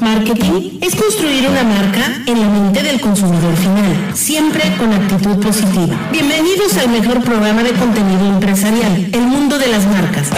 Marketing 0.00 0.78
es 0.80 0.94
construir 0.94 1.46
una 1.48 1.62
marca 1.62 2.22
en 2.26 2.40
la 2.40 2.48
mente 2.48 2.82
del 2.82 3.00
consumidor 3.00 3.54
final, 3.56 4.14
siempre 4.14 4.62
con 4.78 4.92
actitud 4.92 5.38
positiva. 5.40 5.94
Bienvenidos 6.10 6.76
al 6.78 6.88
mejor 6.88 7.22
programa 7.22 7.62
de 7.62 7.72
contenido 7.72 8.26
empresarial, 8.26 9.10
El 9.12 9.26
Mundo 9.26 9.58
de 9.58 9.68
las 9.68 9.86
Marcas. 9.86 10.28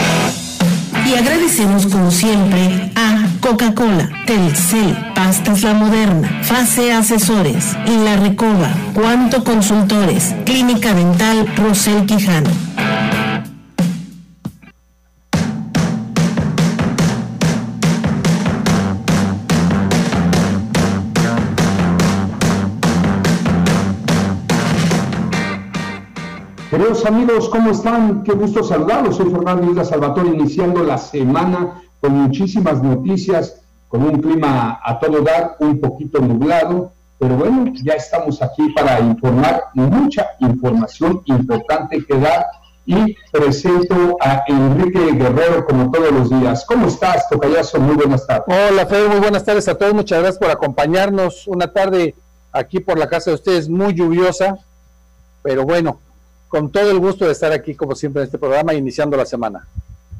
Y 1.09 1.15
agradecemos 1.15 1.87
como 1.87 2.11
siempre 2.11 2.91
a 2.97 3.27
Coca-Cola, 3.41 4.11
Telcel, 4.27 4.97
Pastas 5.15 5.63
La 5.63 5.75
Moderna, 5.75 6.41
Fase 6.43 6.93
Asesores, 6.93 7.77
La 8.05 8.17
Recoba, 8.17 8.71
Cuanto 8.95 9.45
Consultores, 9.45 10.35
Clínica 10.45 10.93
Dental 10.93 11.47
Rosel 11.57 12.05
Quijano. 12.07 12.51
Amigos, 26.93 27.49
¿cómo 27.49 27.71
están? 27.71 28.23
Qué 28.23 28.33
gusto 28.33 28.63
saludarlos. 28.63 29.17
Soy 29.17 29.31
Fernando 29.31 29.71
Isla 29.71 29.83
Salvatore, 29.83 30.29
iniciando 30.29 30.85
la 30.85 30.99
semana 30.99 31.83
con 32.03 32.13
muchísimas 32.13 32.83
noticias, 32.83 33.63
con 33.89 34.03
un 34.03 34.21
clima 34.21 34.79
a 34.85 34.99
todo 34.99 35.23
dar, 35.23 35.57
un 35.61 35.81
poquito 35.81 36.21
nublado, 36.21 36.93
pero 37.19 37.37
bueno, 37.37 37.73
ya 37.83 37.95
estamos 37.95 38.43
aquí 38.43 38.69
para 38.77 39.01
informar 39.01 39.65
mucha 39.73 40.33
información 40.41 41.23
importante 41.25 42.05
que 42.05 42.19
dar 42.19 42.45
y 42.85 43.17
presento 43.33 44.19
a 44.21 44.45
Enrique 44.47 45.13
Guerrero 45.13 45.65
como 45.65 45.91
todos 45.91 46.13
los 46.13 46.29
días. 46.29 46.63
¿Cómo 46.67 46.89
estás, 46.89 47.27
Tocayazo? 47.31 47.81
Muy 47.81 47.95
buenas 47.95 48.27
tardes. 48.27 48.55
Hola, 48.71 48.85
Fede, 48.85 49.09
muy 49.09 49.21
buenas 49.21 49.45
tardes 49.45 49.67
a 49.67 49.79
todos. 49.79 49.95
Muchas 49.95 50.21
gracias 50.21 50.39
por 50.39 50.51
acompañarnos. 50.51 51.49
Una 51.49 51.73
tarde 51.73 52.15
aquí 52.53 52.81
por 52.81 52.99
la 52.99 53.09
casa 53.09 53.31
de 53.31 53.37
ustedes 53.37 53.71
muy 53.71 53.95
lluviosa, 53.95 54.59
pero 55.43 55.65
bueno, 55.65 55.99
con 56.53 56.71
todo 56.71 56.91
el 56.91 56.99
gusto 56.99 57.25
de 57.25 57.33
estar 57.33 57.51
aquí, 57.51 57.75
como 57.75 57.95
siempre, 57.95 58.21
en 58.21 58.27
este 58.27 58.37
programa, 58.37 58.75
iniciando 58.75 59.17
la 59.17 59.25
semana. 59.25 59.67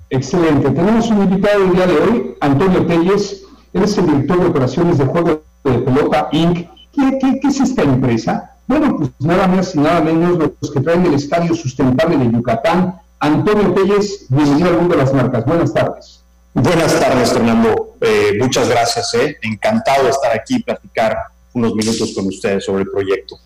Excelente. 0.09 0.71
Tenemos 0.71 1.11
un 1.11 1.25
invitado 1.25 1.63
el 1.63 1.73
día 1.73 1.87
de 1.87 1.99
hoy, 1.99 2.37
Antonio 2.41 2.87
Telles. 2.87 3.43
Él 3.75 3.83
es 3.83 3.99
el 3.99 4.07
director 4.07 4.41
de 4.41 4.47
operaciones 4.47 4.97
de 4.97 5.05
juego 5.05 5.43
de 5.63 5.79
pelota 5.81 6.31
Inc. 6.33 6.71
¿Qué, 6.91 7.39
es 7.47 7.61
esta 7.61 7.83
empresa? 7.83 8.51
Bueno, 8.67 8.97
pues 8.97 9.11
nada 9.19 9.47
más 9.47 9.75
y 9.75 9.81
nada 9.81 10.01
menos 10.01 10.39
los 10.59 10.71
que 10.71 10.81
traen 10.81 11.05
el 11.05 11.13
Estadio 11.13 11.55
Sustentable 11.55 12.17
de 12.17 12.33
Yucatán. 12.33 12.99
Antonio 13.21 13.75
Telles, 13.75 14.25
bienvenido 14.31 14.71
al 14.71 14.79
mundo 14.79 14.97
de 14.97 15.03
las 15.03 15.13
marcas. 15.13 15.45
Buenas 15.45 15.75
tardes. 15.75 16.23
Buenas 16.55 16.99
tardes, 16.99 17.31
Fernando. 17.31 17.97
Eh, 18.01 18.39
muchas 18.41 18.71
gracias. 18.71 19.13
Eh. 19.17 19.37
Encantado 19.43 20.05
de 20.05 20.11
estar 20.11 20.35
aquí 20.35 20.57
y 20.57 20.63
platicar 20.63 21.15
unos 21.53 21.75
minutos 21.75 22.15
con 22.15 22.27
ustedes 22.29 22.65
sobre 22.65 22.85
el 22.85 22.91
proyecto. 22.91 23.37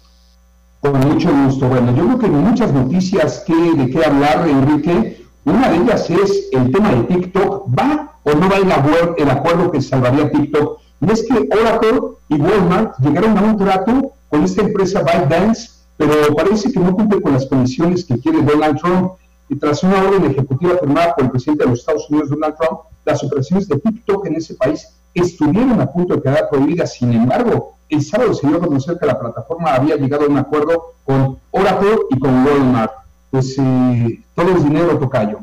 Con 0.92 1.01
mucho 1.01 1.31
gusto. 1.45 1.69
Bueno, 1.69 1.97
yo 1.97 2.05
creo 2.05 2.19
que 2.19 2.27
hay 2.27 2.33
muchas 2.33 2.73
noticias 2.73 3.42
que, 3.45 3.55
de 3.55 3.91
qué 3.91 4.05
hablar, 4.05 4.48
Enrique. 4.48 5.20
Una 5.45 5.70
de 5.70 5.78
ellas 5.78 6.09
es 6.09 6.48
el 6.53 6.70
tema 6.70 6.93
de 6.93 7.03
TikTok. 7.03 7.67
¿Va 7.77 8.12
o 8.23 8.31
no 8.34 8.48
va 8.48 8.56
el, 8.56 9.31
acuerdo 9.31 9.73
que 9.73 9.81
salvaría 9.81 10.31
TikTok? 10.31 10.78
Y 11.01 11.11
es 11.11 11.27
que 11.27 11.48
Oracle 11.61 12.01
y 12.28 12.41
Walmart 12.41 12.98
llegaron 13.01 13.37
a 13.37 13.43
un 13.43 13.56
trato 13.56 14.12
con 14.28 14.45
esta 14.45 14.62
empresa 14.62 15.03
ByteDance, 15.03 15.70
pero 15.97 16.12
parece 16.37 16.70
que 16.70 16.78
no 16.78 16.95
cumple 16.95 17.21
con 17.21 17.33
las 17.33 17.47
condiciones 17.47 18.05
que 18.05 18.21
quiere 18.21 18.43
Donald 18.43 18.78
Trump. 18.78 19.12
Y 19.48 19.56
tras 19.56 19.83
una 19.83 20.00
orden 20.05 20.31
ejecutiva 20.31 20.78
firmada 20.78 21.17
por 21.17 21.25
el 21.25 21.31
presidente 21.33 21.65
de 21.65 21.71
los 21.71 21.81
Estados 21.81 22.09
Unidos, 22.11 22.31
Donald 22.31 22.55
Trump, 22.56 22.81
las 23.05 23.25
operaciones 23.25 23.67
de 23.67 23.77
TikTok 23.78 24.27
en 24.27 24.37
ese 24.37 24.55
país 24.55 24.87
estuvieron 25.15 25.81
a 25.81 25.91
punto 25.91 26.15
de 26.15 26.23
quedar 26.23 26.48
prohibidas. 26.48 26.95
Sin 26.95 27.12
embargo, 27.12 27.76
el 27.89 28.03
sábado 28.03 28.34
se 28.34 28.47
dio 28.47 28.56
a 28.56 28.61
conocer 28.61 28.98
que 28.98 29.06
la 29.06 29.19
plataforma 29.19 29.75
había 29.75 29.97
llegado 29.97 30.25
a 30.25 30.29
un 30.29 30.39
acuerdo 30.39 30.95
con 31.05 31.39
Oracle 31.51 31.98
y 32.11 32.19
con 32.19 32.47
Walmart. 32.47 32.93
Pues 33.31 33.56
eh, 33.59 34.21
todo 34.34 34.49
el 34.50 34.62
dinero, 34.62 34.99
Tocayo. 34.99 35.41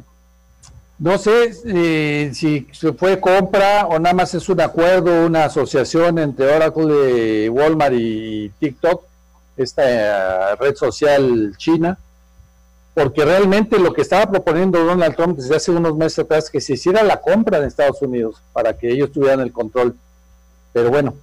No 1.00 1.18
sé 1.18 1.52
eh, 1.66 2.32
si 2.34 2.68
fue 2.98 3.20
compra 3.20 3.88
o 3.88 4.00
nada 4.00 4.14
más 4.14 4.34
es 4.36 4.48
un 4.48 4.62
acuerdo, 4.62 5.26
una 5.26 5.46
asociación 5.46 6.18
entre 6.20 6.56
Oracle, 6.56 7.50
Walmart 7.50 7.96
y 7.98 8.50
TikTok, 8.60 9.04
esta 9.58 10.52
eh, 10.52 10.56
red 10.56 10.76
social 10.76 11.54
china, 11.58 11.98
porque 12.94 13.26
realmente 13.26 13.80
lo 13.80 13.92
que 13.92 14.02
estaba 14.02 14.30
proponiendo 14.30 14.84
Donald 14.84 15.16
Trump 15.16 15.38
desde 15.38 15.56
hace 15.56 15.72
unos 15.72 15.96
meses 15.98 16.20
atrás 16.20 16.50
que 16.50 16.62
se 16.62 16.74
hiciera 16.74 17.04
la 17.04 17.20
compra 17.20 17.58
en 17.58 17.66
Estados 17.66 18.02
Unidos 18.02 18.42
para 18.54 18.78
que 18.78 18.90
ellos 18.90 19.12
tuvieran 19.12 19.42
el 19.42 19.52
control. 19.52 19.96
Pero 20.72 20.90
bueno, 20.90 21.16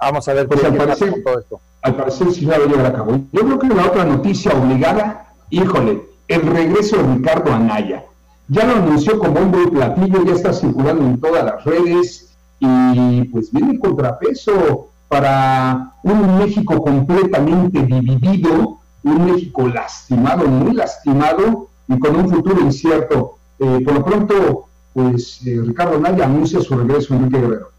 Vamos 0.00 0.28
a 0.28 0.34
ver 0.34 0.48
pues 0.48 0.64
al 0.64 0.76
parecer, 0.76 1.22
todo 1.24 1.38
esto. 1.38 1.60
Al 1.82 1.96
parecer 1.96 2.32
sí 2.32 2.44
va 2.44 2.56
a 2.56 2.58
llevar 2.58 2.86
a 2.86 2.92
cabo. 2.92 3.20
Yo 3.32 3.40
creo 3.42 3.58
que 3.58 3.68
la 3.68 3.86
otra 3.86 4.04
noticia 4.04 4.52
obligada, 4.52 5.32
híjole, 5.50 6.02
el 6.28 6.42
regreso 6.42 6.96
de 6.96 7.14
Ricardo 7.14 7.52
Anaya. 7.52 8.04
Ya 8.48 8.64
lo 8.64 8.76
anunció 8.76 9.18
como 9.18 9.40
un 9.40 9.50
buen 9.50 9.70
platillo, 9.70 10.24
ya 10.24 10.32
está 10.32 10.52
circulando 10.52 11.04
en 11.04 11.20
todas 11.20 11.44
las 11.44 11.64
redes 11.64 12.34
y 12.60 13.24
pues 13.24 13.50
viene 13.50 13.72
el 13.72 13.78
contrapeso 13.78 14.88
para 15.08 15.92
un 16.02 16.38
México 16.38 16.82
completamente 16.82 17.82
dividido, 17.82 18.78
un 19.02 19.24
México 19.24 19.68
lastimado, 19.68 20.46
muy 20.46 20.74
lastimado 20.74 21.68
y 21.88 21.98
con 21.98 22.16
un 22.16 22.28
futuro 22.28 22.60
incierto. 22.60 23.38
Eh, 23.58 23.80
por 23.84 23.94
lo 23.94 24.04
pronto, 24.04 24.66
pues 24.92 25.40
eh, 25.46 25.60
Ricardo 25.64 25.96
Anaya 25.96 26.24
anuncia 26.24 26.60
su 26.60 26.76
regreso 26.76 27.14
en 27.14 27.24
Enrique 27.24 27.40
Guerrero. 27.40 27.73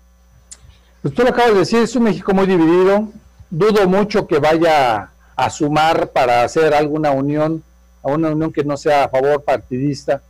Pues 1.05 1.13
tú 1.13 1.21
lo 1.21 1.29
acabas 1.29 1.53
de 1.53 1.59
decir, 1.59 1.83
es 1.83 1.95
un 1.95 2.01
México 2.01 2.33
muy 2.33 2.47
dividido. 2.47 3.09
Dudo 3.51 3.87
mucho 3.87 4.25
que 4.25 4.39
vaya 4.39 5.11
a 5.35 5.49
sumar 5.51 6.07
para 6.07 6.41
hacer 6.41 6.73
alguna 6.73 7.11
unión, 7.11 7.61
a 8.01 8.07
una 8.07 8.29
unión 8.29 8.51
que 8.51 8.63
no 8.63 8.75
sea 8.75 9.03
a 9.03 9.09
favor 9.09 9.43
partidista. 9.43 10.23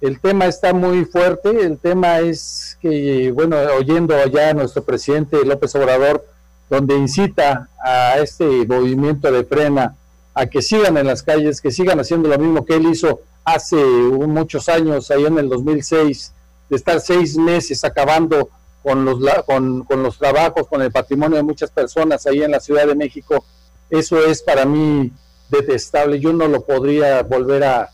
El 0.00 0.20
tema 0.20 0.46
está 0.46 0.72
muy 0.72 1.06
fuerte, 1.06 1.50
el 1.66 1.76
tema 1.76 2.20
es 2.20 2.78
que, 2.80 3.32
bueno, 3.32 3.56
oyendo 3.76 4.14
allá 4.14 4.50
a 4.50 4.54
nuestro 4.54 4.84
presidente 4.84 5.44
López 5.44 5.74
Obrador, 5.74 6.24
donde 6.70 6.96
incita 6.96 7.68
a 7.84 8.16
este 8.18 8.64
movimiento 8.64 9.28
de 9.32 9.42
frena 9.42 9.96
a 10.34 10.46
que 10.46 10.62
sigan 10.62 10.98
en 10.98 11.08
las 11.08 11.24
calles, 11.24 11.60
que 11.60 11.72
sigan 11.72 11.98
haciendo 11.98 12.28
lo 12.28 12.38
mismo 12.38 12.64
que 12.64 12.76
él 12.76 12.86
hizo 12.86 13.22
hace 13.44 13.74
muchos 13.74 14.68
años, 14.68 15.10
ahí 15.10 15.24
en 15.24 15.38
el 15.38 15.48
2006, 15.48 16.32
de 16.70 16.76
estar 16.76 17.00
seis 17.00 17.36
meses 17.36 17.82
acabando 17.82 18.50
con 18.82 19.04
los, 19.04 19.18
con, 19.46 19.84
con 19.84 20.02
los 20.02 20.18
trabajos, 20.18 20.66
con 20.66 20.82
el 20.82 20.90
patrimonio 20.90 21.36
de 21.36 21.42
muchas 21.42 21.70
personas 21.70 22.26
ahí 22.26 22.42
en 22.42 22.50
la 22.50 22.60
Ciudad 22.60 22.86
de 22.86 22.94
México, 22.94 23.44
eso 23.90 24.24
es 24.24 24.42
para 24.42 24.64
mí 24.64 25.12
detestable. 25.48 26.18
Yo 26.18 26.32
no 26.32 26.48
lo 26.48 26.62
podría 26.62 27.22
volver 27.22 27.64
a, 27.64 27.90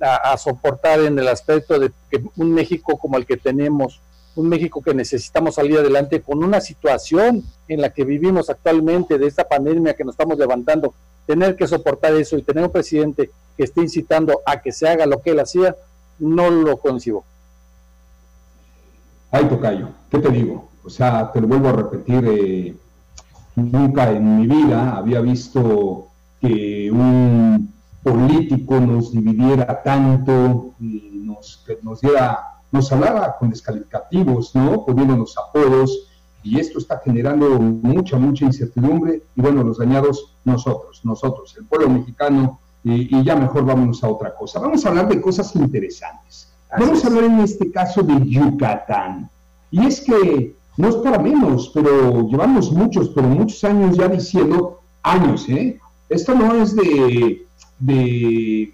a, 0.00 0.36
soportar 0.36 1.00
en 1.00 1.18
el 1.18 1.28
aspecto 1.28 1.78
de 1.78 1.90
que 2.10 2.22
un 2.36 2.52
México 2.52 2.96
como 2.98 3.16
el 3.16 3.26
que 3.26 3.36
tenemos, 3.36 4.00
un 4.36 4.48
México 4.48 4.80
que 4.82 4.94
necesitamos 4.94 5.56
salir 5.56 5.78
adelante 5.78 6.22
con 6.22 6.42
una 6.44 6.60
situación 6.60 7.42
en 7.68 7.80
la 7.80 7.90
que 7.90 8.04
vivimos 8.04 8.48
actualmente, 8.48 9.18
de 9.18 9.26
esta 9.26 9.44
pandemia 9.44 9.94
que 9.94 10.04
nos 10.04 10.14
estamos 10.14 10.38
levantando, 10.38 10.94
tener 11.26 11.56
que 11.56 11.66
soportar 11.66 12.14
eso 12.14 12.36
y 12.36 12.42
tener 12.42 12.64
un 12.64 12.72
presidente 12.72 13.30
que 13.56 13.64
esté 13.64 13.82
incitando 13.82 14.40
a 14.46 14.60
que 14.60 14.72
se 14.72 14.88
haga 14.88 15.06
lo 15.06 15.20
que 15.20 15.30
él 15.30 15.40
hacía, 15.40 15.76
no 16.18 16.50
lo 16.50 16.76
concibo. 16.78 17.24
Ay, 19.32 19.44
Tocayo, 19.44 19.88
¿qué 20.10 20.18
te 20.18 20.28
digo? 20.28 20.70
O 20.84 20.90
sea, 20.90 21.30
te 21.30 21.40
lo 21.40 21.46
vuelvo 21.46 21.68
a 21.68 21.72
repetir, 21.72 22.24
eh, 22.26 22.76
nunca 23.54 24.10
en 24.10 24.38
mi 24.38 24.46
vida 24.48 24.96
había 24.96 25.20
visto 25.20 26.08
que 26.40 26.90
un 26.90 27.72
político 28.02 28.80
nos 28.80 29.12
dividiera 29.12 29.82
tanto, 29.84 30.74
nos, 30.80 31.64
nos 31.82 32.00
diera, 32.00 32.40
nos 32.72 32.90
hablara 32.90 33.36
con 33.38 33.50
descalificativos, 33.50 34.52
¿no? 34.56 34.84
Poniéndonos 34.84 35.36
apodos, 35.38 36.08
y 36.42 36.58
esto 36.58 36.80
está 36.80 37.00
generando 37.04 37.50
mucha, 37.60 38.18
mucha 38.18 38.46
incertidumbre, 38.46 39.22
y 39.36 39.40
bueno, 39.40 39.62
los 39.62 39.78
dañados 39.78 40.34
nosotros, 40.44 41.02
nosotros, 41.04 41.54
el 41.56 41.66
pueblo 41.66 41.88
mexicano, 41.88 42.58
y, 42.82 43.16
y 43.16 43.22
ya 43.22 43.36
mejor 43.36 43.64
vámonos 43.64 44.02
a 44.02 44.08
otra 44.08 44.34
cosa. 44.34 44.58
Vamos 44.58 44.84
a 44.84 44.88
hablar 44.88 45.06
de 45.08 45.20
cosas 45.20 45.54
interesantes. 45.54 46.49
Vamos 46.78 47.04
a 47.04 47.08
hablar 47.08 47.24
en 47.24 47.40
este 47.40 47.70
caso 47.70 48.02
de 48.02 48.28
Yucatán. 48.28 49.28
Y 49.70 49.86
es 49.86 50.00
que 50.00 50.54
no 50.76 50.88
es 50.88 50.96
para 50.96 51.18
menos, 51.18 51.70
pero 51.74 52.28
llevamos 52.28 52.70
muchos, 52.72 53.10
pero 53.10 53.28
muchos 53.28 53.62
años 53.64 53.96
ya 53.96 54.08
diciendo, 54.08 54.80
años, 55.02 55.48
¿eh? 55.48 55.78
Esto 56.08 56.34
no 56.34 56.54
es 56.54 56.74
de, 56.74 57.46
de 57.78 58.72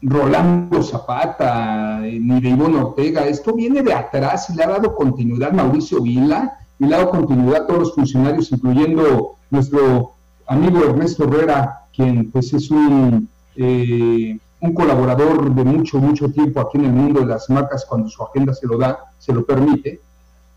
Rolando 0.00 0.82
Zapata 0.82 2.00
ni 2.00 2.40
de 2.40 2.48
Ivonne 2.48 2.78
Ortega, 2.78 3.26
esto 3.26 3.52
viene 3.54 3.82
de 3.82 3.92
atrás 3.92 4.48
y 4.50 4.54
le 4.54 4.64
ha 4.64 4.68
dado 4.68 4.94
continuidad 4.94 5.52
Mauricio 5.52 6.00
Vila 6.00 6.58
y 6.78 6.86
le 6.86 6.94
ha 6.94 6.98
dado 6.98 7.10
continuidad 7.10 7.62
a 7.62 7.66
todos 7.66 7.80
los 7.80 7.94
funcionarios, 7.94 8.50
incluyendo 8.50 9.36
nuestro 9.50 10.12
amigo 10.46 10.84
Ernesto 10.84 11.24
Herrera, 11.24 11.86
quien 11.94 12.30
pues 12.30 12.52
es 12.52 12.70
un... 12.70 13.28
Eh, 13.56 14.38
un 14.62 14.74
colaborador 14.74 15.54
de 15.54 15.64
mucho, 15.64 15.98
mucho 15.98 16.30
tiempo 16.30 16.60
aquí 16.60 16.78
en 16.78 16.84
el 16.86 16.92
mundo 16.92 17.20
de 17.20 17.26
las 17.26 17.50
marcas 17.50 17.84
cuando 17.84 18.08
su 18.08 18.22
agenda 18.22 18.54
se 18.54 18.66
lo 18.66 18.78
da, 18.78 18.98
se 19.18 19.32
lo 19.32 19.44
permite. 19.44 20.00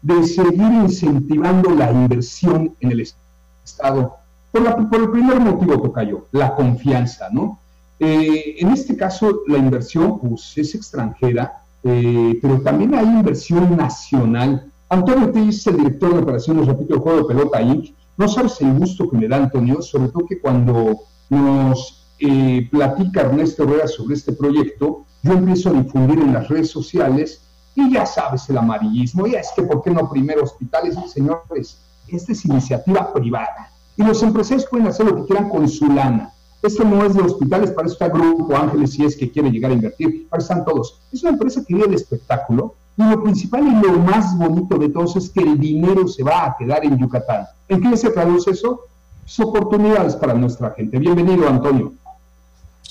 de 0.02 0.24
seguir 0.28 0.72
incentivando 0.86 1.72
la 1.72 1.92
inversión 1.92 2.76
en 2.80 2.92
el 2.92 3.02
Estado 3.02 4.18
por, 4.52 4.90
por 4.90 5.02
el 5.02 5.10
primer 5.10 5.40
motivo, 5.40 5.82
Tocayo, 5.82 6.28
la 6.32 6.56
confianza, 6.56 7.28
¿no? 7.32 7.60
Eh, 8.00 8.56
en 8.60 8.70
este 8.70 8.96
caso, 8.96 9.42
la 9.48 9.58
inversión 9.58 10.20
pues, 10.20 10.54
es 10.58 10.76
extranjera, 10.76 11.62
eh, 11.84 12.38
pero 12.42 12.62
también 12.62 12.94
hay 12.94 13.06
inversión 13.06 13.76
nacional. 13.76 14.72
Antonio 14.88 15.32
Tellis 15.32 15.66
el 15.68 15.78
director 15.78 16.14
de 16.14 16.20
operaciones, 16.20 16.68
repito, 16.68 16.94
el 16.94 17.00
juego 17.02 17.20
de 17.20 17.34
pelota 17.34 17.62
Inc. 17.62 17.94
No 18.18 18.28
sabes 18.28 18.62
el 18.62 18.74
gusto 18.78 19.10
que 19.10 19.18
me 19.18 19.28
da, 19.28 19.38
Antonio, 19.38 19.82
sobre 19.82 20.10
todo 20.10 20.26
que 20.26 20.40
cuando 20.40 21.00
nos 21.30 22.05
eh, 22.20 22.68
platica 22.72 23.22
Ernesto 23.22 23.64
Herrera 23.64 23.88
sobre 23.88 24.16
este 24.16 24.34
proyecto, 24.34 25.06
yo 25.24 25.34
empiezo 25.34 25.70
a 25.70 25.74
difundir 25.74 26.20
en 26.20 26.34
las 26.34 26.48
redes 26.48 26.70
sociales 26.70 27.42
y 27.76 27.92
ya 27.92 28.06
sabes 28.06 28.50
el 28.50 28.58
amarillismo, 28.58 29.28
ya 29.28 29.40
es 29.40 29.52
que 29.56 29.64
¿por 29.64 29.82
qué 29.82 29.92
no 29.92 30.10
primero 30.10 30.44
hospitales? 30.44 30.96
Señores, 31.12 31.80
esta 32.08 32.32
es 32.32 32.46
iniciativa 32.46 33.12
privada 33.14 33.72
y 33.98 34.04
los 34.04 34.22
empresarios 34.24 34.68
pueden 34.70 34.88
hacer 34.88 35.06
lo 35.06 35.16
que 35.16 35.26
quieran 35.26 35.50
con 35.50 35.68
su 35.68 35.88
lana. 35.88 36.32
Esto 36.62 36.84
no 36.84 37.06
es 37.06 37.14
de 37.14 37.22
hospitales, 37.22 37.72
para 37.72 37.88
eso 37.88 37.94
está 37.94 38.10
Grupo 38.10 38.56
Ángeles 38.56 38.94
si 38.94 39.04
es 39.04 39.16
que 39.16 39.30
quiere 39.30 39.52
llegar 39.52 39.72
a 39.72 39.76
invertir, 39.76 40.28
para 40.30 40.42
están 40.42 40.66
todos. 40.66 41.02
Es 41.12 41.22
una 41.22 41.34
empresa 41.34 41.64
que 41.66 41.74
vive 41.74 41.88
el 41.88 41.94
espectáculo 41.94 42.76
y 42.98 43.04
lo 43.04 43.22
principal 43.22 43.68
y 43.68 43.86
lo 43.86 44.00
más 44.00 44.38
bonito 44.38 44.78
de 44.78 44.90
todo 44.90 45.06
es 45.16 45.30
que 45.30 45.42
el 45.42 45.60
dinero 45.60 46.08
se 46.08 46.24
va 46.24 46.46
a 46.46 46.56
quedar 46.58 46.84
en 46.86 46.98
Yucatán. 46.98 47.46
¿En 47.68 47.82
qué 47.82 47.98
se 47.98 48.10
traduce 48.10 48.52
eso? 48.52 48.82
Es 49.26 49.40
oportunidades 49.40 50.16
para 50.16 50.34
nuestra 50.34 50.72
gente. 50.72 50.98
Bienvenido, 50.98 51.48
Antonio. 51.48 51.94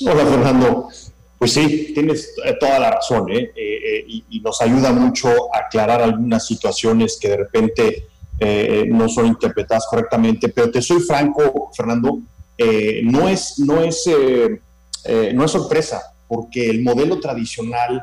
Hola, 0.00 0.26
Fernando. 0.26 0.88
Pues 1.38 1.52
sí, 1.52 1.93
tienes 1.94 2.32
eh, 2.44 2.56
toda 2.58 2.79
la 2.79 2.91
razón, 2.93 3.31
¿eh? 3.31 3.50
Eh, 3.55 4.05
y, 4.06 4.25
y, 4.31 4.41
nos 4.41 4.61
ayuda 4.62 4.93
mucho 4.93 5.29
a 5.55 5.67
aclarar 5.67 6.00
algunas 6.00 6.46
situaciones 6.46 7.19
que 7.20 7.29
de 7.29 7.37
repente 7.37 8.06
no 8.88 9.08
son 9.08 9.26
interpretadas 9.26 9.87
correctamente. 9.88 10.49
Pero 10.49 10.70
te 10.70 10.82
soy 10.82 11.00
franco, 11.00 11.70
Fernando, 11.75 12.19
eh, 12.56 13.00
no, 13.05 13.29
es, 13.29 13.58
no, 13.58 13.82
es, 13.82 14.06
eh, 14.06 14.61
eh, 15.05 15.32
no 15.35 15.44
es 15.44 15.50
sorpresa, 15.50 16.14
porque 16.29 16.70
el 16.70 16.82
modelo 16.82 17.19
tradicional 17.19 18.02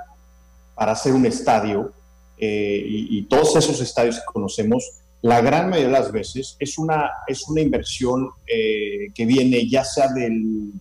para 0.75 0.91
hacer 0.91 1.13
un 1.13 1.25
estadio 1.25 1.93
y, 2.37 3.21
todos 3.29 3.55
esos 3.55 3.79
estadios 3.81 4.15
que 4.15 4.25
conocemos, 4.33 4.83
la 5.21 5.41
gran 5.41 5.69
mayoría 5.69 5.89
de 5.89 6.03
las 6.03 6.11
veces 6.11 6.55
es 6.57 6.79
una, 6.79 7.11
es 7.27 7.47
una 7.47 7.61
inversión 7.61 8.31
que 8.47 9.25
viene 9.27 9.69
ya 9.69 9.85
sea 9.85 10.07
del 10.07 10.73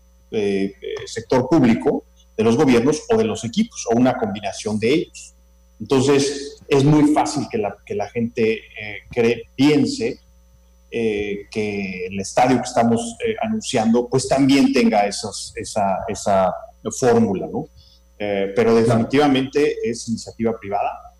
sector 1.06 1.48
público, 1.48 2.04
de 2.36 2.44
los 2.44 2.56
gobiernos 2.56 3.02
o 3.12 3.16
de 3.16 3.24
los 3.24 3.44
equipos, 3.44 3.86
o 3.90 3.96
una 3.96 4.16
combinación 4.16 4.78
de 4.78 4.94
ellos. 4.94 5.34
Entonces, 5.78 6.62
es 6.68 6.84
muy 6.84 7.12
fácil 7.12 7.46
que 7.50 7.58
la, 7.58 7.76
que 7.84 7.94
la 7.94 8.08
gente 8.08 8.62
cree, 9.10 9.44
piense 9.56 10.20
eh, 10.92 11.46
que 11.52 12.06
el 12.06 12.18
estadio 12.18 12.56
que 12.56 12.64
estamos 12.64 13.16
eh, 13.24 13.36
anunciando 13.40 14.08
pues 14.08 14.26
también 14.26 14.72
tenga 14.72 15.06
esa, 15.06 15.30
esa 15.54 16.52
fórmula, 16.98 17.46
¿no? 17.46 17.68
Eh, 18.18 18.52
pero 18.56 18.74
definitivamente 18.74 19.76
es 19.84 20.08
iniciativa 20.08 20.58
privada, 20.58 21.14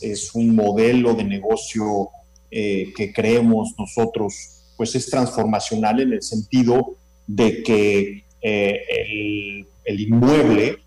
es, 0.00 0.34
un 0.34 0.56
modelo 0.56 1.12
de 1.12 1.24
negocio 1.24 2.08
que 2.50 3.12
creemos 3.14 3.74
nosotros 3.78 4.74
pues 4.76 4.94
es 4.94 5.08
transformacional 5.08 6.00
en 6.00 6.12
el 6.12 6.22
sentido 6.22 6.96
de 7.26 7.62
que 7.62 8.24
el, 8.42 9.66
el, 9.84 10.00
inmueble 10.00 10.78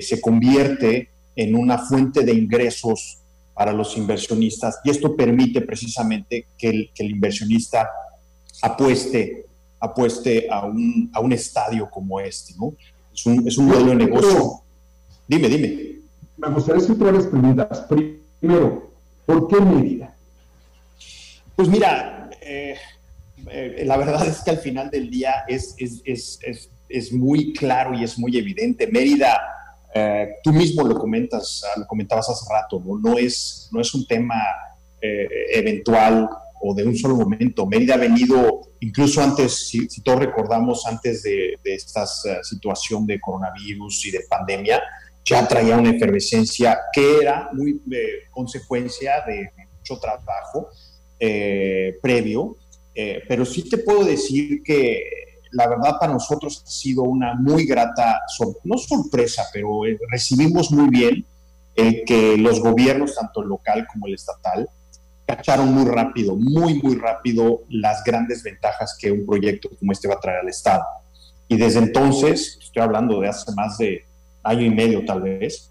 se 0.00 0.20
convierte 0.20 1.10
en 1.36 1.54
una 1.54 1.78
fuente 1.78 2.24
de 2.24 2.32
ingresos 2.32 3.18
para 3.54 3.72
los 3.72 3.96
inversionistas 3.96 4.80
y 4.84 4.90
esto 4.90 5.14
permite 5.14 5.60
precisamente 5.60 6.46
que 6.58 6.68
el, 6.68 6.90
que 6.94 7.04
el 7.04 7.10
inversionista 7.10 7.88
apueste, 8.62 9.46
apueste 9.80 10.48
a, 10.50 10.64
un, 10.64 11.10
a 11.12 11.20
un 11.20 11.32
estadio 11.32 11.88
como 11.90 12.20
este, 12.20 12.54
¿no? 12.58 12.74
Es 13.12 13.26
un, 13.26 13.46
es 13.46 13.58
un 13.58 13.66
modelo 13.66 13.90
de 13.90 13.96
negocio. 13.96 14.62
Dime, 15.28 15.48
dime. 15.48 15.92
Me 16.38 16.48
gustaría 16.48 16.82
hacer 16.82 16.96
varias 16.96 17.26
preguntas. 17.26 17.86
Primero, 18.40 18.90
¿por 19.26 19.48
qué 19.48 19.60
Mérida? 19.60 20.14
Pues 21.54 21.68
mira, 21.68 22.30
eh, 22.40 22.76
eh, 23.50 23.82
la 23.84 23.96
verdad 23.96 24.26
es 24.26 24.40
que 24.42 24.50
al 24.50 24.58
final 24.58 24.90
del 24.90 25.10
día 25.10 25.44
es, 25.48 25.74
es, 25.78 26.02
es, 26.04 26.70
es, 26.88 27.12
muy 27.12 27.52
claro 27.52 27.94
y 27.94 28.04
es 28.04 28.18
muy 28.18 28.36
evidente. 28.36 28.86
Mérida 28.86 29.40
eh, 29.94 30.36
tú 30.42 30.52
mismo 30.52 30.84
lo 30.84 30.98
comentas, 30.98 31.62
ah, 31.64 31.80
lo 31.80 31.86
comentabas 31.86 32.28
hace 32.30 32.46
rato, 32.50 32.82
no, 32.84 32.98
no, 32.98 33.18
es, 33.18 33.68
no 33.72 33.80
es 33.80 33.92
un 33.94 34.06
tema 34.06 34.42
eh, 35.00 35.28
eventual 35.52 36.28
o 36.62 36.74
de 36.74 36.84
un 36.84 36.96
solo 36.96 37.16
momento. 37.16 37.66
Mérida 37.66 37.94
ha 37.94 37.98
venido, 37.98 38.72
incluso 38.80 39.20
antes, 39.20 39.68
si, 39.68 39.86
todos 40.02 40.20
recordamos, 40.20 40.86
antes 40.86 41.22
de, 41.24 41.58
esta 41.64 42.04
eh, 42.04 42.38
situación 42.42 43.06
de 43.06 43.20
coronavirus 43.20 44.06
y 44.06 44.10
de 44.12 44.20
pandemia, 44.30 44.82
ya 45.24 45.46
traía 45.46 45.76
una 45.76 45.90
efervescencia 45.90 46.78
que 46.92 47.18
era 47.20 47.50
muy 47.52 47.80
consecuencia 48.30 49.22
de 49.26 49.50
mucho 49.78 49.98
trabajo 50.00 50.68
previo, 52.02 52.56
pero 52.94 53.44
sí 53.44 53.68
te 53.68 53.78
puedo 53.78 54.04
decir 54.04 54.62
que 54.62 55.22
la 55.52 55.68
verdad 55.68 55.98
para 56.00 56.12
nosotros 56.12 56.62
ha 56.66 56.70
sido 56.70 57.02
una 57.02 57.34
muy 57.34 57.66
grata, 57.66 58.20
no 58.64 58.78
sorpresa, 58.78 59.44
pero 59.52 59.86
eh, 59.86 59.98
recibimos 60.10 60.70
muy 60.70 60.88
bien 60.88 61.26
que 61.74 62.36
los 62.38 62.60
gobiernos, 62.60 63.14
tanto 63.14 63.42
el 63.42 63.48
local 63.48 63.86
como 63.90 64.06
el 64.06 64.14
estatal, 64.14 64.68
cacharon 65.26 65.72
muy 65.72 65.88
rápido, 65.88 66.36
muy, 66.36 66.74
muy 66.82 66.96
rápido 66.96 67.62
las 67.68 68.02
grandes 68.04 68.42
ventajas 68.42 68.96
que 68.98 69.10
un 69.10 69.24
proyecto 69.24 69.70
como 69.78 69.92
este 69.92 70.08
va 70.08 70.14
a 70.14 70.20
traer 70.20 70.40
al 70.40 70.48
Estado. 70.48 70.84
Y 71.48 71.56
desde 71.56 71.78
entonces, 71.78 72.58
estoy 72.60 72.82
hablando 72.82 73.20
de 73.20 73.28
hace 73.28 73.52
más 73.52 73.78
de 73.78 74.04
año 74.42 74.62
y 74.62 74.70
medio 74.70 75.04
tal 75.04 75.22
vez, 75.22 75.70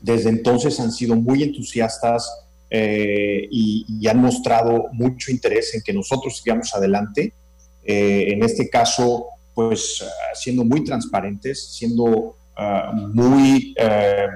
desde 0.00 0.30
entonces 0.30 0.78
han 0.80 0.92
sido 0.92 1.16
muy 1.16 1.42
entusiastas 1.42 2.30
eh, 2.70 3.48
y, 3.50 3.86
y, 3.88 4.08
han 4.08 4.20
mostrado 4.20 4.88
mucho 4.92 5.30
interés 5.30 5.74
en 5.74 5.82
que 5.82 5.92
nosotros 5.92 6.36
sigamos 6.36 6.74
adelante 6.74 7.32
eh, 7.90 8.34
en 8.34 8.42
este 8.42 8.68
caso, 8.68 9.28
pues 9.54 10.04
siendo 10.34 10.62
muy 10.62 10.84
transparentes, 10.84 11.74
siendo 11.74 12.36
ah, 12.54 12.92
muy 12.92 13.74
eh, 13.78 14.26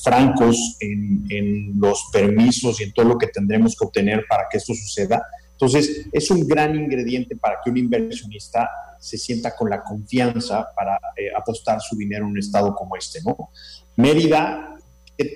francos 0.00 0.76
en, 0.78 1.72
los 1.80 2.04
permisos 2.12 2.80
y 2.80 2.84
en 2.84 2.92
todo 2.92 3.06
lo 3.06 3.18
que 3.18 3.26
tendremos 3.26 3.74
que 3.76 3.84
obtener 3.84 4.24
para 4.28 4.44
que 4.48 4.58
esto 4.58 4.74
suceda. 4.74 5.26
Entonces, 5.50 6.06
es 6.12 6.30
un 6.30 6.46
gran 6.46 6.76
ingrediente 6.76 7.34
para 7.34 7.56
que 7.62 7.70
un 7.70 7.78
inversionista 7.78 8.70
se 9.00 9.18
sienta 9.18 9.56
con 9.56 9.68
la 9.68 9.82
confianza 9.82 10.68
para 10.76 10.96
eh, 11.16 11.30
apostar 11.36 11.80
su 11.80 11.96
dinero 11.96 12.24
en 12.24 12.30
un 12.30 12.38
estado 12.38 12.72
como 12.76 12.94
este, 12.94 13.18
¿no? 13.26 13.50
Mérida, 13.96 14.76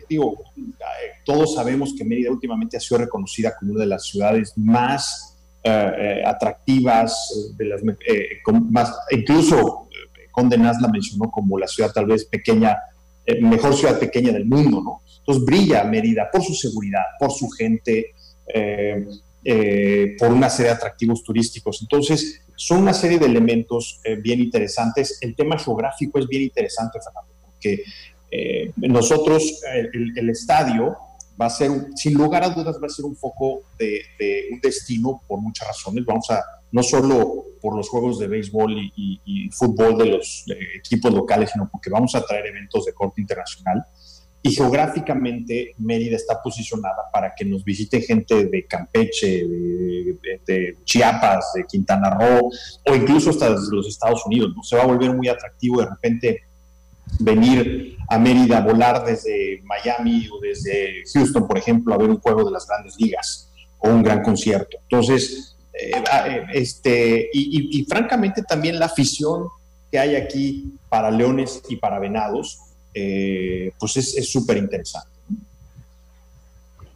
digo, 0.08 0.36
todos 1.24 1.54
sabemos 1.54 1.94
que 1.96 2.04
Mérida 2.04 2.30
últimamente 2.30 2.76
ha 2.76 2.80
sido 2.80 2.98
reconocida 2.98 3.54
como 3.58 3.72
una 3.72 3.80
de 3.80 3.88
las 3.88 4.06
ciudades 4.06 4.52
más 4.56 5.36
eh, 5.68 5.92
eh, 5.98 6.22
atractivas, 6.24 7.52
de 7.56 7.64
las, 7.64 7.82
eh, 7.82 8.40
más, 8.70 8.94
incluso 9.10 9.88
Conde 10.30 10.56
Nast 10.56 10.80
la 10.80 10.86
mencionó 10.86 11.28
como 11.28 11.58
la 11.58 11.66
ciudad 11.66 11.90
tal 11.92 12.06
vez 12.06 12.24
pequeña, 12.24 12.78
mejor 13.40 13.74
ciudad 13.74 13.98
pequeña 13.98 14.32
del 14.32 14.46
mundo, 14.46 14.80
¿no? 14.80 15.02
Entonces 15.18 15.44
brilla 15.44 15.82
Mérida 15.82 16.28
por 16.30 16.44
su 16.44 16.54
seguridad, 16.54 17.02
por 17.18 17.32
su 17.32 17.48
gente, 17.50 18.12
por 20.18 20.32
una 20.32 20.48
serie 20.50 20.70
de 20.70 20.76
atractivos 20.76 21.24
turísticos. 21.24 21.82
Entonces, 21.82 22.42
son 22.54 22.82
una 22.82 22.92
serie 22.92 23.18
de 23.18 23.26
elementos 23.26 24.00
bien 24.22 24.40
interesantes. 24.40 25.18
El 25.20 25.34
tema 25.34 25.58
geográfico 25.58 26.20
es 26.20 26.28
bien 26.28 26.42
interesante, 26.42 27.00
Fernando, 27.02 27.34
porque 27.42 27.82
nosotros, 28.76 29.60
el, 29.92 30.30
estadio, 30.30 30.96
va 31.40 31.46
a 31.46 31.50
ser, 31.50 31.70
sin 31.94 32.14
lugar 32.14 32.44
a 32.44 32.50
dudas, 32.50 32.78
va 32.82 32.86
a 32.86 32.90
ser 32.90 33.04
un 33.04 33.16
foco 33.16 33.62
de, 33.78 34.02
un 34.52 34.60
destino 34.60 35.22
por 35.26 35.40
muchas 35.40 35.68
razones. 35.68 36.04
Vamos 36.04 36.30
a, 36.30 36.42
no 36.72 36.82
solo 36.82 37.44
por 37.60 37.76
los 37.76 37.88
juegos 37.88 38.18
de 38.18 38.28
béisbol 38.28 38.76
y, 38.96 39.50
fútbol 39.50 39.96
de 39.96 40.06
los 40.06 40.44
equipos 40.76 41.12
locales, 41.12 41.50
sino 41.52 41.68
porque 41.70 41.90
vamos 41.90 42.14
a 42.14 42.22
traer 42.22 42.46
eventos 42.46 42.84
de 42.84 42.92
corte 42.92 43.20
internacional. 43.20 43.84
Y 44.42 44.50
geográficamente 44.50 45.74
Mérida 45.78 46.14
está 46.14 46.40
posicionada 46.40 47.10
para 47.12 47.34
que 47.34 47.44
nos 47.44 47.64
visite 47.64 48.00
gente 48.00 48.46
de 48.46 48.66
Campeche, 48.66 49.44
de, 49.44 50.76
Chiapas, 50.84 51.52
de 51.54 51.64
Quintana 51.64 52.10
Roo, 52.10 52.50
o 52.88 52.94
incluso 52.94 53.30
hasta 53.30 53.50
desde 53.50 53.74
los 53.74 53.88
Estados 53.88 54.24
Unidos. 54.26 54.52
¿no? 54.54 54.62
Se 54.62 54.76
va 54.76 54.82
a 54.82 54.86
volver 54.86 55.12
muy 55.14 55.26
atractivo 55.26 55.80
de 55.80 55.88
repente 55.88 56.45
venir 57.18 57.96
a 58.08 58.18
Mérida, 58.18 58.60
volar 58.60 59.04
desde 59.04 59.62
Miami 59.64 60.28
o 60.28 60.40
desde 60.40 61.02
Houston, 61.12 61.46
por 61.46 61.58
ejemplo, 61.58 61.94
a 61.94 61.98
ver 61.98 62.10
un 62.10 62.20
juego 62.20 62.44
de 62.44 62.50
las 62.50 62.66
grandes 62.66 62.96
ligas 62.98 63.50
o 63.78 63.88
un 63.88 64.02
gran 64.02 64.22
concierto. 64.22 64.78
Entonces, 64.82 65.56
eh, 65.72 66.02
eh, 66.26 66.46
este, 66.52 67.28
y, 67.32 67.84
francamente 67.84 68.42
también 68.42 68.78
la 68.78 68.86
afición 68.86 69.48
que 69.90 69.98
hay 69.98 70.16
aquí 70.16 70.74
para 70.88 71.10
leones 71.10 71.62
y 71.68 71.76
para 71.76 71.98
venados, 71.98 72.58
eh, 72.94 73.72
pues 73.78 73.96
es 73.96 74.30
súper 74.30 74.56
interesante. 74.56 75.16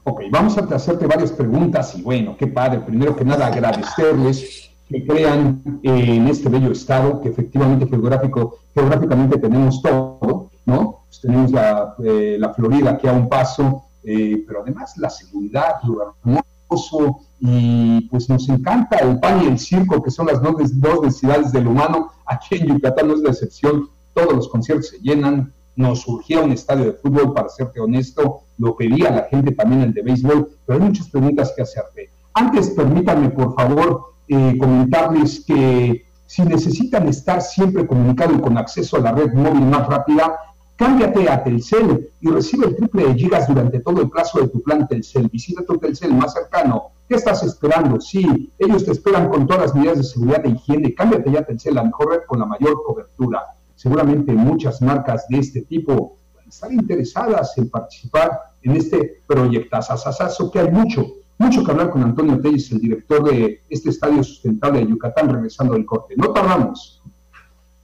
Ok, 0.03 0.23
vamos 0.31 0.57
a 0.57 0.63
hacerte 0.75 1.07
varias 1.07 1.31
preguntas 1.31 1.95
y 1.95 2.03
bueno, 2.03 2.37
qué 2.37 2.47
padre. 2.47 2.81
Primero 2.81 3.15
que 3.15 3.25
nada, 3.25 3.47
agradecerles 3.47 4.70
que 4.91 5.07
crean 5.07 5.63
en 5.85 6.27
este 6.27 6.49
bello 6.49 6.73
estado, 6.73 7.21
que 7.21 7.29
efectivamente 7.29 7.87
geográfico, 7.87 8.59
geográficamente 8.75 9.39
tenemos 9.39 9.81
todo, 9.81 10.51
¿no? 10.67 11.05
Pues 11.07 11.21
tenemos 11.21 11.53
la, 11.53 11.95
eh, 12.05 12.37
la, 12.39 12.53
Florida 12.53 12.91
aquí 12.91 13.07
a 13.07 13.13
un 13.13 13.29
paso, 13.29 13.85
eh, 14.03 14.43
pero 14.47 14.63
además 14.63 14.97
la 14.97 15.09
seguridad, 15.09 15.77
lo 15.85 16.15
hermoso, 16.25 17.21
y 17.39 18.03
pues 18.09 18.29
nos 18.29 18.49
encanta 18.49 18.97
el 18.99 19.21
pan 19.21 19.45
y 19.45 19.47
el 19.47 19.59
circo, 19.61 20.03
que 20.03 20.11
son 20.11 20.27
las 20.27 20.43
dos, 20.43 20.57
dos 20.81 21.03
necesidades 21.03 21.53
del 21.53 21.69
humano. 21.69 22.11
Aquí 22.27 22.57
en 22.57 22.67
Yucatán 22.67 23.09
no 23.09 23.15
es 23.15 23.21
la 23.21 23.31
excepción, 23.31 23.89
todos 24.13 24.33
los 24.33 24.49
conciertos 24.49 24.89
se 24.89 24.99
llenan, 24.99 25.53
nos 25.77 26.01
surgía 26.01 26.41
un 26.41 26.51
estadio 26.51 26.87
de 26.87 26.93
fútbol, 26.95 27.33
para 27.33 27.49
serte 27.49 27.79
honesto, 27.79 28.41
lo 28.59 28.77
pedía 28.77 29.11
la 29.11 29.23
gente 29.31 29.53
también 29.53 29.83
el 29.83 29.95
de 29.95 30.03
béisbol, 30.03 30.49
pero 30.67 30.81
hay 30.81 30.85
muchas 30.85 31.09
preguntas 31.09 31.53
que 31.55 31.63
hacerte. 31.63 32.11
Antes, 32.35 32.71
permítanme, 32.71 33.31
por 33.31 33.55
favor, 33.55 34.11
eh, 34.31 34.57
comentarles 34.59 35.45
que 35.47 36.07
si 36.27 36.43
necesitan 36.43 37.09
estar 37.09 37.43
siempre 37.43 37.87
comunicado 37.87 38.35
y 38.35 38.41
con 38.41 38.57
acceso 38.57 38.97
a 38.97 39.01
la 39.01 39.13
red 39.13 39.33
móvil 39.33 39.67
más 39.67 39.87
rápida, 39.89 40.39
cámbiate 40.77 41.29
a 41.29 41.43
Telcel 41.43 42.11
y 42.21 42.29
recibe 42.29 42.67
el 42.67 42.77
triple 42.77 43.09
de 43.09 43.15
gigas 43.15 43.49
durante 43.49 43.81
todo 43.81 44.01
el 44.01 44.09
plazo 44.09 44.41
de 44.41 44.49
tu 44.49 44.63
plan 44.63 44.87
Telcel. 44.89 45.29
Visita 45.29 45.65
tu 45.65 45.77
Telcel 45.79 46.15
más 46.15 46.33
cercano. 46.33 46.93
¿Qué 47.09 47.17
estás 47.17 47.43
esperando? 47.43 48.01
Sí, 48.01 48.53
ellos 48.59 48.85
te 48.85 48.93
esperan 48.93 49.29
con 49.29 49.47
todas 49.47 49.63
las 49.63 49.75
medidas 49.75 49.99
de 49.99 50.05
seguridad 50.05 50.47
e 50.47 50.51
higiene. 50.51 50.95
Cámbiate 50.95 51.33
ya 51.33 51.41
a 51.41 51.45
Telcel, 51.45 51.75
la 51.75 51.85
mejor 51.85 52.11
red 52.11 52.21
con 52.27 52.39
la 52.39 52.47
mayor 52.47 52.83
cobertura 52.85 53.45
seguramente 53.81 54.35
muchas 54.35 54.83
marcas 54.83 55.27
de 55.31 55.39
este 55.39 55.63
tipo 55.63 56.19
están 56.47 56.75
interesadas 56.75 57.57
en 57.57 57.71
participar 57.71 58.39
en 58.61 58.77
este 58.77 59.23
proyecto. 59.27 59.75
Asasazo, 59.75 60.51
que 60.51 60.59
hay 60.59 60.71
mucho, 60.71 61.07
mucho 61.41 61.65
que 61.65 61.71
hablar 61.71 61.91
con 61.91 62.03
Antonio 62.03 62.39
Telles, 62.39 62.71
el 62.71 62.81
director 62.81 63.25
de 63.25 63.63
este 63.71 63.89
estadio 63.89 64.23
sustentable 64.23 64.81
de 64.81 64.89
Yucatán, 64.89 65.33
regresando 65.33 65.73
del 65.73 65.87
corte. 65.87 66.15
No 66.17 66.31
tardamos. 66.33 67.03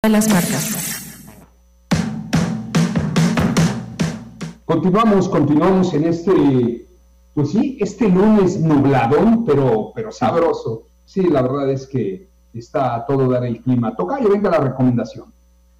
Las 0.02 0.28
marcas. 0.28 1.02
Continuamos, 4.66 5.28
continuamos 5.30 5.94
en 5.94 6.04
este, 6.04 6.86
pues 7.34 7.50
sí, 7.50 7.78
este 7.80 8.08
lunes 8.08 8.60
nubladón, 8.60 9.46
pero, 9.46 9.90
pero 9.94 10.12
sabroso. 10.12 10.88
Sí, 11.06 11.22
la 11.22 11.40
verdad 11.40 11.70
es 11.70 11.86
que 11.86 12.28
está 12.52 12.94
a 12.94 13.06
todo 13.06 13.26
dar 13.28 13.44
el 13.46 13.62
clima. 13.62 13.96
Toca 13.96 14.20
y 14.20 14.26
venga 14.26 14.50
la 14.50 14.58
recomendación. 14.58 15.32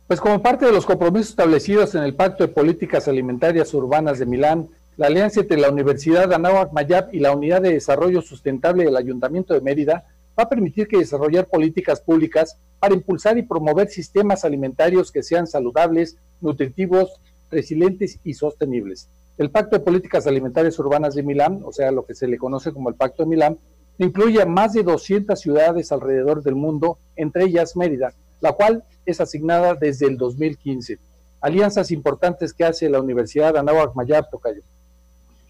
Pues 0.06 0.20
como 0.20 0.40
parte 0.40 0.64
de 0.64 0.72
los 0.72 0.86
compromisos 0.86 1.30
establecidos 1.30 1.94
en 1.94 2.04
el 2.04 2.14
Pacto 2.14 2.46
de 2.46 2.52
Políticas 2.52 3.06
Alimentarias 3.06 3.74
Urbanas 3.74 4.18
de 4.18 4.26
Milán, 4.26 4.68
la 4.96 5.08
alianza 5.08 5.40
entre 5.40 5.58
la 5.58 5.70
Universidad 5.70 6.32
Anáhuac 6.32 6.72
Mayab 6.72 7.08
y 7.12 7.18
la 7.18 7.34
Unidad 7.36 7.60
de 7.60 7.72
Desarrollo 7.74 8.22
Sustentable 8.22 8.84
del 8.84 8.96
Ayuntamiento 8.96 9.52
de 9.52 9.60
Mérida 9.60 10.06
va 10.38 10.44
a 10.44 10.48
permitir 10.48 10.88
que 10.88 10.96
desarrollar 10.96 11.48
políticas 11.48 12.00
públicas 12.00 12.58
para 12.78 12.94
impulsar 12.94 13.36
y 13.36 13.42
promover 13.42 13.88
sistemas 13.88 14.46
alimentarios 14.46 15.12
que 15.12 15.22
sean 15.22 15.46
saludables, 15.46 16.16
nutritivos, 16.40 17.20
resilientes 17.50 18.20
y 18.24 18.32
sostenibles. 18.32 19.10
El 19.36 19.50
Pacto 19.50 19.76
de 19.76 19.84
Políticas 19.84 20.26
Alimentarias 20.26 20.78
Urbanas 20.78 21.14
de 21.14 21.22
Milán, 21.22 21.60
o 21.62 21.72
sea, 21.72 21.90
lo 21.90 22.06
que 22.06 22.14
se 22.14 22.26
le 22.26 22.38
conoce 22.38 22.72
como 22.72 22.88
el 22.88 22.94
Pacto 22.94 23.24
de 23.24 23.28
Milán, 23.28 23.58
incluye 23.98 24.40
a 24.40 24.46
más 24.46 24.72
de 24.72 24.82
200 24.82 25.38
ciudades 25.38 25.92
alrededor 25.92 26.42
del 26.42 26.54
mundo, 26.54 26.98
entre 27.16 27.44
ellas 27.44 27.76
Mérida, 27.76 28.14
la 28.40 28.52
cual 28.52 28.82
es 29.04 29.20
asignada 29.20 29.74
desde 29.74 30.06
el 30.06 30.16
2015. 30.16 30.98
Alianzas 31.42 31.90
importantes 31.90 32.54
que 32.54 32.64
hace 32.64 32.88
la 32.88 33.00
Universidad 33.00 33.58
Anáhuac 33.58 33.94
Mayab, 33.94 34.30
Tocayo. 34.30 34.62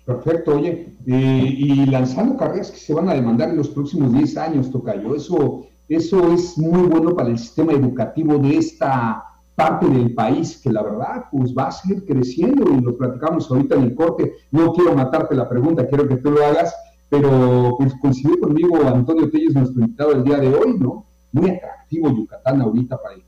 Perfecto, 0.06 0.54
oye, 0.54 0.94
y 1.04 1.84
lanzando 1.86 2.36
carreras 2.36 2.70
que 2.70 2.78
se 2.78 2.94
van 2.94 3.08
a 3.08 3.14
demandar 3.14 3.50
en 3.50 3.56
los 3.56 3.70
próximos 3.70 4.12
10 4.12 4.36
años, 4.36 4.70
Tocayo. 4.70 5.16
Eso, 5.16 5.66
eso 5.88 6.32
es 6.32 6.56
muy 6.56 6.82
bueno 6.82 7.16
para 7.16 7.30
el 7.30 7.38
sistema 7.38 7.72
educativo 7.72 8.38
de 8.38 8.56
esta 8.56 9.24
parte 9.56 9.88
del 9.88 10.14
país 10.14 10.60
que 10.62 10.70
la 10.70 10.82
verdad 10.82 11.24
pues 11.32 11.52
va 11.52 11.68
a 11.68 11.72
seguir 11.72 12.04
creciendo 12.04 12.70
y 12.72 12.80
lo 12.82 12.96
platicamos 12.96 13.50
ahorita 13.50 13.74
en 13.74 13.82
el 13.82 13.94
corte. 13.96 14.34
No 14.52 14.72
quiero 14.74 14.94
matarte 14.94 15.34
la 15.34 15.48
pregunta, 15.48 15.88
quiero 15.88 16.06
que 16.06 16.18
tú 16.18 16.30
lo 16.30 16.46
hagas, 16.46 16.72
pero 17.08 17.74
pues 17.76 17.92
coincidió 18.00 18.38
conmigo 18.38 18.86
Antonio 18.86 19.28
Telles, 19.28 19.54
nuestro 19.54 19.80
invitado 19.80 20.12
el 20.12 20.22
día 20.22 20.36
de 20.36 20.54
hoy, 20.54 20.78
¿no? 20.78 21.04
Muy 21.32 21.50
atractivo 21.50 22.10
Yucatán 22.10 22.60
ahorita 22.60 22.96
para 23.02 23.16
el 23.16 23.22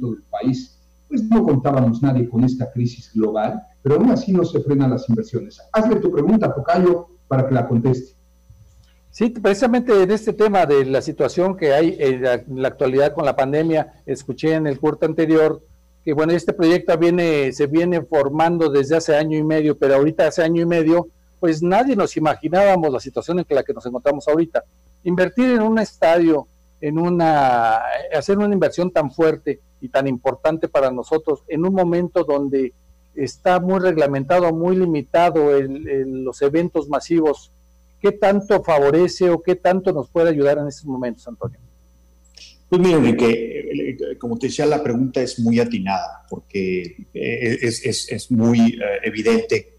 del 0.00 0.22
país, 0.30 0.78
pues 1.08 1.22
no 1.24 1.42
contábamos 1.42 2.00
nadie 2.02 2.26
con 2.26 2.42
esta 2.42 2.70
crisis 2.72 3.12
global, 3.12 3.62
pero 3.82 3.96
aún 3.96 4.10
así 4.10 4.32
no 4.32 4.44
se 4.44 4.60
frenan 4.60 4.90
las 4.90 5.08
inversiones. 5.08 5.60
Hazle 5.72 5.96
tu 5.96 6.10
pregunta, 6.10 6.54
Tocayo, 6.54 7.08
para 7.28 7.46
que 7.46 7.54
la 7.54 7.66
conteste. 7.66 8.14
Sí, 9.10 9.30
precisamente 9.30 10.02
en 10.02 10.10
este 10.10 10.32
tema 10.32 10.64
de 10.64 10.86
la 10.86 11.02
situación 11.02 11.56
que 11.56 11.74
hay 11.74 11.96
en 11.98 12.22
la, 12.22 12.68
actualidad 12.68 13.12
con 13.12 13.24
la 13.24 13.36
pandemia, 13.36 13.94
escuché 14.06 14.54
en 14.54 14.66
el 14.66 14.78
curso 14.78 15.04
anterior 15.04 15.60
que 16.04 16.14
bueno, 16.14 16.32
este 16.32 16.52
proyecto 16.52 16.96
viene, 16.98 17.52
se 17.52 17.66
viene 17.66 18.02
formando 18.02 18.68
desde 18.68 18.96
hace 18.96 19.14
año 19.14 19.38
y 19.38 19.44
medio, 19.44 19.78
pero 19.78 19.96
ahorita 19.96 20.26
hace 20.26 20.42
año 20.42 20.62
y 20.62 20.66
medio, 20.66 21.08
pues 21.38 21.62
nadie 21.62 21.94
nos 21.94 22.16
imaginábamos 22.16 22.92
la 22.92 22.98
situación 22.98 23.38
en 23.38 23.46
la 23.48 23.62
que 23.62 23.72
nos 23.72 23.86
encontramos 23.86 24.26
ahorita. 24.26 24.64
Invertir 25.04 25.50
en 25.50 25.62
un 25.62 25.78
estadio 25.78 26.48
en 26.82 26.98
una, 26.98 27.80
hacer 28.12 28.36
una 28.36 28.52
inversión 28.52 28.90
tan 28.90 29.10
fuerte 29.10 29.60
y 29.80 29.88
tan 29.88 30.08
importante 30.08 30.68
para 30.68 30.90
nosotros 30.90 31.44
en 31.46 31.64
un 31.64 31.72
momento 31.72 32.24
donde 32.24 32.74
está 33.14 33.60
muy 33.60 33.80
reglamentado, 33.80 34.52
muy 34.52 34.76
limitado 34.76 35.56
el, 35.56 36.24
los 36.24 36.40
eventos 36.42 36.88
masivos, 36.88 37.52
¿qué 38.00 38.12
tanto 38.12 38.62
favorece 38.62 39.30
o 39.30 39.42
qué 39.42 39.56
tanto 39.56 39.92
nos 39.92 40.08
puede 40.08 40.30
ayudar 40.30 40.58
en 40.58 40.68
estos 40.68 40.86
momentos, 40.86 41.26
Antonio? 41.28 41.58
Pues 42.68 42.80
mira, 42.80 42.96
Enrique, 42.96 43.28
eh, 43.30 44.18
como 44.18 44.38
te 44.38 44.46
decía, 44.46 44.64
la 44.64 44.82
pregunta 44.82 45.20
es 45.20 45.38
muy 45.38 45.60
atinada, 45.60 46.24
porque 46.28 47.06
eh, 47.12 47.58
es, 47.60 47.84
es, 47.84 48.10
es 48.10 48.30
muy 48.30 48.60
eh, 48.60 49.00
evidente 49.04 49.78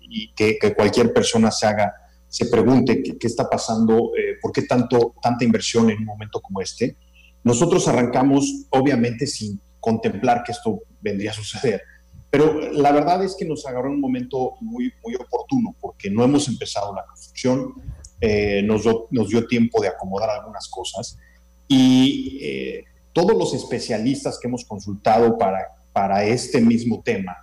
y 0.00 0.32
que, 0.34 0.56
que, 0.56 0.72
cualquier 0.74 1.12
persona 1.12 1.50
se 1.50 1.66
haga 1.66 1.92
se 2.28 2.46
pregunte 2.46 3.02
qué, 3.02 3.26
está 3.26 3.48
pasando, 3.48 4.12
eh, 4.16 4.36
por 4.40 4.52
qué 4.52 4.62
tanto, 4.62 5.14
tanta 5.22 5.44
inversión 5.44 5.90
en 5.90 5.98
un 5.98 6.04
momento 6.04 6.40
como 6.40 6.60
este. 6.60 6.96
Nosotros 7.42 7.88
arrancamos, 7.88 8.66
obviamente, 8.70 9.26
sin 9.26 9.60
contemplar 9.80 10.42
que 10.44 10.52
esto 10.52 10.82
vendría 11.00 11.30
a 11.30 11.34
suceder, 11.34 11.82
pero 12.30 12.60
la 12.72 12.92
verdad 12.92 13.24
es 13.24 13.36
que 13.38 13.44
nos 13.44 13.66
agarró 13.66 13.90
un 13.90 14.00
momento 14.00 14.54
muy, 14.60 14.92
muy 15.04 15.14
oportuno, 15.14 15.74
porque 15.80 16.10
no 16.10 16.24
hemos 16.24 16.48
empezado 16.48 16.94
la 16.94 17.04
construcción, 17.06 17.74
eh, 18.20 18.62
nos, 18.62 18.84
nos, 19.10 19.28
dio 19.28 19.46
tiempo 19.46 19.80
de 19.80 19.88
acomodar 19.88 20.30
algunas 20.30 20.68
cosas 20.68 21.16
y 21.68 22.38
eh, 22.42 22.84
todos 23.12 23.36
los 23.36 23.54
especialistas 23.54 24.38
que 24.40 24.48
hemos 24.48 24.64
consultado 24.64 25.38
para, 25.38 25.68
para 25.92 26.24
este 26.24 26.60
mismo 26.60 27.00
tema 27.02 27.36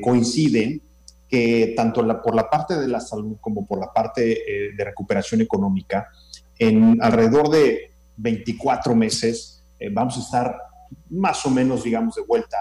coinciden 0.00 0.80
que 1.28 1.74
tanto 1.76 2.06
por 2.22 2.34
la 2.34 2.48
parte 2.48 2.76
de 2.76 2.88
la 2.88 3.00
salud 3.00 3.36
como 3.40 3.66
por 3.66 3.80
la 3.80 3.92
parte 3.92 4.32
eh, 4.32 4.72
de 4.76 4.84
recuperación 4.84 5.40
económica, 5.40 6.08
en 6.58 6.98
alrededor 7.02 7.50
de 7.50 7.90
24 8.16 8.94
meses 8.94 9.62
eh, 9.78 9.90
vamos 9.92 10.16
a 10.16 10.20
estar 10.20 10.56
más 11.10 11.44
o 11.44 11.50
menos, 11.50 11.82
digamos, 11.82 12.14
de 12.14 12.22
vuelta 12.22 12.56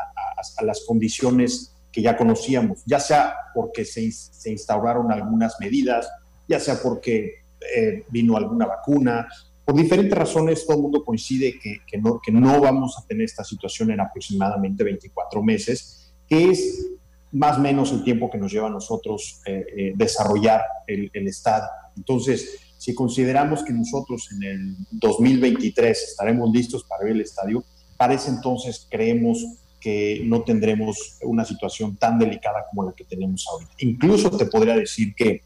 a, 0.58 0.64
las 0.64 0.84
condiciones 0.86 1.76
que 1.92 2.02
ya 2.02 2.18
conocíamos, 2.18 2.84
ya 2.86 3.00
sea 3.00 3.36
porque 3.54 3.86
se, 3.86 4.12
se 4.12 4.52
instauraron 4.52 5.12
algunas 5.12 5.56
medidas, 5.60 6.08
ya 6.48 6.60
sea 6.60 6.82
porque 6.82 7.46
eh, 7.76 8.04
vino 8.10 8.36
alguna 8.36 8.66
vacuna, 8.66 9.28
por 9.66 9.76
diferentes 9.76 10.16
razones 10.16 10.66
todo 10.66 10.78
el 10.78 10.84
mundo 10.84 11.04
coincide 11.04 11.60
que, 11.60 11.78
que, 11.88 11.98
no, 11.98 12.20
que 12.24 12.32
no 12.32 12.62
vamos 12.62 12.96
a 13.00 13.08
tener 13.08 13.26
esta 13.26 13.44
situación 13.44 13.90
en 13.92 14.00
aproximadamente 14.00 14.84
24 14.84 15.42
meses, 15.42 16.14
que 16.28 16.52
es 16.52 16.92
más 17.32 17.58
o 17.58 17.62
menos 17.62 17.92
el 17.92 18.04
tiempo 18.04 18.30
que 18.30 18.38
nos 18.38 18.52
lleva 18.52 18.68
a 18.68 18.72
nosotros 18.72 19.42
eh, 19.46 19.66
eh, 19.76 19.94
desarrollar 19.96 20.62
el, 20.86 21.10
el, 21.12 21.28
Estado. 21.28 21.68
Entonces, 21.98 22.60
si 22.78 22.94
consideramos 22.94 23.64
que 23.64 23.74
nosotros 23.74 24.30
en 24.34 24.44
el 24.44 24.76
2023 24.92 26.10
estaremos 26.10 26.52
listos 26.52 26.84
para 26.84 27.04
ver 27.04 27.14
el 27.14 27.22
estadio, 27.22 27.64
para 27.98 28.14
ese 28.14 28.30
entonces 28.30 28.88
creemos 28.90 29.44
que 29.86 30.24
no 30.26 30.42
tendremos 30.42 31.20
una 31.22 31.46
situación 31.46 31.96
tan 31.96 32.18
delicada 32.18 32.66
como 32.72 32.90
la 32.90 32.96
que 32.96 33.04
tenemos 33.04 33.46
ahorita. 33.48 33.72
Incluso 33.78 34.36
te 34.36 34.48
podría 34.48 34.76
decir 34.76 35.14
que, 35.14 35.44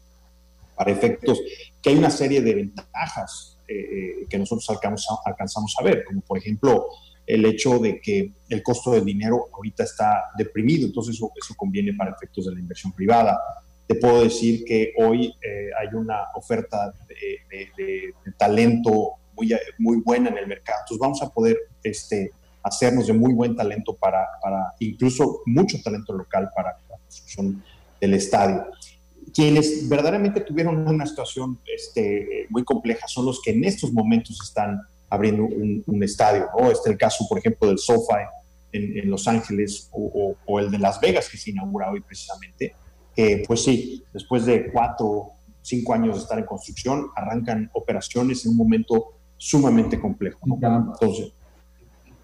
para 0.74 0.90
efectos, 0.90 1.38
que 1.82 1.90
hay 1.90 1.96
una 1.96 2.08
serie 2.08 2.40
de 2.40 2.54
ventajas 2.54 3.58
eh, 3.68 4.24
que 4.30 4.38
nosotros 4.38 4.64
alcanzamos, 4.70 5.20
alcanzamos 5.26 5.76
a 5.78 5.84
ver, 5.84 6.04
como 6.04 6.22
por 6.22 6.38
ejemplo 6.38 6.86
el 7.26 7.44
hecho 7.44 7.78
de 7.80 8.00
que 8.00 8.32
el 8.48 8.62
costo 8.62 8.92
del 8.92 9.04
dinero 9.04 9.50
ahorita 9.52 9.84
está 9.84 10.30
deprimido, 10.38 10.86
entonces 10.86 11.16
eso, 11.16 11.30
eso 11.36 11.54
conviene 11.54 11.92
para 11.92 12.12
efectos 12.12 12.46
de 12.46 12.54
la 12.54 12.60
inversión 12.60 12.94
privada. 12.94 13.38
Te 13.86 13.96
puedo 13.96 14.22
decir 14.22 14.64
que 14.64 14.94
hoy 14.96 15.34
eh, 15.42 15.68
hay 15.78 15.88
una 15.92 16.28
oferta 16.34 16.94
de, 17.06 18.14
talento 18.38 19.16
muy, 19.36 19.54
muy 19.76 19.98
buena 19.98 20.30
en 20.30 20.38
el 20.38 20.46
mercado, 20.46 20.78
entonces 20.80 20.98
vamos 20.98 21.20
a 21.20 21.28
poder 21.28 21.58
este, 21.82 22.32
hacernos 22.62 23.06
de 23.06 23.12
muy 23.12 23.32
buen 23.32 23.56
talento 23.56 23.94
para, 23.96 24.26
para 24.42 24.74
incluso 24.78 25.42
mucho 25.46 25.78
talento 25.82 26.12
local 26.12 26.50
para 26.54 26.70
la 26.70 26.98
construcción 26.98 27.62
del 28.00 28.14
estadio. 28.14 28.66
quienes 29.34 29.88
verdaderamente 29.88 30.40
tuvieron 30.40 30.86
una 30.88 31.06
situación 31.06 31.58
este, 31.66 32.46
muy 32.50 32.64
compleja 32.64 33.06
son 33.06 33.26
los 33.26 33.40
que 33.42 33.52
en 33.52 33.64
estos 33.64 33.92
momentos 33.92 34.38
están 34.42 34.80
abriendo 35.08 35.44
un, 35.44 36.02
estadio. 36.02 36.48
¿no? 36.58 36.70
Este 36.70 36.88
es 36.88 36.92
el 36.92 36.98
caso, 36.98 37.26
por 37.28 37.38
ejemplo, 37.38 37.68
del 37.68 37.78
SoFi 37.78 38.24
en, 38.72 39.10
Los 39.10 39.26
Ángeles 39.26 39.90
o, 39.92 40.60
el 40.60 40.70
de 40.70 40.78
Las 40.78 41.00
Vegas, 41.00 41.28
que 41.28 41.36
se 41.36 41.50
inaugura 41.50 41.90
hoy 41.90 42.00
precisamente. 42.00 42.74
Pues 43.46 43.64
sí, 43.64 44.04
después 44.12 44.46
de 44.46 44.70
cuatro, 44.70 45.32
cinco 45.62 45.92
años 45.94 46.14
de 46.14 46.22
estar 46.22 46.38
en 46.38 46.46
construcción, 46.46 47.08
arrancan 47.14 47.70
operaciones 47.74 48.44
en 48.46 48.52
un 48.52 48.58
momento 48.58 49.14
sumamente 49.36 50.00
complejo. 50.00 50.38
Entonces, 50.44 51.32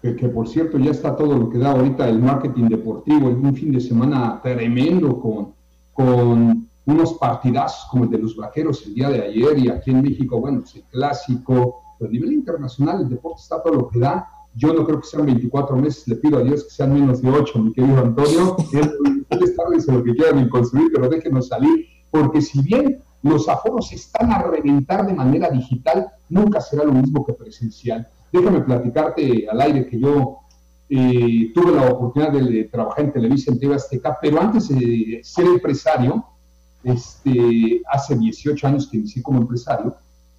que, 0.01 0.29
por 0.29 0.47
cierto 0.47 0.77
ya 0.77 0.91
está 0.91 1.15
todo 1.15 1.37
lo 1.37 1.49
que 1.49 1.57
da 1.57 1.71
ahorita 1.71 2.07
el 2.07 2.19
marketing 2.19 2.69
deportivo, 2.69 3.27
un 3.27 3.55
fin 3.55 3.71
de 3.71 3.79
semana 3.79 4.39
tremendo 4.41 5.19
con, 5.19 5.53
con 5.93 6.67
unos 6.85 7.13
partidazos 7.15 7.87
como 7.89 8.05
el 8.05 8.09
de 8.09 8.19
los 8.19 8.35
vaqueros 8.35 8.85
el 8.85 8.93
día 8.93 9.09
de 9.09 9.21
ayer 9.23 9.59
y 9.59 9.69
aquí 9.69 9.91
en 9.91 10.01
México, 10.01 10.39
bueno, 10.39 10.61
es 10.63 10.75
el 10.75 10.83
clásico, 10.83 11.81
pero 11.97 12.09
a 12.09 12.11
nivel 12.11 12.33
internacional 12.33 13.01
el 13.01 13.09
deporte 13.09 13.41
está 13.41 13.61
todo 13.61 13.73
lo 13.73 13.87
que 13.89 13.99
da. 13.99 14.29
Yo 14.55 14.73
no 14.73 14.85
creo 14.85 14.99
que 14.99 15.07
sean 15.07 15.25
24 15.25 15.75
meses, 15.75 16.07
le 16.07 16.15
pido 16.15 16.39
a 16.39 16.43
Dios 16.43 16.63
que 16.63 16.69
sean 16.71 16.93
menos 16.93 17.21
de 17.21 17.29
8, 17.29 17.59
mi 17.59 17.73
querido 17.73 17.97
Antonio. 17.99 18.55
Ustedes 19.29 19.55
tardes 19.55 19.87
lo 19.87 20.03
que 20.03 20.15
quieran 20.15 20.39
en 20.39 20.49
construir, 20.49 20.89
pero 20.93 21.09
déjenos 21.09 21.49
salir, 21.49 21.85
porque 22.09 22.41
si 22.41 22.61
bien 22.61 23.03
los 23.21 23.49
aforos 23.49 23.91
están 23.91 24.31
a 24.31 24.43
reventar 24.43 25.05
de 25.05 25.13
manera 25.13 25.49
digital, 25.49 26.07
nunca 26.29 26.61
será 26.61 26.83
lo 26.85 26.93
mismo 26.93 27.25
que 27.25 27.33
presencial. 27.33 28.07
Déjame 28.31 28.61
platicarte 28.61 29.47
al 29.49 29.61
aire 29.61 29.87
que 29.87 29.99
yo 29.99 30.39
eh, 30.89 31.51
tuve 31.53 31.71
la 31.73 31.91
oportunidad 31.91 32.31
de, 32.31 32.65
trabajar 32.65 33.05
en 33.05 33.13
Televisa 33.13 33.51
en 33.51 33.59
TV 33.59 33.75
Azteca, 33.75 34.17
pero 34.21 34.41
antes 34.41 34.69
de 34.69 35.19
ser 35.23 35.45
empresario, 35.45 36.25
este, 36.83 37.81
hace 37.91 38.15
18 38.15 38.67
años 38.67 38.87
que 38.87 38.97
inicié 38.97 39.21
como 39.21 39.41
empresario, 39.41 39.95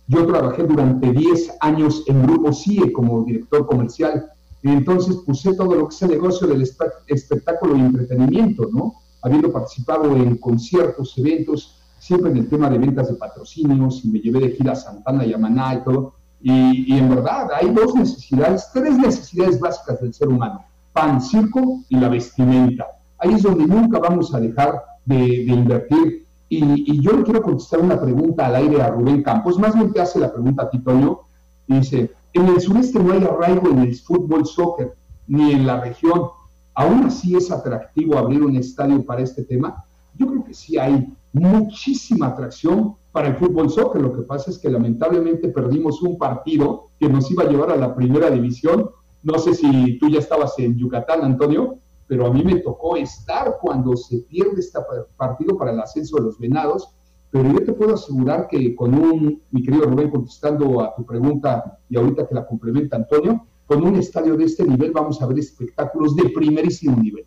yo 0.06 0.26
trabajé 0.26 0.62
durante 0.62 1.12
10 1.12 1.58
años 1.60 2.02
en 2.06 2.26
Grupo 2.26 2.52
CIE 2.52 2.92
como 2.92 3.24
director 3.24 3.66
comercial. 3.66 4.30
Entonces 4.62 5.16
puse 5.16 5.54
todo 5.54 5.74
lo 5.74 5.88
que 5.88 5.94
es 5.94 6.02
el 6.02 6.08
negocio 6.08 6.46
del 6.46 6.62
espectáculo 6.62 7.76
y 7.76 7.80
entretenimiento, 7.80 8.68
¿no? 8.72 8.94
Habiendo 9.22 9.52
participado 9.52 10.16
en 10.16 10.36
conciertos, 10.38 11.16
eventos, 11.18 11.78
siempre 11.98 12.30
en 12.30 12.38
el 12.38 12.48
tema 12.48 12.70
de 12.70 12.78
ventas 12.78 13.08
de 13.08 13.16
patrocinios, 13.16 14.02
y 14.04 14.08
me 14.08 14.20
llevé 14.20 14.40
de 14.40 14.50
gira 14.52 14.72
a 14.72 14.76
Santana 14.76 15.26
y 15.26 15.34
a 15.34 15.38
Maná 15.38 15.74
y 15.74 15.84
todo. 15.84 16.14
Y, 16.40 16.96
en 16.96 17.08
verdad 17.08 17.48
hay 17.52 17.70
dos 17.70 17.94
necesidades, 17.94 18.70
tres 18.72 18.96
necesidades 18.96 19.58
básicas 19.58 20.00
del 20.00 20.14
ser 20.14 20.28
humano, 20.28 20.64
pan, 20.92 21.20
circo 21.20 21.80
y 21.88 21.96
la 21.96 22.08
vestimenta. 22.08 22.86
Ahí 23.18 23.34
es 23.34 23.42
donde 23.42 23.66
nunca 23.66 23.98
vamos 23.98 24.32
a 24.34 24.40
dejar 24.40 24.82
de, 25.04 25.44
invertir. 25.44 26.26
Y, 26.48 27.00
yo 27.00 27.12
le 27.12 27.24
quiero 27.24 27.42
contestar 27.42 27.80
una 27.80 28.00
pregunta 28.00 28.46
al 28.46 28.56
aire 28.56 28.80
a 28.80 28.90
Rubén 28.90 29.22
Campos, 29.22 29.58
más 29.58 29.74
bien 29.74 29.92
te 29.92 30.00
hace 30.00 30.18
la 30.18 30.32
pregunta 30.32 30.62
a 30.62 30.70
ti, 30.70 30.78
Toño, 30.78 31.20
dice, 31.66 32.12
en 32.32 32.46
el 32.46 32.60
sureste 32.60 32.98
no 32.98 33.12
hay 33.12 33.24
arraigo 33.24 33.68
en 33.68 33.80
el 33.80 33.96
fútbol, 33.96 34.46
soccer, 34.46 34.94
ni 35.26 35.52
en 35.52 35.66
la 35.66 35.80
región. 35.80 36.28
¿Aún 36.74 37.04
así 37.04 37.34
es 37.34 37.50
atractivo 37.50 38.16
abrir 38.16 38.42
un 38.42 38.56
estadio 38.56 39.04
para 39.04 39.22
este 39.22 39.42
tema? 39.42 39.84
Yo 40.14 40.26
creo 40.26 40.44
que 40.44 40.54
sí 40.54 40.78
hay 40.78 41.12
muchísima 41.32 42.28
atracción 42.28 42.94
para 43.12 43.28
el 43.28 43.36
fútbol 43.36 43.70
soccer. 43.70 44.00
Lo 44.00 44.12
que 44.12 44.22
pasa 44.22 44.50
es 44.50 44.58
que 44.58 44.70
lamentablemente 44.70 45.48
perdimos 45.48 46.02
un 46.02 46.18
partido 46.18 46.90
que 46.98 47.08
nos 47.08 47.30
iba 47.30 47.44
a 47.44 47.48
llevar 47.48 47.70
a 47.70 47.76
la 47.76 47.94
primera 47.94 48.30
división. 48.30 48.90
No 49.22 49.38
sé 49.38 49.54
si 49.54 49.98
tú 49.98 50.08
ya 50.08 50.18
estabas 50.18 50.58
en 50.58 50.76
Yucatán, 50.76 51.22
Antonio, 51.22 51.78
pero 52.06 52.26
a 52.26 52.32
mí 52.32 52.42
me 52.42 52.60
tocó 52.60 52.96
estar 52.96 53.58
cuando 53.60 53.96
se 53.96 54.18
pierde 54.20 54.60
este 54.60 54.78
partido 55.16 55.56
para 55.56 55.72
el 55.72 55.80
ascenso 55.80 56.16
de 56.16 56.22
los 56.22 56.38
venados. 56.38 56.94
Pero 57.30 57.52
yo 57.52 57.62
te 57.62 57.72
puedo 57.74 57.94
asegurar 57.94 58.48
que 58.48 58.74
con 58.74 58.94
un, 58.94 59.42
mi 59.50 59.62
querido 59.62 59.84
Rubén, 59.84 60.10
contestando 60.10 60.80
a 60.80 60.94
tu 60.94 61.04
pregunta 61.04 61.78
y 61.90 61.96
ahorita 61.98 62.26
que 62.26 62.34
la 62.34 62.46
complementa 62.46 62.96
Antonio, 62.96 63.46
con 63.66 63.84
un 63.84 63.96
estadio 63.96 64.34
de 64.34 64.44
este 64.44 64.64
nivel 64.64 64.92
vamos 64.92 65.20
a 65.20 65.26
ver 65.26 65.38
espectáculos 65.38 66.16
de 66.16 66.30
primerísimo 66.30 66.96
nivel. 66.96 67.26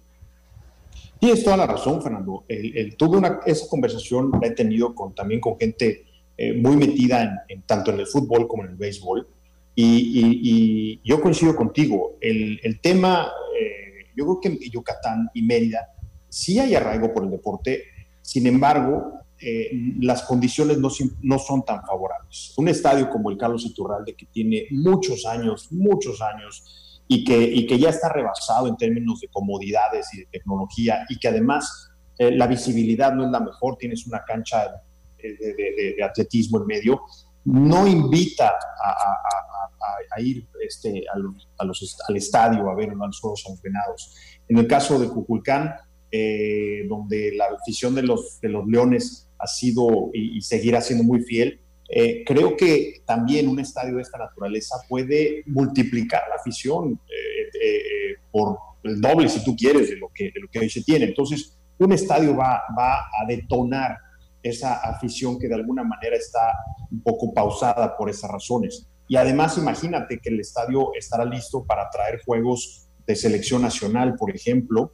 Tienes 1.22 1.44
toda 1.44 1.56
la 1.56 1.68
razón, 1.68 2.02
Fernando. 2.02 2.46
El, 2.48 2.98
tuve 2.98 3.20
una, 3.20 3.42
esa 3.46 3.68
conversación 3.70 4.32
la 4.42 4.48
he 4.48 4.52
tenido 4.52 4.96
con, 4.96 5.14
también 5.14 5.40
con 5.40 5.56
gente 5.56 6.04
eh, 6.36 6.52
muy 6.52 6.76
metida 6.76 7.44
en, 7.48 7.62
tanto 7.62 7.92
en 7.92 8.00
el 8.00 8.08
fútbol 8.08 8.48
como 8.48 8.64
en 8.64 8.72
el 8.72 8.76
béisbol. 8.76 9.28
Y, 9.76 11.00
yo 11.04 11.22
coincido 11.22 11.56
contigo. 11.56 12.18
El, 12.20 12.80
tema, 12.82 13.32
eh, 13.56 14.08
yo 14.16 14.26
creo 14.26 14.40
que 14.42 14.48
en 14.48 14.72
Yucatán 14.72 15.30
y 15.36 15.44
Mérida 15.44 15.94
sí 16.28 16.58
hay 16.58 16.74
arraigo 16.74 17.14
por 17.14 17.24
el 17.26 17.30
deporte, 17.30 17.84
sin 18.24 18.48
embargo, 18.48 19.20
eh, 19.40 19.70
las 20.00 20.24
condiciones 20.24 20.80
no, 20.80 20.90
no, 21.22 21.38
son 21.38 21.64
tan 21.64 21.86
favorables. 21.86 22.56
Un 22.58 22.68
estadio 22.68 23.08
como 23.12 23.30
el 23.30 23.38
Carlos 23.38 23.64
Iturralde, 23.64 24.16
que 24.16 24.26
tiene 24.26 24.66
muchos 24.72 25.28
años, 25.28 25.72
muchos 25.72 26.20
años, 26.20 26.81
y 27.14 27.26
que, 27.26 27.44
y 27.44 27.68
que 27.68 27.78
ya 27.78 27.90
está 27.90 28.08
rebasado 28.08 28.70
en 28.70 28.78
términos 28.78 29.20
de 29.20 29.28
comodidades 29.28 30.08
y 30.14 30.20
de 30.20 30.28
tecnología 30.28 31.06
y 31.10 31.20
que 31.20 31.28
además 31.28 31.90
eh, 32.18 32.32
la 32.32 32.48
visibilidad 32.48 33.14
no 33.14 33.26
es 33.26 33.32
la 33.32 33.42
mejor, 33.42 33.76
tienes 33.78 34.08
una 34.08 34.24
cancha 34.24 34.72
de, 35.22 35.96
de, 35.98 36.04
atletismo 36.06 36.62
en 36.62 36.68
medio, 36.68 37.02
no 37.44 37.86
invita 37.86 38.48
a, 38.48 38.92
a, 38.92 40.16
a, 40.16 40.22
ir 40.22 40.48
este, 40.66 41.04
a 41.14 41.18
los, 41.66 41.98
al 42.08 42.16
estadio 42.16 42.70
a 42.70 42.76
ver 42.76 42.92
a 42.92 42.94
los 42.94 43.20
Juegos 43.20 43.44
Venados. 43.62 44.16
En 44.48 44.58
el 44.60 44.68
caso 44.68 44.98
de 44.98 45.10
Cuculcán, 45.10 45.76
eh, 46.12 46.86
donde 46.88 47.34
la 47.36 47.48
afición 47.48 47.94
de 47.94 48.04
los, 48.04 48.40
de 48.40 48.48
los 48.48 48.66
Leones 48.68 49.30
ha 49.38 49.48
sido 49.48 50.12
y, 50.14 50.38
y 50.38 50.42
seguirá 50.42 50.80
siendo 50.80 51.04
muy 51.04 51.24
fiel, 51.24 51.61
eh, 51.94 52.24
creo 52.26 52.56
que 52.56 53.02
también 53.06 53.50
un 53.50 53.60
estadio 53.60 53.98
de 53.98 54.02
esta 54.02 54.18
naturaleza 54.18 54.78
puede 54.88 55.44
multiplicar 55.48 56.22
la 56.30 56.36
afición 56.36 57.02
eh, 57.10 57.60
eh, 57.62 58.16
por 58.32 58.58
el 58.84 59.02
doble, 59.02 59.28
si 59.28 59.44
tú 59.44 59.58
quieres, 59.58 59.90
de 59.90 59.98
lo 59.98 60.10
que, 60.16 60.32
de 60.34 60.40
lo 60.40 60.48
que 60.48 60.60
hoy 60.60 60.70
se 60.70 60.84
tiene. 60.84 61.06
Entonces, 61.06 61.60
un 61.78 61.92
estadio 61.92 62.34
va, 62.36 62.62
va 62.78 62.96
a 62.96 63.26
detonar 63.28 63.98
esa 64.42 64.76
afición 64.76 65.38
que 65.38 65.50
de 65.50 65.56
alguna 65.56 65.84
manera 65.84 66.16
está 66.16 66.54
un 66.90 67.04
poco 67.04 67.34
pausada 67.34 67.98
por 67.98 68.10
esas 68.10 68.32
razones. 68.32 68.88
Y 69.10 69.18
además, 69.18 69.58
imagínate 69.58 70.20
que 70.20 70.30
el 70.30 70.40
estadio 70.40 70.94
estará 70.98 71.26
listo 71.26 71.66
para 71.66 71.90
traer 71.90 72.22
juegos 72.26 72.88
de 73.06 73.18
selección 73.18 73.64
nacional, 73.64 74.16
por 74.16 74.34
ejemplo, 74.34 74.94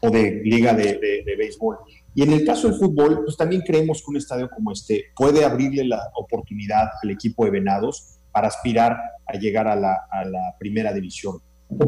o 0.00 0.08
de 0.08 0.40
liga 0.42 0.72
de, 0.72 0.94
de, 0.94 1.22
de 1.26 1.36
béisbol. 1.36 1.76
Y 2.14 2.22
en 2.22 2.32
el 2.32 2.44
caso 2.44 2.68
del 2.68 2.78
fútbol, 2.78 3.22
pues 3.24 3.36
también 3.36 3.62
creemos 3.62 3.98
que 3.98 4.10
un 4.10 4.16
estadio 4.16 4.48
como 4.50 4.72
este 4.72 5.06
puede 5.16 5.44
abrirle 5.44 5.84
la 5.84 6.10
oportunidad 6.14 6.88
al 7.02 7.10
equipo 7.10 7.44
de 7.44 7.52
Venados 7.52 8.18
para 8.32 8.48
aspirar 8.48 8.96
a 9.26 9.36
llegar 9.36 9.66
a 9.66 9.76
la, 9.76 9.96
a 10.10 10.24
la 10.24 10.54
primera 10.58 10.92
división. 10.92 11.36
O 11.68 11.78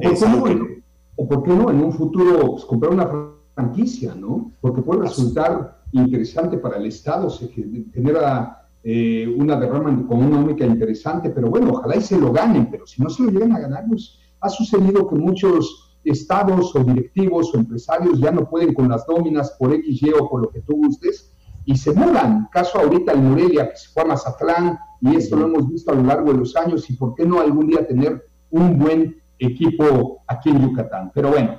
por, 1.28 1.42
qué 1.42 1.50
no, 1.50 1.70
en 1.70 1.82
un 1.82 1.92
futuro 1.92 2.52
pues, 2.52 2.64
comprar 2.64 2.92
una 2.92 3.08
franquicia, 3.54 4.14
¿no? 4.14 4.52
Porque 4.60 4.82
puede 4.82 5.02
resultar 5.02 5.82
interesante 5.92 6.58
para 6.58 6.78
el 6.78 6.87
Estado, 6.87 7.30
se 7.30 7.48
genera 7.48 8.66
eh, 8.82 9.32
una 9.38 9.56
derrama 9.56 9.92
económica 9.92 10.66
interesante, 10.66 11.30
pero 11.30 11.50
bueno, 11.50 11.72
ojalá 11.72 11.96
y 11.96 12.00
se 12.00 12.18
lo 12.18 12.32
ganen, 12.32 12.70
pero 12.70 12.87
si 12.87 13.00
no 13.02 13.08
se 13.08 13.22
lo 13.22 13.30
llegan 13.30 13.52
a 13.52 13.60
ganar, 13.60 13.84
pues 13.88 14.18
ha 14.40 14.48
sucedido 14.48 15.08
que 15.08 15.14
muchos 15.14 15.84
estados 16.05 16.75
o 16.77 16.85
directivos 16.85 17.55
o 17.55 17.59
empresarios 17.59 18.19
ya 18.19 18.31
no 18.31 18.49
pueden 18.49 18.75
con 18.75 18.88
las 18.88 19.07
nóminas 19.09 19.53
por 19.59 19.73
X, 19.73 20.03
Y 20.03 20.11
o 20.11 20.29
por 20.29 20.43
lo 20.43 20.51
que 20.51 20.61
tú 20.61 20.77
gustes 20.77 21.33
y 21.64 21.77
se 21.77 21.93
mudan. 21.93 22.49
Caso 22.53 22.79
ahorita 22.79 23.12
en 23.12 23.31
Morelia, 23.31 23.71
que 23.71 23.77
se 23.77 23.88
fue 23.88 24.03
a 24.03 24.07
Mazatlán, 24.07 24.79
y 25.01 25.17
esto 25.17 25.37
lo 25.37 25.47
hemos 25.47 25.69
visto 25.69 25.93
a 25.93 25.95
lo 25.95 26.03
largo 26.03 26.33
de 26.33 26.38
los 26.38 26.57
años, 26.57 26.88
y 26.90 26.97
por 26.97 27.14
qué 27.14 27.25
no 27.25 27.40
algún 27.40 27.69
día 27.69 27.87
tener 27.87 28.27
un 28.51 28.79
buen 28.79 29.23
equipo 29.38 30.23
aquí 30.27 30.51
en 30.51 30.61
Yucatán. 30.61 31.11
Pero 31.14 31.31
bueno, 31.31 31.59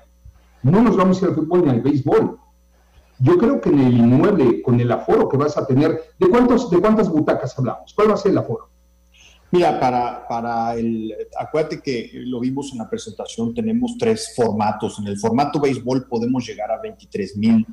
no 0.64 0.82
nos 0.82 0.96
vamos 0.96 1.22
a 1.22 1.26
ir 1.26 1.30
al 1.30 1.36
fútbol 1.36 1.66
ni 1.66 1.72
al 1.72 1.82
béisbol. 1.82 2.40
Yo 3.20 3.38
creo 3.38 3.62
que 3.62 3.70
en 3.70 3.80
el 3.80 3.98
inmueble, 3.98 4.62
con 4.62 4.80
el 4.80 4.92
aforo 4.92 5.30
que 5.30 5.38
vas 5.38 5.58
a 5.58 5.66
tener, 5.66 6.02
¿de, 6.20 6.30
cuántos, 6.30 6.70
de 6.70 6.80
cuántas 6.80 7.10
butacas 7.10 7.58
hablamos? 7.58 7.94
¿Cuál 7.94 8.10
va 8.10 8.14
a 8.16 8.18
ser 8.18 8.32
el 8.32 8.38
aforo? 8.38 8.70
Mira, 9.52 9.80
para, 9.80 10.28
para 10.28 10.76
el, 10.76 11.16
acuérdate 11.38 11.82
que 11.82 12.12
lo 12.14 12.40
vimos 12.40 12.72
en 12.72 12.80
la 12.80 12.90
presentación, 12.90 13.54
tenemos 13.54 13.98
tres 13.98 14.34
formatos. 14.36 15.00
En 15.00 15.08
el 15.08 15.18
formato 15.18 15.60
béisbol 15.60 16.08
podemos 16.08 16.46
llegar 16.46 16.72
a 16.72 16.82
23 16.82 17.38
mil 17.38 17.66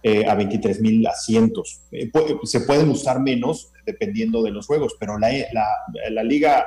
eh, 0.00 0.24
a 0.26 0.34
23 0.36 0.80
mil 0.80 1.04
asientos. 1.08 1.82
Eh, 1.90 2.08
se 2.44 2.60
pueden 2.60 2.88
usar 2.88 3.20
menos 3.20 3.72
dependiendo 3.84 4.44
de 4.44 4.52
los 4.52 4.66
juegos, 4.66 4.94
pero 4.98 5.18
la, 5.18 5.28
la, 6.10 6.22
liga 6.22 6.64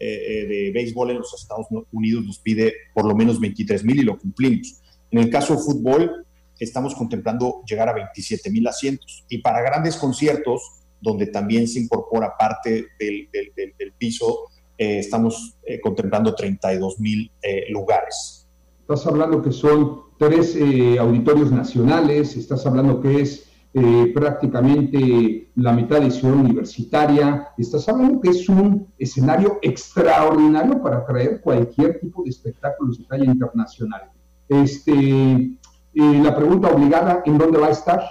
eh, 0.00 0.46
de 0.48 0.72
béisbol 0.74 1.12
en 1.12 1.18
los 1.18 1.32
Estados 1.32 1.68
Unidos 1.92 2.24
nos 2.24 2.40
pide 2.40 2.74
por 2.92 3.06
lo 3.06 3.14
menos 3.14 3.38
23 3.38 3.84
mil 3.84 4.00
y 4.00 4.02
lo 4.02 4.18
cumplimos. 4.18 4.80
En 5.12 5.20
el 5.20 5.30
caso 5.30 5.54
de 5.54 5.62
fútbol, 5.62 6.26
estamos 6.58 6.96
contemplando 6.96 7.62
llegar 7.68 7.88
a 7.88 7.92
27 7.92 8.50
mil 8.50 8.66
asientos. 8.66 9.24
Y 9.28 9.38
para 9.38 9.62
grandes 9.62 9.94
conciertos, 9.94 10.81
donde 11.02 11.26
también 11.26 11.68
se 11.68 11.80
incorpora 11.80 12.34
parte 12.38 12.86
del, 12.98 13.92
piso, 13.98 14.48
eh, 14.78 15.00
estamos 15.00 15.58
eh, 15.64 15.80
contemplando 15.80 16.34
32 16.34 16.98
mil 17.00 17.30
eh, 17.42 17.66
lugares. 17.70 18.48
Estás 18.80 19.06
hablando 19.06 19.42
que 19.42 19.52
son 19.52 20.02
tres 20.18 20.56
auditorios 20.98 21.50
nacionales, 21.50 22.36
estás 22.36 22.64
hablando 22.66 23.00
que 23.00 23.20
es 23.20 23.52
eh, 23.74 24.12
prácticamente 24.14 25.50
la 25.54 25.72
mitad 25.72 25.98
de 25.98 26.10
ciudad 26.10 26.36
universitaria. 26.36 27.48
Estás 27.56 27.88
hablando 27.88 28.20
que 28.20 28.28
es 28.28 28.46
un 28.48 28.92
escenario 28.98 29.58
extraordinario 29.62 30.82
para 30.82 31.06
traer 31.06 31.40
cualquier 31.40 31.98
tipo 31.98 32.22
de 32.22 32.30
espectáculos 32.30 32.98
de 32.98 33.04
talla 33.04 33.24
internacional. 33.24 34.10
Este, 34.46 34.92
eh, 34.92 35.58
la 35.94 36.36
pregunta 36.36 36.68
obligada, 36.68 37.22
¿en 37.24 37.38
dónde 37.38 37.58
va 37.58 37.68
a 37.68 37.70
estar? 37.70 38.02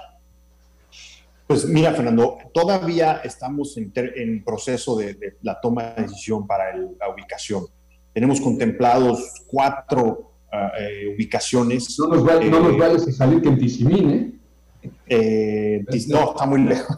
Pues 1.51 1.65
mira, 1.65 1.91
Fernando, 1.91 2.37
todavía 2.53 3.19
estamos 3.25 3.75
en, 3.75 4.41
proceso 4.41 4.95
de, 4.95 5.35
la 5.41 5.59
toma 5.59 5.83
de 5.83 6.03
decisión 6.03 6.47
para 6.47 6.73
la 6.73 7.09
ubicación. 7.13 7.65
Tenemos 8.13 8.39
contemplados 8.39 9.43
cuatro 9.47 10.31
ah, 10.49 10.71
eh, 10.79 11.13
ubicaciones. 11.13 11.99
No 11.99 12.07
nos, 12.07 12.25
va, 12.25 12.39
no 12.39 12.57
nos 12.61 12.77
vayas 12.77 13.05
a 13.05 13.11
salir 13.11 13.41
que 13.41 13.49
en 13.49 13.57
Tizimín, 13.57 14.39
¿eh? 15.09 15.83
no, 16.07 16.31
está 16.31 16.45
muy 16.45 16.61
lejos. 16.69 16.97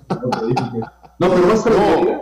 no, 1.18 1.34
pero 1.34 1.52
a 1.52 1.54
estar 1.56 1.74
en 1.74 1.80
Mérida. 1.80 2.22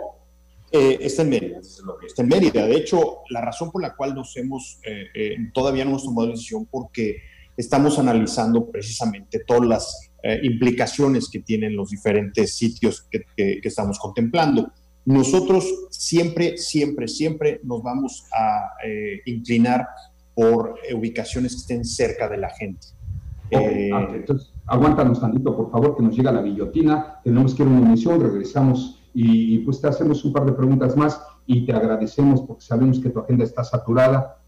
Eh, 0.70 0.98
está 1.02 1.20
en 1.20 1.28
Mérida, 1.28 1.60
está 2.06 2.22
en 2.22 2.28
Mérida. 2.28 2.66
De 2.66 2.76
hecho, 2.76 3.18
la 3.28 3.42
razón 3.42 3.70
por 3.70 3.82
la 3.82 3.94
cual 3.94 4.14
nos 4.14 4.34
hemos, 4.38 4.80
todavía 5.52 5.84
no 5.84 5.90
hemos 5.90 6.04
tomado 6.04 6.28
decisión, 6.28 6.64
porque 6.64 7.18
estamos 7.58 7.98
analizando 7.98 8.70
precisamente 8.70 9.40
todas 9.46 9.68
las 9.68 10.11
eh, 10.24 10.38
implicaciones 10.44 11.28
que 11.28 11.40
tienen 11.40 11.74
los 11.74 11.90
diferentes 11.90 12.56
sitios 12.56 13.08
que, 13.10 13.24
estamos 13.64 13.98
contemplando. 13.98 14.70
Nosotros 15.04 15.88
siempre, 15.90 16.56
siempre, 16.58 17.08
siempre 17.08 17.60
nos 17.64 17.82
vamos 17.82 18.24
a 18.32 18.70
eh, 18.86 19.20
inclinar 19.26 19.88
por 20.32 20.76
ubicaciones 20.94 21.54
que 21.54 21.60
estén 21.60 21.84
cerca 21.84 22.28
de 22.28 22.36
la 22.36 22.50
gente. 22.50 22.86
Eh, 23.50 23.90
entonces, 24.14 24.52
aguántanos 24.66 25.20
tantito, 25.20 25.56
por 25.56 25.72
favor, 25.72 25.96
que 25.96 26.04
nos 26.04 26.16
llega 26.16 26.30
la 26.30 26.42
guillotina, 26.42 27.20
tenemos 27.24 27.54
que 27.54 27.64
ir 27.64 27.68
a 27.68 27.72
una 27.72 27.86
emisión, 27.86 28.20
regresamos 28.20 29.02
y, 29.12 29.58
pues 29.58 29.80
te 29.80 29.88
hacemos 29.88 30.24
un 30.24 30.32
par 30.32 30.46
de 30.46 30.52
preguntas 30.52 30.96
más 30.96 31.20
y 31.46 31.66
te 31.66 31.72
agradecemos 31.72 32.42
porque 32.42 32.62
sabemos 32.62 33.00
que 33.00 33.10
tu 33.10 33.18
agenda 33.18 33.42
está 33.42 33.64
saturada. 33.64 34.38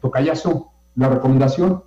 tocayazo, 0.00 0.72
la 0.96 1.10
recomendación 1.10 1.82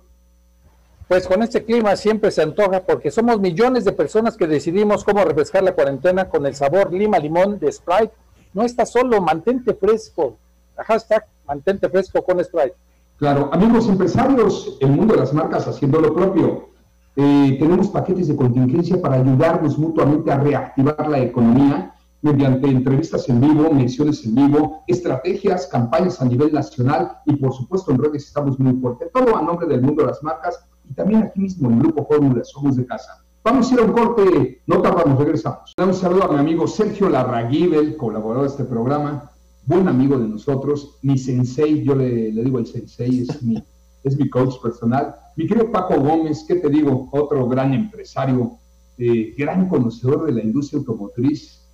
pues 1.12 1.28
con 1.28 1.42
este 1.42 1.62
clima 1.62 1.94
siempre 1.94 2.30
se 2.30 2.40
antoja 2.40 2.80
porque 2.80 3.10
somos 3.10 3.38
millones 3.38 3.84
de 3.84 3.92
personas 3.92 4.34
que 4.34 4.46
decidimos 4.46 5.04
cómo 5.04 5.22
refrescar 5.22 5.62
la 5.62 5.74
cuarentena 5.74 6.30
con 6.30 6.46
el 6.46 6.54
sabor 6.54 6.90
lima 6.90 7.18
limón 7.18 7.58
de 7.58 7.70
Sprite. 7.70 8.14
No 8.54 8.62
está 8.62 8.86
solo, 8.86 9.20
mantente 9.20 9.74
fresco. 9.74 10.38
Hashtag 10.74 11.26
mantente 11.46 11.90
fresco 11.90 12.22
con 12.24 12.42
Sprite. 12.42 12.76
Claro, 13.18 13.50
amigos 13.52 13.90
empresarios, 13.90 14.78
el 14.80 14.92
mundo 14.92 15.12
de 15.12 15.20
las 15.20 15.34
marcas 15.34 15.68
haciendo 15.68 16.00
lo 16.00 16.14
propio. 16.14 16.70
Eh, 17.16 17.58
tenemos 17.60 17.88
paquetes 17.88 18.28
de 18.28 18.36
contingencia 18.36 18.98
para 18.98 19.16
ayudarnos 19.16 19.76
mutuamente 19.76 20.32
a 20.32 20.38
reactivar 20.38 21.10
la 21.10 21.18
economía 21.18 21.94
mediante 22.22 22.68
entrevistas 22.68 23.28
en 23.28 23.38
vivo, 23.38 23.70
menciones 23.70 24.24
en 24.24 24.34
vivo, 24.34 24.82
estrategias, 24.86 25.66
campañas 25.66 26.22
a 26.22 26.24
nivel 26.24 26.54
nacional 26.54 27.18
y 27.26 27.36
por 27.36 27.52
supuesto 27.52 27.90
en 27.90 28.02
redes 28.02 28.24
estamos 28.28 28.58
muy 28.58 28.80
fuertes. 28.80 29.12
Todo 29.12 29.36
a 29.36 29.42
nombre 29.42 29.66
del 29.66 29.82
mundo 29.82 30.04
de 30.04 30.08
las 30.08 30.22
marcas 30.22 30.64
y 30.88 30.94
también 30.94 31.22
aquí 31.22 31.40
mismo 31.40 31.70
en 31.70 31.78
Grupo 31.78 32.06
Fórmula 32.06 32.44
Somos 32.44 32.76
de 32.76 32.86
Casa. 32.86 33.22
Vamos 33.44 33.70
a 33.70 33.74
ir 33.74 33.80
a 33.80 33.84
un 33.84 33.92
corte, 33.92 34.62
no 34.66 34.80
tardamos, 34.80 35.18
regresamos. 35.18 35.72
Un 35.76 35.94
saludo 35.94 36.24
a 36.24 36.32
mi 36.32 36.38
amigo 36.38 36.68
Sergio 36.68 37.08
Larraguibel, 37.08 37.96
colaborador 37.96 38.44
de 38.44 38.50
este 38.50 38.64
programa, 38.64 39.32
buen 39.64 39.88
amigo 39.88 40.18
de 40.18 40.28
nosotros, 40.28 40.98
mi 41.02 41.18
sensei, 41.18 41.82
yo 41.82 41.94
le, 41.94 42.30
digo 42.30 42.58
el 42.58 42.66
sensei, 42.66 43.22
es 43.22 43.42
mi, 43.42 43.62
es 44.04 44.16
mi 44.16 44.28
coach 44.28 44.60
personal. 44.62 45.14
Mi 45.36 45.46
querido 45.46 45.70
Paco 45.70 46.00
Gómez, 46.00 46.44
¿qué 46.46 46.56
te 46.56 46.68
digo? 46.68 47.08
Otro 47.12 47.48
gran 47.48 47.74
empresario, 47.74 48.58
eh, 48.98 49.34
gran 49.36 49.68
conocedor 49.68 50.26
de 50.26 50.32
la 50.32 50.42
industria 50.42 50.78
automotriz. 50.78 51.66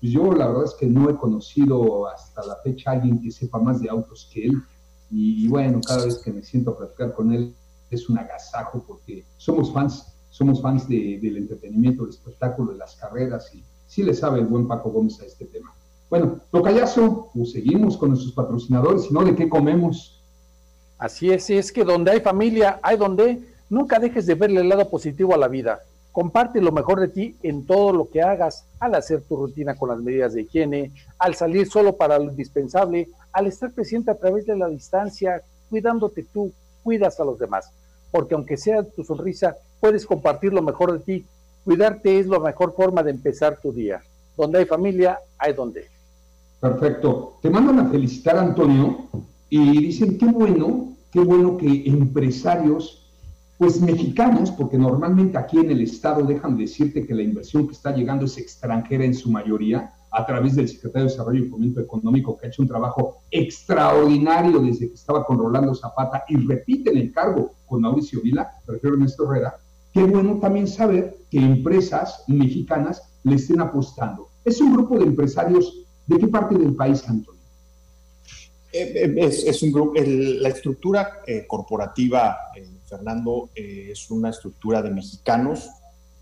Pues 0.00 0.12
yo 0.12 0.32
la 0.32 0.48
verdad 0.48 0.64
es 0.64 0.74
que 0.74 0.86
no 0.86 1.08
he 1.08 1.16
conocido 1.16 2.08
hasta 2.08 2.44
la 2.44 2.56
fecha 2.64 2.90
a 2.90 2.94
alguien 2.94 3.20
que 3.20 3.30
sepa 3.30 3.58
más 3.58 3.80
de 3.80 3.88
autos 3.88 4.28
que 4.32 4.46
él. 4.46 4.54
Y 5.10 5.46
bueno, 5.48 5.80
cada 5.86 6.04
vez 6.04 6.18
que 6.18 6.32
me 6.32 6.42
siento 6.42 6.72
a 6.72 6.78
platicar 6.78 7.12
con 7.12 7.32
él, 7.32 7.54
es 7.96 8.08
un 8.08 8.18
agasajo 8.18 8.82
porque 8.86 9.24
somos 9.36 9.72
fans, 9.72 10.14
somos 10.30 10.62
fans 10.62 10.88
del 10.88 11.36
entretenimiento, 11.36 12.04
del 12.04 12.12
espectáculo, 12.12 12.72
de 12.72 12.78
las 12.78 12.96
carreras 12.96 13.52
y 13.54 13.64
sí 13.86 14.02
le 14.02 14.14
sabe 14.14 14.40
el 14.40 14.46
buen 14.46 14.68
Paco 14.68 14.90
Gómez 14.90 15.20
a 15.20 15.24
este 15.24 15.46
tema. 15.46 15.74
Bueno, 16.08 16.40
tocayazo, 16.52 17.30
pues 17.34 17.52
seguimos 17.52 17.96
con 17.96 18.10
nuestros 18.10 18.32
patrocinadores, 18.32 19.10
y 19.10 19.14
no 19.14 19.24
de 19.24 19.34
qué 19.34 19.48
comemos. 19.48 20.22
Así 20.98 21.30
es, 21.30 21.50
es 21.50 21.72
que 21.72 21.84
donde 21.84 22.12
hay 22.12 22.20
familia, 22.20 22.78
hay 22.82 22.96
donde, 22.96 23.42
nunca 23.68 23.98
dejes 23.98 24.24
de 24.26 24.36
verle 24.36 24.60
el 24.60 24.68
lado 24.68 24.88
positivo 24.88 25.34
a 25.34 25.38
la 25.38 25.48
vida. 25.48 25.80
Comparte 26.12 26.60
lo 26.60 26.72
mejor 26.72 27.00
de 27.00 27.08
ti 27.08 27.36
en 27.42 27.66
todo 27.66 27.92
lo 27.92 28.08
que 28.08 28.22
hagas, 28.22 28.64
al 28.78 28.94
hacer 28.94 29.20
tu 29.22 29.36
rutina 29.36 29.74
con 29.74 29.88
las 29.88 29.98
medidas 29.98 30.32
de 30.32 30.42
higiene, 30.42 30.92
al 31.18 31.34
salir 31.34 31.68
solo 31.68 31.96
para 31.96 32.18
lo 32.18 32.30
indispensable, 32.30 33.08
al 33.32 33.48
estar 33.48 33.72
presente 33.72 34.10
a 34.10 34.14
través 34.14 34.46
de 34.46 34.56
la 34.56 34.68
distancia, 34.68 35.42
cuidándote 35.68 36.24
tú, 36.32 36.52
cuidas 36.84 37.18
a 37.18 37.24
los 37.24 37.38
demás, 37.38 37.70
porque 38.16 38.34
aunque 38.34 38.56
sea 38.56 38.82
tu 38.82 39.04
sonrisa, 39.04 39.58
puedes 39.78 40.06
compartir 40.06 40.50
lo 40.50 40.62
mejor 40.62 40.90
de 40.90 41.00
ti. 41.00 41.26
Cuidarte 41.64 42.18
es 42.18 42.26
la 42.26 42.38
mejor 42.38 42.74
forma 42.74 43.02
de 43.02 43.10
empezar 43.10 43.58
tu 43.60 43.74
día. 43.74 44.00
Donde 44.38 44.60
hay 44.60 44.64
familia, 44.64 45.18
hay 45.36 45.52
donde. 45.52 45.84
Perfecto. 46.58 47.34
Te 47.42 47.50
mandan 47.50 47.78
a 47.80 47.90
felicitar, 47.90 48.38
Antonio, 48.38 49.04
y 49.50 49.82
dicen, 49.82 50.16
qué 50.16 50.24
bueno, 50.24 50.94
qué 51.12 51.20
bueno 51.20 51.58
que 51.58 51.86
empresarios, 51.86 53.06
pues 53.58 53.82
mexicanos, 53.82 54.50
porque 54.50 54.78
normalmente 54.78 55.36
aquí 55.36 55.58
en 55.58 55.70
el 55.70 55.82
Estado 55.82 56.24
dejan 56.24 56.56
decirte 56.56 57.06
que 57.06 57.14
la 57.14 57.22
inversión 57.22 57.66
que 57.66 57.74
está 57.74 57.94
llegando 57.94 58.24
es 58.24 58.38
extranjera 58.38 59.04
en 59.04 59.12
su 59.14 59.30
mayoría, 59.30 59.92
a 60.16 60.24
través 60.24 60.56
del 60.56 60.66
secretario 60.66 61.06
de 61.06 61.12
Desarrollo 61.12 61.44
y 61.44 61.48
Fomento 61.48 61.78
Económico, 61.78 62.38
que 62.38 62.46
ha 62.46 62.48
hecho 62.48 62.62
un 62.62 62.68
trabajo 62.68 63.18
extraordinario 63.30 64.60
desde 64.60 64.88
que 64.88 64.94
estaba 64.94 65.26
con 65.26 65.38
Rolando 65.38 65.74
Zapata 65.74 66.24
y 66.26 66.36
repite 66.36 66.88
el 66.90 67.02
encargo 67.02 67.52
con 67.66 67.82
Mauricio 67.82 68.22
Vila, 68.22 68.50
prefiero 68.64 68.96
Ernesto 68.96 69.30
Herrera, 69.30 69.58
qué 69.92 70.04
bueno 70.04 70.38
también 70.40 70.68
saber 70.68 71.18
que 71.30 71.38
empresas 71.38 72.24
mexicanas 72.28 73.02
le 73.24 73.34
estén 73.34 73.60
apostando. 73.60 74.30
Es 74.42 74.58
un 74.62 74.72
grupo 74.72 74.98
de 74.98 75.04
empresarios, 75.04 75.84
¿de 76.06 76.16
qué 76.16 76.28
parte 76.28 76.56
del 76.56 76.74
país, 76.74 77.06
Antonio? 77.06 77.42
Eh, 78.72 79.14
eh, 79.18 79.30
es, 79.46 79.62
un 79.62 79.70
grupo, 79.70 79.92
la 79.96 80.48
estructura 80.48 81.20
eh, 81.26 81.44
corporativa, 81.46 82.38
Fernando, 82.86 83.50
es 83.54 84.10
una 84.10 84.30
estructura 84.30 84.80
de 84.80 84.92
mexicanos 84.92 85.68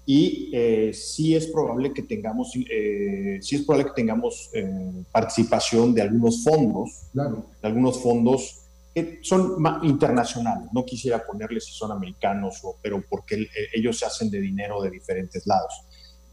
y 0.06 0.50
eh, 0.52 0.92
sí 0.92 1.34
es 1.34 1.46
probable 1.46 1.92
que 1.94 2.02
tengamos, 2.02 2.52
eh, 2.70 3.38
sí 3.40 3.56
es 3.56 3.62
probable 3.62 3.90
que 3.90 4.02
tengamos 4.02 4.50
eh, 4.52 5.02
participación 5.10 5.94
de 5.94 6.02
algunos 6.02 6.44
fondos, 6.44 7.06
de 7.12 7.66
algunos 7.68 8.02
fondos 8.02 8.60
que 8.94 9.20
son 9.22 9.56
internacionales. 9.82 10.68
No 10.72 10.84
quisiera 10.84 11.24
ponerles 11.24 11.64
si 11.64 11.72
son 11.72 11.90
americanos, 11.90 12.60
o, 12.62 12.76
pero 12.82 13.02
porque 13.08 13.46
ellos 13.72 13.98
se 13.98 14.04
hacen 14.04 14.30
de 14.30 14.40
dinero 14.40 14.82
de 14.82 14.90
diferentes 14.90 15.46
lados. 15.46 15.72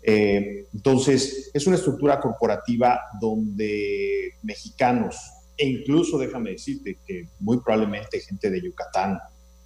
entonces, 0.03 1.49
es 1.53 1.65
una 1.67 1.77
estructura 1.77 2.19
corporativa 2.19 2.99
donde 3.21 4.33
mexicanos, 4.43 5.15
e 5.57 5.65
incluso 5.65 6.17
déjame 6.17 6.51
decirte 6.51 6.97
que 7.05 7.27
muy 7.39 7.61
probablemente 7.61 8.19
gente 8.19 8.49
de 8.49 8.61
Yucatán 8.61 9.17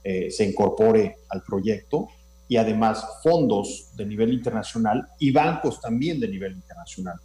se 0.04 0.46
incorpore 0.46 1.18
al 1.30 1.42
proyecto, 1.42 2.08
y 2.48 2.58
además 2.58 3.06
fondos 3.24 3.90
de 3.96 4.06
nivel 4.06 4.34
internacional 4.34 5.08
y 5.20 5.32
bancos 5.32 5.82
también 5.82 6.20
de 6.20 6.28
nivel 6.28 6.54
internacional. 6.54 7.16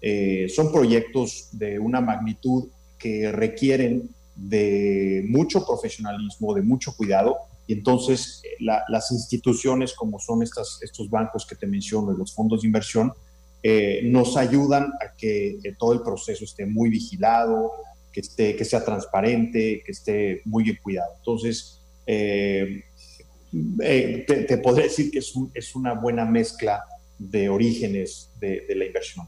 Eh, 0.00 0.48
son 0.48 0.70
proyectos 0.70 1.48
de 1.52 1.78
una 1.78 2.00
magnitud 2.00 2.68
que 2.98 3.32
requieren 3.32 4.10
de 4.36 5.24
mucho 5.28 5.66
profesionalismo, 5.66 6.54
de 6.54 6.62
mucho 6.62 6.94
cuidado, 6.96 7.36
y 7.66 7.72
entonces 7.72 8.42
eh, 8.44 8.64
las 8.88 9.10
instituciones 9.10 9.92
como 9.94 10.18
son 10.18 10.42
estas, 10.42 10.78
estos 10.82 11.10
bancos 11.10 11.46
que 11.46 11.56
te 11.56 11.66
menciono, 11.66 12.12
los 12.12 12.34
fondos 12.34 12.62
de 12.62 12.68
inversión, 12.68 13.12
eh, 13.62 14.02
nos 14.04 14.36
ayudan 14.36 14.84
a 14.84 15.16
que 15.16 15.58
todo 15.78 15.92
el 15.92 16.02
proceso 16.02 16.44
esté 16.44 16.64
muy 16.64 16.90
vigilado, 16.90 17.72
que, 18.12 18.20
esté, 18.20 18.56
que 18.56 18.64
sea 18.64 18.84
transparente, 18.84 19.82
que 19.84 19.92
esté 19.92 20.42
muy 20.44 20.64
bien 20.64 20.78
cuidado. 20.82 21.12
Entonces, 21.18 21.80
eh, 22.06 22.84
te, 23.50 24.58
podría 24.58 24.84
decir 24.84 25.10
que 25.10 25.18
es, 25.20 25.32
es, 25.54 25.74
una 25.74 25.94
buena 25.94 26.24
mezcla 26.24 26.82
de 27.18 27.48
orígenes 27.48 28.30
de, 28.40 28.64
la 28.76 28.84
inversión. 28.84 29.26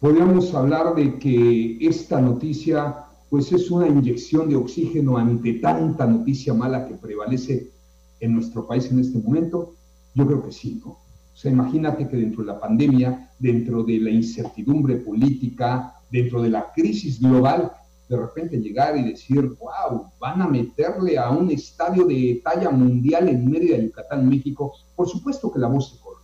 Podríamos 0.00 0.54
hablar 0.54 0.94
de 0.94 1.18
que 1.18 1.78
esta 1.80 2.20
noticia 2.20 2.96
pues 3.30 3.50
es 3.52 3.70
una 3.70 3.88
inyección 3.88 4.48
de 4.48 4.56
oxígeno 4.56 5.16
ante 5.16 5.54
tanta 5.54 6.06
noticia 6.06 6.54
mala 6.54 6.86
que 6.86 6.94
prevalece 6.94 7.70
en 8.20 8.34
nuestro 8.34 8.66
país 8.66 8.90
en 8.90 9.00
este 9.00 9.18
momento. 9.18 9.74
Yo 10.14 10.26
creo 10.26 10.44
que 10.44 10.52
sí, 10.52 10.80
¿no? 10.84 10.90
O 10.90 11.36
sea, 11.36 11.50
imagínate 11.50 12.06
que 12.08 12.16
dentro 12.16 12.42
de 12.42 12.52
la 12.52 12.60
pandemia, 12.60 13.32
dentro 13.38 13.82
de 13.82 13.98
la 13.98 14.10
incertidumbre 14.10 14.96
política, 14.96 15.94
dentro 16.10 16.40
de 16.40 16.50
la 16.50 16.72
crisis 16.72 17.20
global, 17.20 17.72
de 18.08 18.16
repente 18.16 18.58
llegar 18.58 18.96
y 18.96 19.10
decir, 19.10 19.40
wow, 19.58 20.10
van 20.18 20.42
a 20.42 20.48
meterle 20.48 21.16
a 21.18 21.30
un 21.30 21.50
estadio 21.50 22.04
de 22.04 22.40
talla 22.44 22.70
mundial 22.70 23.28
en 23.28 23.50
medio 23.50 23.76
de 23.76 23.84
Yucatán, 23.84 24.28
México, 24.28 24.74
por 24.94 25.08
supuesto 25.08 25.50
que 25.50 25.58
la 25.58 25.68
voz 25.68 25.90
se 25.90 26.00
corre. 26.00 26.22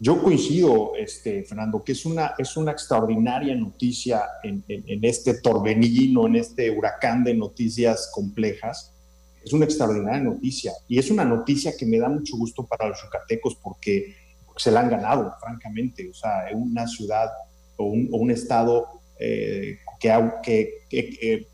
yo 0.00 0.22
coincido, 0.22 0.92
este, 0.96 1.44
Fernando, 1.44 1.82
que 1.82 1.92
es 1.92 2.06
una, 2.06 2.34
es 2.38 2.56
una 2.56 2.72
extraordinaria 2.72 3.54
noticia 3.54 4.22
en, 4.42 4.64
este 5.02 5.40
torbellino, 5.40 6.26
en 6.26 6.36
este 6.36 6.70
huracán 6.70 7.22
de 7.22 7.34
noticias 7.34 8.10
complejas. 8.12 8.92
Es 9.44 9.52
una 9.52 9.66
extraordinaria 9.66 10.22
noticia 10.22 10.72
y 10.88 10.98
es 10.98 11.10
una 11.10 11.24
noticia 11.24 11.76
que 11.78 11.84
me 11.84 11.98
da 11.98 12.08
mucho 12.08 12.36
gusto 12.38 12.66
para 12.66 12.88
los 12.88 13.02
yucatecos 13.02 13.56
porque, 13.56 14.16
se 14.56 14.70
la 14.70 14.80
han 14.80 14.90
ganado, 14.90 15.34
francamente. 15.40 16.08
O 16.08 16.14
sea, 16.14 16.46
una 16.54 16.86
ciudad 16.86 17.28
o 17.76 17.86
un, 17.86 18.30
estado 18.30 19.00
eh, 19.24 19.78
que, 20.42 20.86
que, 20.90 21.48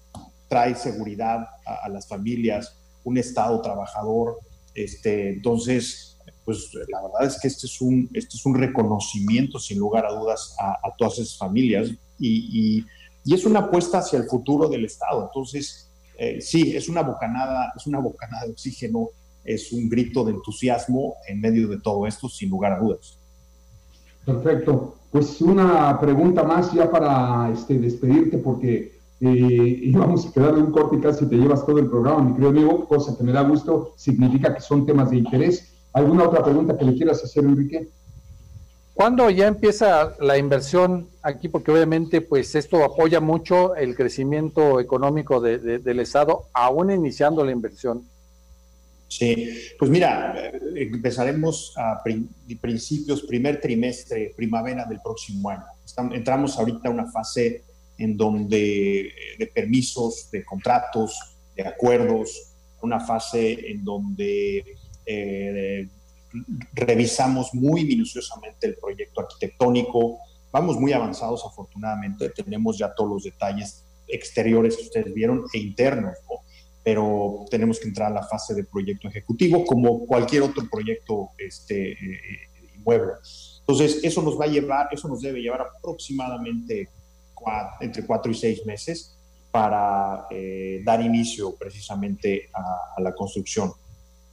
trae 0.49 0.75
seguridad 0.75 1.47
a, 1.65 1.85
a, 1.85 1.89
las 1.89 2.09
familias, 2.09 2.77
un 3.05 3.19
estado 3.19 3.61
trabajador. 3.63 4.39
Este, 4.75 5.29
entonces, 5.29 6.19
pues 6.45 6.73
la 6.89 7.03
verdad 7.03 7.25
es 7.25 7.41
que 7.41 7.47
este 7.47 7.67
es 7.67 7.81
un, 7.81 8.11
este 8.13 8.37
es 8.37 8.45
un 8.45 8.57
reconocimiento, 8.57 9.61
sin 9.61 9.79
lugar 9.79 10.05
a 10.05 10.13
dudas, 10.13 10.57
a, 10.59 10.95
todas 10.99 11.19
esas 11.19 11.39
familias 11.39 11.91
y, 12.19 12.85
es 13.25 13.45
una 13.45 13.61
apuesta 13.61 13.99
hacia 13.99 14.19
el 14.19 14.25
futuro 14.25 14.69
del 14.69 14.85
Estado. 14.85 15.27
Entonces, 15.27 15.89
eh, 16.19 16.41
sí, 16.41 16.75
es 16.75 16.89
una 16.89 17.03
bocanada, 17.03 17.73
es 17.77 17.87
una 17.87 18.01
bocanada 18.01 18.47
de 18.47 18.53
oxígeno, 18.53 19.11
es 19.45 19.71
un 19.73 19.89
grito 19.89 20.25
de 20.25 20.33
entusiasmo 20.33 21.15
en 21.29 21.41
medio 21.41 21.69
de 21.69 21.79
todo 21.79 22.09
esto, 22.09 22.29
sin 22.29 22.51
lugar 22.51 22.73
a 22.73 22.79
dudas. 22.81 23.17
Perfecto. 24.25 25.00
Pues 25.11 25.41
una 25.41 25.99
pregunta 26.01 26.45
más 26.45 26.73
ya 26.73 26.91
para 26.91 27.51
este, 27.53 27.79
despedirte, 27.79 28.39
porque 28.39 29.01
eh, 29.21 29.81
íbamos 29.83 30.27
a 30.27 30.33
quedar 30.33 30.55
un 30.55 30.71
corte 30.71 30.97
y 30.97 31.01
casi 31.01 31.27
te 31.27 31.37
llevas 31.37 31.67
todo 31.67 31.79
el 31.79 31.91
programa, 31.91 32.23
mi 32.23 32.33
querido 32.33 32.51
amigo, 32.51 32.87
cosa 32.87 33.17
que 33.17 33.25
me 33.25 33.33
da 33.33 33.43
gusto, 33.43 33.93
significa 33.97 34.55
que 34.55 34.61
son 34.61 34.87
temas 34.87 35.11
de 35.11 35.17
interés. 35.17 35.75
¿Alguna 35.93 36.25
otra 36.25 36.45
pregunta 36.45 36.79
que 36.79 36.85
le 36.85 36.95
quieras 36.95 37.23
hacer, 37.25 37.45
Enrique? 37.45 37.89
¿Cuándo 38.95 39.31
ya 39.31 39.47
empieza 39.47 40.15
la 40.21 40.37
inversión 40.37 41.09
aquí? 41.23 41.49
Porque 41.49 41.73
obviamente 41.73 42.21
pues 42.21 42.55
esto 42.55 42.85
apoya 42.85 43.19
mucho 43.19 43.75
el 43.75 43.97
crecimiento 43.97 44.79
económico 44.79 45.41
del 45.41 46.01
Estado, 46.01 46.45
aún 46.53 46.91
iniciando 46.91 47.45
la 47.45 47.51
inversión. 47.51 48.05
Sí, 49.11 49.49
pues 49.77 49.91
mira, 49.91 50.37
eh, 50.39 50.89
empezaremos 50.93 51.75
a 51.77 52.01
principios, 52.61 53.23
primer 53.23 53.61
trimestre, 53.61 54.33
primavera 54.37 54.85
del 54.85 55.01
próximo 55.01 55.51
año. 55.51 55.65
entramos 56.13 56.57
ahorita 56.57 56.89
a 56.89 56.93
una 56.93 57.11
fase 57.11 57.65
en 57.99 58.17
donde 58.17 59.01
eh, 59.01 59.13
de 59.37 59.47
permisos, 59.49 60.31
de 60.31 60.45
contratos, 60.45 61.19
de 61.57 61.67
acuerdos, 61.67 62.55
una 62.83 63.01
fase 63.01 63.73
en 63.73 63.83
donde 63.83 64.77
eh, 65.05 65.89
revisamos 66.73 67.53
muy 67.53 67.85
minuciosamente 67.85 68.69
el 68.69 68.77
proyecto 68.77 69.23
arquitectónico, 69.23 70.19
vamos 70.53 70.79
muy 70.79 70.93
avanzados 70.93 71.45
afortunadamente, 71.45 72.31
tenemos 72.31 72.79
ya 72.79 72.95
todos 72.95 73.11
los 73.11 73.25
detalles 73.25 73.85
exteriores 74.07 74.77
que 74.77 74.85
ustedes 74.85 75.13
vieron 75.13 75.47
e 75.53 75.59
internos, 75.59 76.17
pero 76.91 77.45
tenemos 77.49 77.79
que 77.79 77.87
entrar 77.87 78.11
a 78.11 78.15
la 78.17 78.27
fase 78.27 78.53
de 78.53 78.65
proyecto 78.65 79.07
ejecutivo 79.07 79.65
como 79.65 80.05
cualquier 80.07 80.43
otro 80.43 80.69
proyecto 80.69 81.29
este, 81.39 81.93
eh, 81.93 82.49
inmueble. 82.75 83.13
Entonces, 83.61 84.01
eso 84.03 84.21
nos 84.23 84.37
va 84.37 84.47
a 84.47 84.49
llevar, 84.49 84.89
eso 84.91 85.07
nos 85.07 85.21
debe 85.21 85.41
llevar 85.41 85.61
aproximadamente 85.61 86.89
entre 87.81 88.05
cuatro 88.05 88.33
y 88.33 88.35
seis 88.35 88.67
meses 88.67 89.17
para 89.53 90.27
eh, 90.33 90.83
dar 90.85 91.01
inicio 91.01 91.55
precisamente 91.55 92.51
a 92.53 93.01
la 93.01 93.15
construcción. 93.15 93.71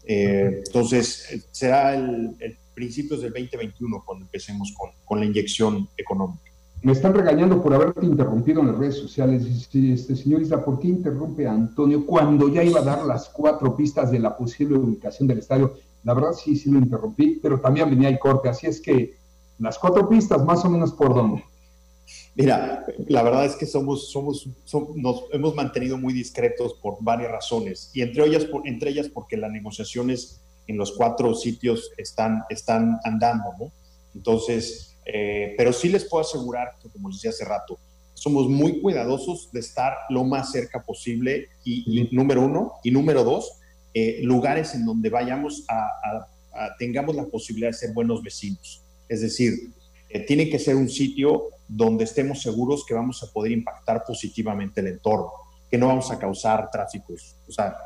Eh, 0.04 0.64
entonces, 0.66 1.48
será 1.52 1.94
el, 1.94 2.58
principios 2.74 3.22
del 3.22 3.34
2021 3.34 4.04
cuando 4.04 4.26
empecemos 4.26 4.74
con, 4.76 4.90
con, 5.06 5.20
la 5.20 5.28
inyección 5.28 5.88
económica. 5.96 6.47
Me 6.82 6.92
están 6.92 7.14
regañando 7.14 7.62
por 7.62 7.74
haberte 7.74 8.06
interrumpido 8.06 8.62
en 8.62 8.68
las 8.68 8.78
redes 8.78 8.98
sociales. 8.98 9.46
Este, 9.46 9.94
este, 9.94 10.16
señor 10.16 10.42
Isla, 10.42 10.64
¿por 10.64 10.80
qué 10.80 10.88
interrumpe 10.88 11.48
a 11.48 11.52
Antonio 11.52 12.06
cuando 12.06 12.50
ya 12.50 12.64
iba 12.64 12.80
a 12.80 12.84
dar 12.84 13.04
las 13.04 13.30
cuatro 13.30 13.76
pistas 13.76 14.12
de 14.12 14.20
la 14.20 14.38
posible 14.38 14.78
ubicación 14.78 15.28
del 15.28 15.40
estadio? 15.40 15.74
La 16.04 16.14
verdad 16.14 16.34
sí, 16.34 16.56
sí 16.56 16.70
lo 16.70 16.78
interrumpí, 16.78 17.40
pero 17.42 17.60
también 17.60 17.90
venía 17.90 18.10
el 18.10 18.20
corte, 18.20 18.48
así 18.48 18.68
es 18.68 18.80
que 18.80 19.18
las 19.60 19.78
cuatro 19.80 20.08
pistas 20.08 20.46
más 20.46 20.64
o 20.64 20.70
menos 20.70 20.94
por 20.94 21.14
dónde. 21.14 21.44
Mira, 22.36 22.86
la 23.08 23.24
verdad 23.24 23.46
es 23.46 23.56
que 23.56 23.66
somos, 23.66 24.12
somos, 24.12 24.48
nos 24.96 25.24
hemos 25.32 25.56
mantenido 25.56 25.98
muy 25.98 26.14
discretos 26.14 26.76
por 26.76 26.98
varias 27.02 27.32
razones 27.32 27.90
y 27.94 28.02
entre 28.02 28.26
ellas, 28.26 28.46
por, 28.46 28.68
entre 28.68 28.92
ellas 28.92 29.10
porque 29.10 29.36
las 29.36 29.52
negociaciones 29.52 30.40
en 30.68 30.78
los 30.78 30.92
cuatro 30.92 31.34
sitios 31.34 31.92
están, 31.98 32.44
están 32.50 33.00
andando, 33.04 33.46
¿no? 33.60 33.72
Entonces, 34.14 34.97
eh, 35.10 35.56
pero 35.58 35.72
sí 35.72 35.88
les 35.88 36.04
puedo 36.04 36.22
asegurar 36.22 36.74
que, 36.82 36.90
como 36.90 37.08
les 37.08 37.18
decía 37.18 37.30
hace 37.30 37.46
rato, 37.46 37.80
somos 38.14 38.50
muy 38.50 38.82
cuidadosos 38.82 39.50
de 39.54 39.62
estar 39.62 39.94
lo 40.10 40.26
más 40.26 40.52
cerca 40.52 40.84
posible 40.84 41.48
y, 41.64 42.10
número 42.12 42.42
uno, 42.42 42.74
y 42.84 42.92
número 42.92 43.24
dos, 43.24 43.60
eh, 43.94 44.20
lugares 44.24 44.76
en 44.76 44.86
donde 44.86 45.10
vayamos 45.10 45.64
a, 45.70 46.28
tengamos 46.78 47.16
la 47.16 47.26
posibilidad 47.26 47.70
de 47.70 47.74
ser 47.74 47.94
buenos 47.94 48.22
vecinos. 48.22 48.82
Es 49.08 49.22
decir, 49.22 49.72
eh, 50.10 50.26
tiene 50.26 50.50
que 50.50 50.60
ser 50.60 50.76
un 50.76 50.90
sitio 50.90 51.50
donde 51.68 52.04
estemos 52.04 52.42
seguros 52.42 52.84
que 52.86 52.94
vamos 52.94 53.24
a 53.24 53.32
poder 53.32 53.52
impactar 53.52 54.04
positivamente 54.04 54.82
el 54.82 54.88
entorno, 54.88 55.32
que 55.70 55.78
no 55.78 55.88
vamos 55.88 56.12
a 56.12 56.20
causar 56.20 56.70
tráficos, 56.72 57.36
o 57.48 57.52
sea, 57.52 57.78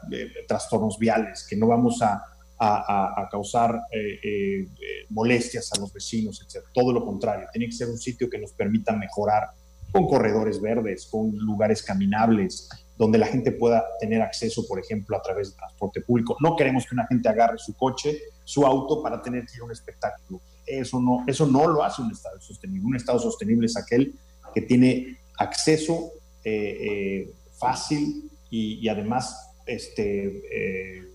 trastornos 0.48 0.98
viales, 0.98 1.46
que 1.48 1.56
no 1.56 1.68
vamos 1.68 2.02
a, 2.02 2.31
a, 2.64 3.28
causar 3.32 3.82
eh, 3.92 4.20
eh, 4.24 4.68
molestias 5.10 5.72
a 5.74 5.80
los 5.80 5.92
vecinos, 5.92 6.42
etc. 6.42 6.66
Todo 6.74 6.94
lo 6.94 7.04
contrario, 7.04 7.48
tiene 7.52 7.66
que 7.66 7.72
ser 7.72 7.90
un 7.90 7.98
sitio 7.98 8.30
que 8.30 8.38
nos 8.38 8.52
permita 8.54 8.96
mejorar 8.96 9.50
con 9.92 10.08
corredores 10.08 10.62
verdes, 10.62 11.08
con 11.08 11.36
lugares 11.38 11.82
caminables, 11.82 12.70
donde 12.98 13.18
la 13.18 13.26
gente 13.26 13.52
pueda 13.52 13.84
tener 14.00 14.22
acceso, 14.22 14.66
por 14.68 14.80
ejemplo, 14.80 15.18
a 15.18 15.22
través 15.22 15.52
de 15.52 15.58
transporte 15.58 16.02
público. 16.02 16.38
No 16.40 16.56
queremos 16.56 16.86
que 16.86 16.94
una 16.94 17.08
gente 17.08 17.28
agarre 17.28 17.58
su 17.58 17.74
coche, 17.74 18.20
su 18.44 18.66
auto 18.66 19.02
para 19.02 19.22
tener 19.22 19.46
que 19.46 19.56
ir 19.56 19.62
a 19.62 19.66
un 19.66 19.72
espectáculo 19.72 20.40
eso 20.80 21.00
no, 21.00 21.24
eso 21.28 21.46
no 21.46 21.68
lo 21.68 21.84
hace 21.84 22.02
un 22.02 22.12
Estado 22.12 22.40
sostenible. 22.40 22.86
Un 22.88 22.96
Estado 22.96 23.20
sostenible 23.20 23.66
es 23.66 23.78
aquel 23.78 24.14
que 24.54 24.62
tiene 24.62 25.18
acceso 25.38 26.12
eh, 26.44 26.78
eh, 26.82 27.32
fácil 27.54 28.30
y, 28.50 28.88
además 28.90 29.54
este, 29.66 30.42
eh, 30.52 31.11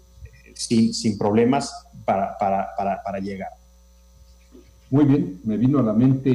sin, 0.56 1.18
problemas 1.18 1.72
para, 2.04 3.18
llegar. 3.20 3.50
Muy 4.90 5.04
bien, 5.04 5.40
me 5.44 5.56
vino 5.56 5.78
a 5.78 5.82
la 5.82 5.92
mente, 5.92 6.30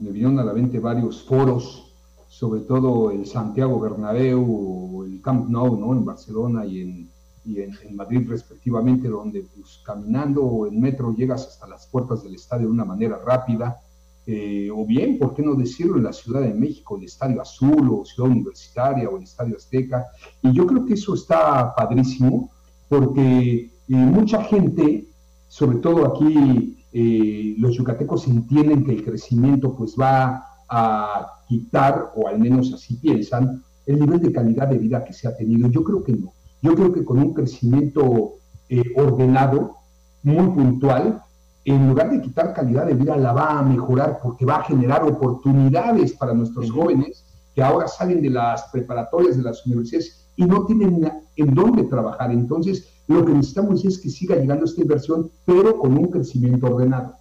me 0.00 0.10
vinieron 0.10 0.38
a 0.38 0.44
la 0.44 0.52
mente 0.52 0.78
varios 0.78 1.22
foros, 1.24 1.94
sobre 2.28 2.60
todo 2.60 3.10
el 3.10 3.26
Santiago 3.26 3.80
Bernabéu, 3.80 5.04
el 5.04 5.20
Camp 5.22 5.48
Nou, 5.48 5.76
¿no? 5.76 5.92
En 5.92 6.04
Barcelona 6.04 6.64
y 6.64 6.82
en 6.82 7.08
y 7.48 7.62
en, 7.62 7.96
Madrid 7.96 8.28
respectivamente, 8.28 9.08
donde 9.08 9.46
pues, 9.56 9.80
caminando 9.84 10.44
o 10.44 10.66
en 10.66 10.78
metro 10.78 11.14
llegas 11.14 11.46
hasta 11.46 11.66
las 11.66 11.86
puertas 11.86 12.22
del 12.22 12.34
estadio 12.34 12.66
de 12.66 12.72
una 12.72 12.84
manera 12.84 13.18
rápida, 13.24 13.80
eh, 14.26 14.68
o 14.70 14.84
bien, 14.84 15.18
¿por 15.18 15.34
qué 15.34 15.42
no 15.42 15.54
decirlo 15.54 15.96
en 15.96 16.04
la 16.04 16.12
Ciudad 16.12 16.42
de 16.42 16.52
México, 16.52 16.98
el 16.98 17.04
Estadio 17.04 17.40
Azul 17.40 17.88
o 17.90 18.04
Ciudad 18.04 18.30
Universitaria 18.30 19.08
o 19.08 19.16
el 19.16 19.22
Estadio 19.22 19.56
Azteca? 19.56 20.04
Y 20.42 20.52
yo 20.52 20.66
creo 20.66 20.84
que 20.84 20.94
eso 20.94 21.14
está 21.14 21.74
padrísimo 21.74 22.50
porque 22.88 23.70
eh, 23.88 23.94
mucha 23.94 24.42
gente, 24.44 25.08
sobre 25.48 25.78
todo 25.78 26.06
aquí 26.06 26.78
eh, 26.92 27.54
los 27.58 27.76
yucatecos 27.76 28.26
entienden 28.26 28.84
que 28.84 28.92
el 28.92 29.04
crecimiento 29.04 29.74
pues 29.74 29.94
va 29.98 30.44
a 30.68 31.26
quitar, 31.48 32.12
o 32.14 32.28
al 32.28 32.38
menos 32.38 32.72
así 32.72 32.96
piensan, 32.96 33.62
el 33.86 34.00
nivel 34.00 34.20
de 34.20 34.32
calidad 34.32 34.68
de 34.68 34.78
vida 34.78 35.04
que 35.04 35.12
se 35.12 35.28
ha 35.28 35.36
tenido. 35.36 35.68
Yo 35.68 35.82
creo 35.82 36.02
que 36.02 36.12
no. 36.12 36.32
Yo 36.60 36.74
creo 36.74 36.92
que 36.92 37.04
con 37.04 37.18
un 37.18 37.32
crecimiento 37.32 38.34
eh, 38.68 38.82
ordenado, 38.96 39.76
muy 40.22 40.48
puntual, 40.48 41.22
en 41.64 41.88
lugar 41.88 42.10
de 42.10 42.20
quitar 42.20 42.52
calidad 42.52 42.86
de 42.86 42.94
vida, 42.94 43.16
la 43.16 43.32
va 43.32 43.58
a 43.58 43.62
mejorar 43.62 44.18
porque 44.22 44.44
va 44.44 44.56
a 44.56 44.64
generar 44.64 45.04
oportunidades 45.04 46.12
para 46.14 46.34
nuestros 46.34 46.70
jóvenes 46.70 47.24
que 47.54 47.62
ahora 47.62 47.88
salen 47.88 48.22
de 48.22 48.30
las 48.30 48.64
preparatorias 48.72 49.36
de 49.36 49.42
las 49.42 49.64
universidades 49.66 50.27
y 50.38 50.44
no 50.44 50.64
tienen 50.64 51.10
en 51.36 51.54
dónde 51.54 51.82
trabajar. 51.84 52.30
Entonces, 52.30 52.88
lo 53.08 53.24
que 53.24 53.32
necesitamos 53.32 53.84
es 53.84 53.98
que 53.98 54.08
siga 54.08 54.36
llegando 54.36 54.64
esta 54.64 54.80
inversión, 54.80 55.30
pero 55.44 55.76
con 55.78 55.98
un 55.98 56.10
crecimiento 56.10 56.68
ordenado. 56.68 57.16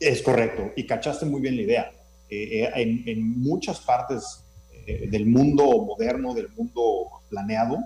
Es 0.00 0.22
correcto, 0.22 0.72
y 0.74 0.86
cachaste 0.86 1.26
muy 1.26 1.42
bien 1.42 1.56
la 1.56 1.62
idea. 1.62 1.92
Eh, 2.30 2.64
eh, 2.64 3.02
en, 3.06 3.38
muchas 3.40 3.80
partes 3.80 4.42
del 4.86 5.26
mundo 5.26 5.64
moderno, 5.84 6.32
del 6.32 6.48
mundo 6.56 7.10
planeado. 7.28 7.78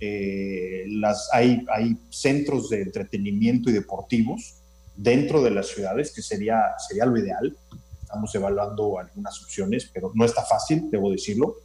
Eh, 0.00 0.84
las, 0.88 1.28
hay, 1.32 1.64
hay 1.72 1.96
centros 2.10 2.68
de 2.68 2.82
entretenimiento 2.82 3.70
y 3.70 3.74
deportivos 3.74 4.56
dentro 4.96 5.40
de 5.40 5.50
las 5.52 5.68
ciudades, 5.68 6.12
que 6.12 6.20
sería, 6.20 6.60
sería 6.88 7.06
lo 7.06 7.16
ideal. 7.16 7.56
Estamos 8.02 8.34
evaluando 8.34 8.98
algunas 8.98 9.40
opciones, 9.40 9.88
pero 9.94 10.10
no 10.14 10.24
está 10.24 10.42
fácil, 10.42 10.90
debo 10.90 11.12
decirlo. 11.12 11.58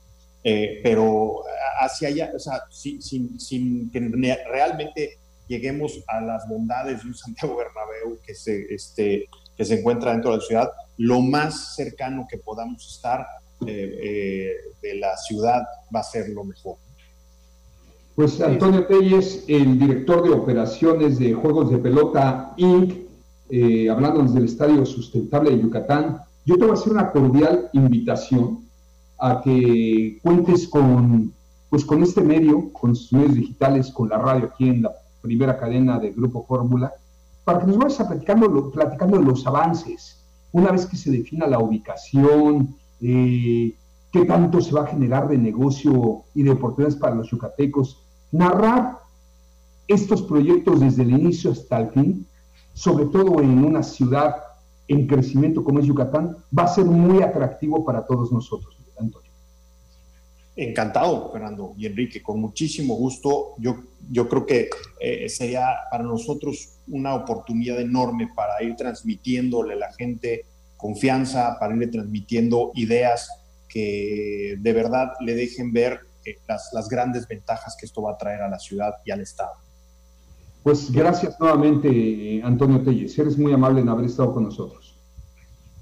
Eh, 0.48 0.80
pero 0.84 1.42
hacia 1.82 2.10
allá, 2.10 2.32
o 2.36 2.40
sea, 2.40 2.62
sin, 2.70 3.02
sin, 3.02 3.40
sin, 3.40 3.90
que 3.90 4.00
realmente 4.48 5.18
lleguemos 5.48 6.04
a 6.08 6.22
las 6.22 6.48
bondades 6.48 7.02
de 7.02 7.08
un 7.08 7.16
Santiago 7.16 7.58
Bernabéu 7.58 8.20
que 8.24 8.36
se, 8.36 8.68
este, 8.70 9.28
que 9.58 9.66
se 9.66 9.80
encuentra 9.80 10.12
dentro 10.12 10.32
de 10.32 10.38
la 10.38 10.44
ciudad, 10.44 10.72
lo 10.98 11.22
más 11.22 11.76
cercano 11.76 12.28
que 12.30 12.38
podamos 12.38 12.88
estar 12.96 13.26
eh, 13.66 14.00
eh, 14.04 14.52
de 14.82 14.96
la 15.00 15.18
ciudad 15.18 15.64
va 15.94 16.02
a 16.02 16.04
ser 16.04 16.30
lo 16.30 16.44
mejor. 16.44 16.76
Pues 18.16 18.40
Antonio 18.40 18.86
Telles, 18.86 19.44
el 19.48 19.80
director 19.80 20.24
de 20.24 20.30
operaciones 20.30 21.20
de 21.20 21.34
Juegos 21.34 21.70
de 21.72 21.78
Pelota 21.78 22.54
Inc., 22.58 22.94
eh, 23.50 23.90
hablándonos 23.90 24.34
del 24.34 24.46
Estadio 24.46 24.86
Sustentable 24.86 25.52
de 25.52 25.62
Yucatán, 25.62 26.22
yo 26.46 26.56
te 26.56 26.62
voy 26.62 26.72
a 26.72 26.74
hacer 26.80 26.94
una 26.94 27.12
cordial 27.12 27.70
invitación 27.74 28.65
a 29.18 29.42
que 29.42 30.20
cuentes 30.22 30.68
con, 30.68 31.34
pues 31.70 31.86
con 31.86 32.04
este 32.04 32.22
medio, 32.22 32.72
con 32.74 32.96
sus 32.96 33.14
medios 33.14 33.36
digitales, 33.36 33.92
con 33.92 34.10
la 34.10 34.18
radio 34.18 34.46
aquí 34.46 34.70
en 34.70 34.84
la 34.84 34.92
primera 35.22 35.58
cadena 35.58 36.00
de 36.00 36.12
Grupo 36.12 36.46
Fórmula, 36.46 36.94
para 37.44 37.60
que 37.60 37.68
nos 37.68 37.78
vayas 37.78 38.00
a 38.00 38.08
platicando, 38.08 38.72
platicando 38.72 39.20
los 39.20 39.46
avances, 39.46 40.24
una 40.52 40.72
vez 40.72 40.86
que 40.86 40.98
se 40.98 41.12
defina 41.12 41.48
la 41.48 41.60
ubicación, 41.60 42.76
eh, 43.02 43.76
qué 44.12 44.26
tanto 44.26 44.62
se 44.62 44.72
va 44.72 44.84
a 44.84 44.88
generar 44.88 45.28
de 45.28 45.38
negocio 45.38 46.24
y 46.34 46.44
de 46.44 46.52
oportunidades 46.52 46.96
para 46.96 47.16
los 47.16 47.30
yucatecos, 47.30 48.02
narrar 48.32 49.00
estos 49.88 50.22
proyectos 50.22 50.80
desde 50.80 51.04
el 51.04 51.12
inicio 51.12 51.52
hasta 51.52 51.78
el 51.80 51.90
fin, 51.90 52.28
sobre 52.74 53.06
todo 53.06 53.42
en 53.42 53.64
una 53.64 53.84
ciudad 53.84 54.38
en 54.88 55.08
crecimiento 55.08 55.64
como 55.64 55.80
es 55.80 55.86
Yucatán, 55.86 56.38
va 56.58 56.64
a 56.64 56.68
ser 56.68 56.86
muy 56.86 57.22
atractivo 57.22 57.84
para 57.84 58.06
todos 58.06 58.32
nosotros. 58.32 58.75
Encantado, 60.56 61.32
Fernando 61.32 61.74
y 61.78 61.86
Enrique, 61.86 62.24
con 62.24 62.40
muchísimo 62.40 62.96
gusto. 62.96 63.56
Yo, 63.58 63.78
yo 64.10 64.30
creo 64.30 64.46
que 64.46 64.70
eh, 65.00 65.28
sería 65.28 65.68
para 65.92 66.04
nosotros 66.04 66.80
una 66.88 67.14
oportunidad 67.14 67.80
enorme 67.80 68.30
para 68.34 68.64
ir 68.64 68.76
transmitiéndole 68.76 69.74
a 69.74 69.78
la 69.78 69.94
gente 69.94 70.46
confianza, 70.78 71.58
para 71.60 71.74
irle 71.74 71.88
transmitiendo 71.88 72.72
ideas 72.76 73.30
que 73.68 74.56
de 74.60 74.74
verdad 74.74 75.14
le 75.20 75.36
dejen 75.36 75.74
ver 75.74 76.00
eh, 76.26 76.38
las, 76.48 76.70
las 76.72 76.88
grandes 76.88 77.28
ventajas 77.28 77.76
que 77.78 77.86
esto 77.86 78.02
va 78.02 78.14
a 78.14 78.18
traer 78.18 78.42
a 78.42 78.50
la 78.50 78.60
ciudad 78.60 78.94
y 79.04 79.12
al 79.12 79.22
Estado. 79.22 79.66
Pues 80.64 80.92
gracias 80.92 81.40
nuevamente, 81.40 82.42
Antonio 82.44 82.82
Telles. 82.82 83.20
Eres 83.20 83.38
muy 83.38 83.54
amable 83.54 83.82
en 83.82 83.90
haber 83.90 84.06
estado 84.06 84.34
con 84.34 84.46
nosotros. 84.46 84.98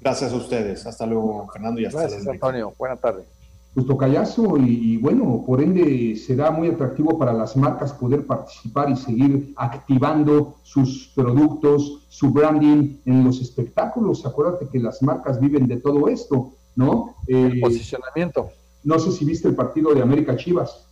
Gracias 0.02 0.34
a 0.34 0.36
ustedes. 0.36 0.86
Hasta 0.86 1.06
luego, 1.06 1.48
Fernando, 1.54 1.80
y 1.80 1.86
hasta 1.86 2.02
Gracias, 2.02 2.28
Antonio. 2.28 2.74
Buenas 2.78 3.00
tardes. 3.00 3.26
Pues 3.74 3.88
tocayazo 3.88 4.58
y, 4.58 4.94
y, 4.94 4.98
bueno, 4.98 5.44
por 5.48 5.60
ende 5.60 6.16
será 6.16 6.52
muy 6.52 6.68
atractivo 6.68 7.18
para 7.18 7.34
las 7.34 7.58
marcas 7.58 7.92
poder 7.94 8.28
participar 8.28 8.92
y 8.92 8.96
seguir 8.96 9.54
activando 9.58 10.58
sus 10.62 11.12
productos, 11.16 12.06
su 12.08 12.30
branding 12.30 12.98
en 13.06 13.24
los 13.24 13.42
espectáculos. 13.42 14.26
Acuérdate 14.28 14.68
que 14.68 14.80
las 14.80 15.02
marcas 15.02 15.40
viven 15.40 15.68
de 15.68 15.78
todo 15.78 16.08
esto, 16.08 16.52
¿no? 16.76 17.16
El 17.26 17.58
eh, 17.58 17.62
posicionamiento. 17.62 18.50
No 18.84 19.00
sé 19.00 19.12
si 19.12 19.26
viste 19.26 19.48
el 19.48 19.56
partido 19.56 19.94
de 19.96 20.02
América 20.02 20.36
Chivas. 20.36 20.86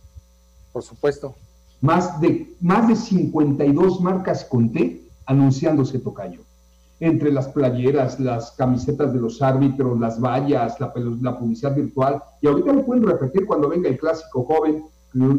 Por 0.72 0.82
supuesto. 0.82 1.36
Más 1.80 2.20
de, 2.20 2.54
más 2.60 2.88
de 2.88 2.96
52 2.96 4.00
marcas 4.00 4.44
conté 4.44 5.02
anunciándose 5.26 5.98
Tocayo. 5.98 6.40
Entre 7.02 7.32
las 7.32 7.48
playeras, 7.48 8.20
las 8.20 8.52
camisetas 8.52 9.12
de 9.12 9.18
los 9.18 9.42
árbitros, 9.42 9.98
las 9.98 10.20
vallas, 10.20 10.78
la, 10.78 10.92
publicidad 10.92 11.74
virtual. 11.74 12.22
Y 12.40 12.46
ahorita 12.46 12.72
lo 12.72 12.86
pueden 12.86 13.02
repetir 13.02 13.44
cuando 13.44 13.68
venga 13.68 13.88
el 13.88 13.98
clásico 13.98 14.44
joven, 14.44 14.84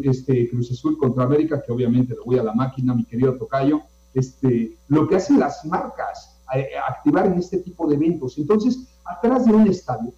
este, 0.04 0.50
Cruz 0.50 0.72
Azul 0.72 0.98
contra 0.98 1.24
América, 1.24 1.62
que 1.66 1.72
obviamente 1.72 2.16
lo 2.16 2.26
voy 2.26 2.38
a 2.38 2.44
la 2.44 2.54
máquina, 2.54 2.94
mi 2.94 3.06
querido 3.06 3.38
Tocayo. 3.38 3.80
Este, 4.14 4.78
lo 4.90 5.08
que 5.08 5.16
hacen 5.16 5.40
las 5.40 5.64
marcas, 5.64 6.42
activar 6.90 7.28
en 7.28 7.40
este 7.40 7.60
tipo 7.60 7.88
de 7.88 7.96
eventos. 7.96 8.38
Entonces, 8.38 9.00
atrás 9.06 9.46
de 9.46 9.54
un 9.54 9.66
estadio 9.68 10.12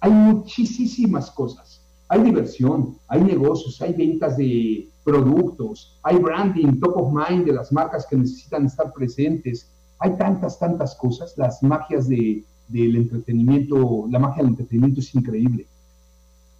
hay 0.00 0.10
muchísimas 0.10 1.30
cosas. 1.30 1.82
Hay 2.08 2.22
diversión, 2.22 2.96
hay 3.08 3.22
negocios, 3.22 3.82
hay 3.82 3.92
ventas 3.92 4.36
de 4.36 4.88
productos, 5.02 5.98
hay 6.02 6.16
branding, 6.16 6.78
top 6.80 6.96
of 6.96 7.12
mind 7.12 7.44
de 7.44 7.52
las 7.52 7.72
marcas 7.72 8.06
que 8.08 8.16
necesitan 8.16 8.66
estar 8.66 8.92
presentes. 8.92 9.70
Hay 9.98 10.16
tantas, 10.16 10.58
tantas 10.58 10.94
cosas. 10.94 11.34
Las 11.36 11.62
magias 11.62 12.08
de, 12.08 12.44
del 12.68 12.96
entretenimiento, 12.96 14.06
la 14.10 14.18
magia 14.18 14.42
del 14.42 14.52
entretenimiento 14.52 15.00
es 15.00 15.14
increíble. 15.14 15.66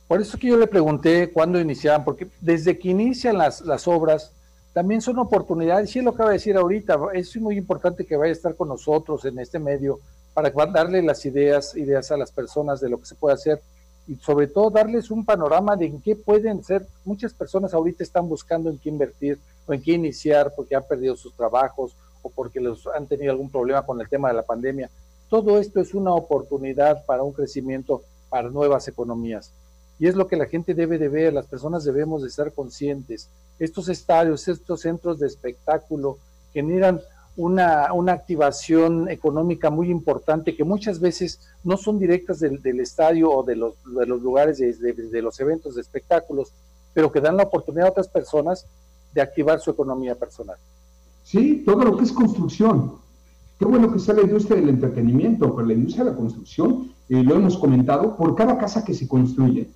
Por 0.08 0.20
eso 0.20 0.38
que 0.38 0.48
yo 0.48 0.56
le 0.56 0.68
pregunté 0.68 1.32
cuándo 1.32 1.60
iniciaban, 1.60 2.04
porque 2.04 2.28
desde 2.40 2.78
que 2.78 2.90
inician 2.90 3.36
las, 3.36 3.88
obras, 3.88 4.32
también 4.72 5.00
son 5.00 5.18
oportunidades, 5.18 5.94
y 5.96 6.00
lo 6.00 6.10
acaba 6.10 6.30
de 6.30 6.36
decir 6.36 6.56
ahorita, 6.56 6.96
es 7.14 7.36
muy 7.38 7.56
importante 7.58 8.06
que 8.06 8.16
vaya 8.16 8.30
a 8.30 8.32
estar 8.32 8.54
con 8.54 8.68
nosotros 8.68 9.24
en 9.24 9.38
este 9.38 9.58
medio 9.58 9.98
para 10.32 10.50
darle 10.50 11.02
las 11.02 11.24
ideas, 11.26 11.74
ideas 11.76 12.10
a 12.12 12.16
las 12.16 12.30
personas 12.30 12.80
de 12.80 12.90
lo 12.90 13.00
que 13.00 13.06
se 13.06 13.14
puede 13.14 13.34
hacer 13.34 13.60
y 14.06 14.16
sobre 14.16 14.46
todo 14.46 14.70
darles 14.70 15.10
un 15.10 15.24
panorama 15.24 15.76
de 15.76 15.86
en 15.86 16.00
qué 16.00 16.14
pueden 16.14 16.62
ser. 16.62 16.86
Muchas 17.04 17.32
personas 17.34 17.74
ahorita 17.74 18.04
están 18.04 18.28
buscando 18.28 18.70
en 18.70 18.78
qué 18.78 18.88
invertir 18.88 19.40
o 19.66 19.72
en 19.72 19.82
qué 19.82 19.92
iniciar 19.92 20.52
porque 20.54 20.76
han 20.76 20.86
perdido 20.86 21.16
sus 21.16 21.34
trabajos 21.34 21.96
porque 22.34 22.60
los 22.60 22.86
han 22.86 23.06
tenido 23.06 23.32
algún 23.32 23.50
problema 23.50 23.84
con 23.84 24.00
el 24.00 24.08
tema 24.08 24.28
de 24.28 24.34
la 24.34 24.42
pandemia. 24.42 24.90
Todo 25.28 25.58
esto 25.58 25.80
es 25.80 25.94
una 25.94 26.12
oportunidad 26.12 27.04
para 27.04 27.22
un 27.22 27.32
crecimiento 27.32 28.02
para 28.28 28.48
nuevas 28.48 28.88
economías. 28.88 29.52
Y 29.98 30.06
es 30.06 30.14
lo 30.14 30.26
que 30.26 30.36
la 30.36 30.46
gente 30.46 30.74
debe 30.74 30.98
de 30.98 31.08
ver, 31.08 31.32
las 31.32 31.46
personas 31.46 31.84
debemos 31.84 32.22
de 32.22 32.30
ser 32.30 32.52
conscientes. 32.52 33.28
Estos 33.58 33.88
estadios, 33.88 34.46
estos 34.46 34.80
centros 34.80 35.18
de 35.18 35.26
espectáculo 35.26 36.18
generan 36.52 37.00
una, 37.36 37.92
una, 37.92 38.12
activación 38.12 39.10
económica 39.10 39.68
muy 39.68 39.90
importante 39.90 40.56
que 40.56 40.64
muchas 40.64 41.00
veces 41.00 41.40
no 41.64 41.76
son 41.76 41.98
directas 41.98 42.40
del, 42.40 42.80
estadio 42.80 43.30
o 43.30 43.42
de 43.42 43.56
los, 43.56 43.74
lugares 43.84 44.58
de, 44.58 44.72
de, 44.72 45.22
los 45.22 45.38
eventos 45.40 45.74
de 45.74 45.82
espectáculos, 45.82 46.52
pero 46.94 47.12
que 47.12 47.20
dan 47.20 47.36
la 47.36 47.42
oportunidad 47.42 47.88
a 47.88 47.90
otras 47.90 48.08
personas 48.08 48.66
de 49.12 49.20
activar 49.20 49.60
su 49.60 49.70
economía 49.70 50.14
personal. 50.14 50.56
Sí, 51.36 51.62
todo 51.66 51.84
lo 51.84 51.96
que 51.96 52.04
es 52.04 52.12
construcción. 52.12 52.92
Qué 53.58 53.66
bueno 53.66 53.92
que 53.92 53.98
sea 53.98 54.14
la 54.14 54.22
industria 54.22 54.56
del 54.56 54.70
entretenimiento, 54.70 55.54
pero 55.54 55.66
la 55.66 55.74
industria 55.74 56.04
de 56.04 56.10
la 56.12 56.16
construcción, 56.16 56.92
eh, 57.08 57.22
lo 57.22 57.34
hemos 57.34 57.58
comentado, 57.58 58.16
por 58.16 58.34
cada 58.34 58.56
casa 58.56 58.84
que 58.84 58.94
se 58.94 59.06
construye, 59.06 59.68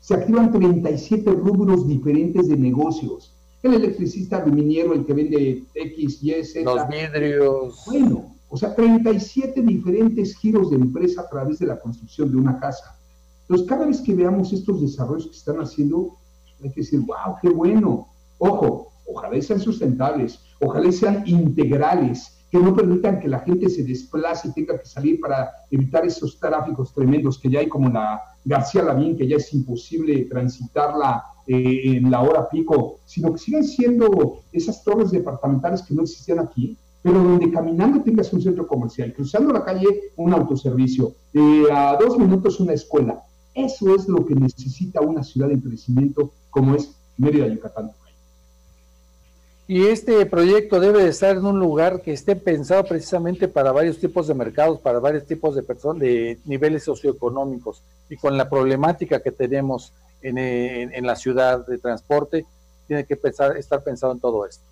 se 0.00 0.14
activan 0.14 0.50
37 0.50 1.30
rubros 1.32 1.86
diferentes 1.86 2.48
de 2.48 2.56
negocios 2.56 3.34
el 3.62 3.74
electricista 3.74 4.38
aluminiero, 4.38 4.94
el 4.94 5.04
que 5.04 5.12
vende 5.12 5.64
X, 5.74 6.22
Y, 6.22 6.44
Z. 6.44 6.62
Los 6.64 6.88
vidrios. 6.88 7.82
Bueno, 7.86 8.36
o 8.48 8.56
sea, 8.56 8.74
37 8.74 9.60
diferentes 9.62 10.36
giros 10.36 10.70
de 10.70 10.76
empresa 10.76 11.22
a 11.22 11.28
través 11.28 11.58
de 11.58 11.66
la 11.66 11.78
construcción 11.78 12.30
de 12.30 12.36
una 12.36 12.58
casa. 12.60 12.96
Entonces, 13.42 13.66
cada 13.66 13.86
vez 13.86 14.00
que 14.00 14.14
veamos 14.14 14.52
estos 14.52 14.80
desarrollos 14.80 15.26
que 15.26 15.36
están 15.36 15.58
haciendo, 15.60 16.16
hay 16.62 16.70
que 16.70 16.80
decir, 16.82 17.00
wow, 17.00 17.36
qué 17.42 17.48
bueno. 17.48 18.08
Ojo, 18.38 18.87
ojalá 19.08 19.40
sean 19.40 19.60
sustentables, 19.60 20.38
ojalá 20.60 20.92
sean 20.92 21.22
integrales, 21.26 22.38
que 22.50 22.58
no 22.58 22.74
permitan 22.74 23.20
que 23.20 23.28
la 23.28 23.40
gente 23.40 23.68
se 23.68 23.82
desplace 23.82 24.48
y 24.48 24.52
tenga 24.52 24.78
que 24.78 24.86
salir 24.86 25.20
para 25.20 25.50
evitar 25.70 26.06
esos 26.06 26.38
tráficos 26.38 26.94
tremendos 26.94 27.38
que 27.38 27.50
ya 27.50 27.60
hay 27.60 27.68
como 27.68 27.88
la 27.88 28.20
García 28.44 28.82
Lavín, 28.82 29.16
que 29.16 29.28
ya 29.28 29.36
es 29.36 29.52
imposible 29.52 30.24
transitarla 30.24 31.24
eh, 31.46 31.96
en 31.96 32.10
la 32.10 32.22
hora 32.22 32.48
pico, 32.48 33.00
sino 33.04 33.32
que 33.32 33.38
siguen 33.38 33.64
siendo 33.64 34.40
esas 34.52 34.82
torres 34.82 35.10
departamentales 35.10 35.82
que 35.82 35.94
no 35.94 36.02
existían 36.02 36.38
aquí, 36.38 36.76
pero 37.02 37.22
donde 37.22 37.50
caminando 37.50 38.02
tengas 38.02 38.32
un 38.32 38.42
centro 38.42 38.66
comercial, 38.66 39.12
cruzando 39.12 39.52
la 39.52 39.64
calle 39.64 39.86
un 40.16 40.32
autoservicio, 40.32 41.14
eh, 41.34 41.64
a 41.70 41.96
dos 41.96 42.18
minutos 42.18 42.60
una 42.60 42.72
escuela. 42.72 43.22
Eso 43.54 43.94
es 43.94 44.08
lo 44.08 44.24
que 44.24 44.34
necesita 44.34 45.00
una 45.00 45.22
ciudad 45.22 45.50
en 45.50 45.60
crecimiento 45.60 46.32
como 46.50 46.74
es 46.74 46.94
Mérida, 47.16 47.46
Yucatán. 47.48 47.90
Y 49.70 49.84
este 49.84 50.24
proyecto 50.24 50.80
debe 50.80 51.02
de 51.02 51.10
estar 51.10 51.36
en 51.36 51.44
un 51.44 51.60
lugar 51.60 52.00
que 52.00 52.14
esté 52.14 52.34
pensado 52.36 52.84
precisamente 52.84 53.48
para 53.48 53.70
varios 53.70 53.98
tipos 53.98 54.26
de 54.26 54.32
mercados, 54.32 54.80
para 54.80 54.98
varios 54.98 55.26
tipos 55.26 55.54
de 55.54 55.62
personas, 55.62 56.00
de 56.00 56.38
niveles 56.46 56.84
socioeconómicos 56.84 57.82
y 58.08 58.16
con 58.16 58.38
la 58.38 58.48
problemática 58.48 59.20
que 59.20 59.30
tenemos 59.30 59.92
en, 60.22 61.06
la 61.06 61.14
ciudad 61.16 61.66
de 61.66 61.76
transporte, 61.76 62.46
tiene 62.86 63.04
que 63.04 63.16
pensar, 63.16 63.58
estar 63.58 63.84
pensado 63.84 64.14
en 64.14 64.20
todo 64.20 64.46
esto. 64.46 64.64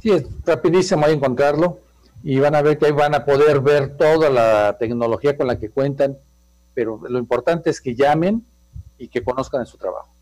Sí, 0.00 0.10
es 0.10 0.26
rapidísimo 0.46 1.04
ahí 1.04 1.12
encontrarlo 1.14 1.80
y 2.22 2.38
van 2.38 2.54
a 2.54 2.62
ver 2.62 2.78
que 2.78 2.86
ahí 2.86 2.92
van 2.92 3.14
a 3.14 3.26
poder 3.26 3.60
ver 3.60 3.96
toda 3.96 4.30
la 4.30 4.78
tecnología 4.78 5.36
con 5.36 5.48
la 5.48 5.58
que 5.58 5.70
cuentan, 5.70 6.16
pero 6.72 7.00
lo 7.08 7.18
importante 7.18 7.68
es 7.70 7.80
que 7.80 7.94
llamen 7.94 8.44
y 8.96 9.08
que 9.08 9.22
conozcan 9.22 9.60
en 9.60 9.66
su 9.66 9.76
trabajo. 9.76 10.15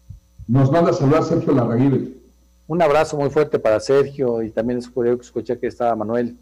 Nos 0.47 0.71
manda 0.71 0.91
a 0.91 0.95
saludar 0.95 1.25
Sergio 1.25 1.53
Larraguibel. 1.53 2.21
Un 2.67 2.83
abrazo 2.83 3.17
muy 3.17 3.31
fuerte 3.31 3.59
para 3.59 3.81
Sergio 3.81 4.43
y 4.43 4.51
también 4.51 4.79
escuché 4.79 5.59
que 5.59 5.67
estaba 5.67 5.95
Manuel. 5.97 6.37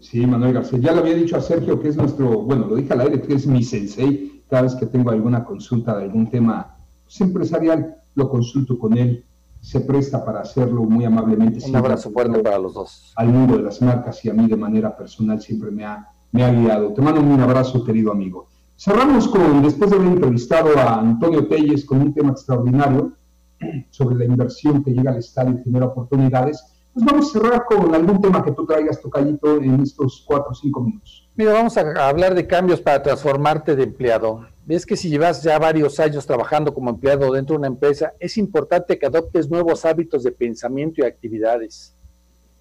Sí, 0.00 0.26
Manuel 0.26 0.54
García. 0.54 0.78
Ya 0.78 0.92
le 0.92 1.00
había 1.00 1.14
dicho 1.14 1.36
a 1.36 1.40
Sergio 1.40 1.80
que 1.80 1.88
es 1.88 1.96
nuestro, 1.96 2.42
bueno, 2.42 2.66
lo 2.66 2.76
dije 2.76 2.92
al 2.92 3.00
aire, 3.00 3.20
que 3.20 3.34
es 3.34 3.46
mi 3.46 3.62
sensei. 3.62 4.42
Cada 4.48 4.62
vez 4.62 4.74
que 4.74 4.86
tengo 4.86 5.10
alguna 5.10 5.44
consulta 5.44 5.96
de 5.96 6.04
algún 6.04 6.30
tema 6.30 6.76
pues, 7.04 7.20
empresarial, 7.20 7.96
lo 8.14 8.28
consulto 8.28 8.78
con 8.78 8.96
él 8.96 9.24
se 9.60 9.80
presta 9.80 10.24
para 10.24 10.40
hacerlo 10.40 10.84
muy 10.84 11.04
amablemente. 11.04 11.64
Un 11.66 11.76
abrazo 11.76 12.10
fuerte 12.10 12.38
para 12.40 12.58
los 12.58 12.74
dos. 12.74 13.12
Al 13.16 13.28
mundo 13.28 13.56
de 13.56 13.62
las 13.64 13.82
marcas 13.82 14.24
y 14.24 14.30
a 14.30 14.34
mí 14.34 14.46
de 14.46 14.56
manera 14.56 14.96
personal 14.96 15.40
siempre 15.40 15.70
me 15.70 15.84
ha, 15.84 16.08
me 16.32 16.44
ha 16.44 16.52
guiado. 16.52 16.92
Te 16.92 17.02
mando 17.02 17.20
un 17.20 17.40
abrazo, 17.40 17.84
querido 17.84 18.12
amigo. 18.12 18.48
Cerramos 18.78 19.26
con, 19.26 19.62
después 19.62 19.90
de 19.90 19.96
haber 19.96 20.08
entrevistado 20.08 20.78
a 20.78 21.00
Antonio 21.00 21.48
Telles 21.48 21.84
con 21.84 22.00
un 22.00 22.14
tema 22.14 22.30
extraordinario 22.30 23.12
sobre 23.90 24.16
la 24.16 24.24
inversión 24.24 24.84
que 24.84 24.92
llega 24.92 25.10
al 25.10 25.18
Estado 25.18 25.50
y 25.50 25.64
genera 25.64 25.86
oportunidades, 25.86 26.64
pues 26.94 27.04
vamos 27.04 27.28
a 27.28 27.32
cerrar 27.32 27.64
con 27.64 27.94
algún 27.94 28.20
tema 28.20 28.42
que 28.42 28.52
tú 28.52 28.64
traigas, 28.64 29.02
Tocayito, 29.02 29.56
en 29.56 29.80
estos 29.80 30.24
cuatro 30.26 30.52
o 30.52 30.54
cinco 30.54 30.80
minutos. 30.80 31.28
Mira, 31.34 31.54
vamos 31.54 31.76
a 31.76 32.08
hablar 32.08 32.34
de 32.34 32.46
cambios 32.46 32.80
para 32.80 33.02
transformarte 33.02 33.74
de 33.74 33.82
empleado 33.82 34.46
ves 34.68 34.84
que 34.84 34.98
si 34.98 35.08
llevas 35.08 35.42
ya 35.42 35.58
varios 35.58 35.98
años 35.98 36.26
trabajando 36.26 36.74
como 36.74 36.90
empleado 36.90 37.32
dentro 37.32 37.54
de 37.54 37.60
una 37.60 37.68
empresa, 37.68 38.12
es 38.20 38.36
importante 38.36 38.98
que 38.98 39.06
adoptes 39.06 39.48
nuevos 39.48 39.86
hábitos 39.86 40.22
de 40.22 40.30
pensamiento 40.30 41.00
y 41.00 41.04
actividades. 41.06 41.96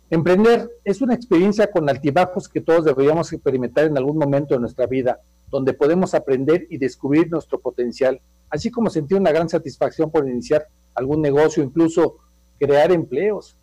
Emprender 0.10 0.72
es 0.86 1.02
una 1.02 1.16
experiencia 1.16 1.70
con 1.70 1.90
altibajos 1.90 2.48
que 2.48 2.62
todos 2.62 2.86
deberíamos 2.86 3.34
experimentar 3.34 3.84
en 3.84 3.98
algún 3.98 4.18
momento 4.18 4.54
de 4.54 4.62
nuestra 4.62 4.88
vida, 4.88 5.20
donde 5.50 5.74
podemos 5.74 6.14
aprender 6.14 6.68
y 6.70 6.78
descubrir 6.78 7.30
nuestro 7.30 7.60
potencial, 7.60 8.22
así 8.50 8.70
como 8.70 8.90
sentir 8.90 9.18
una 9.18 9.32
gran 9.32 9.50
satisfacción 9.50 10.12
por 10.12 10.28
iniciar 10.28 10.68
algún 10.94 11.22
negocio, 11.22 11.64
incluso 11.64 12.18
crear 12.60 12.92
empleos. 12.92 13.56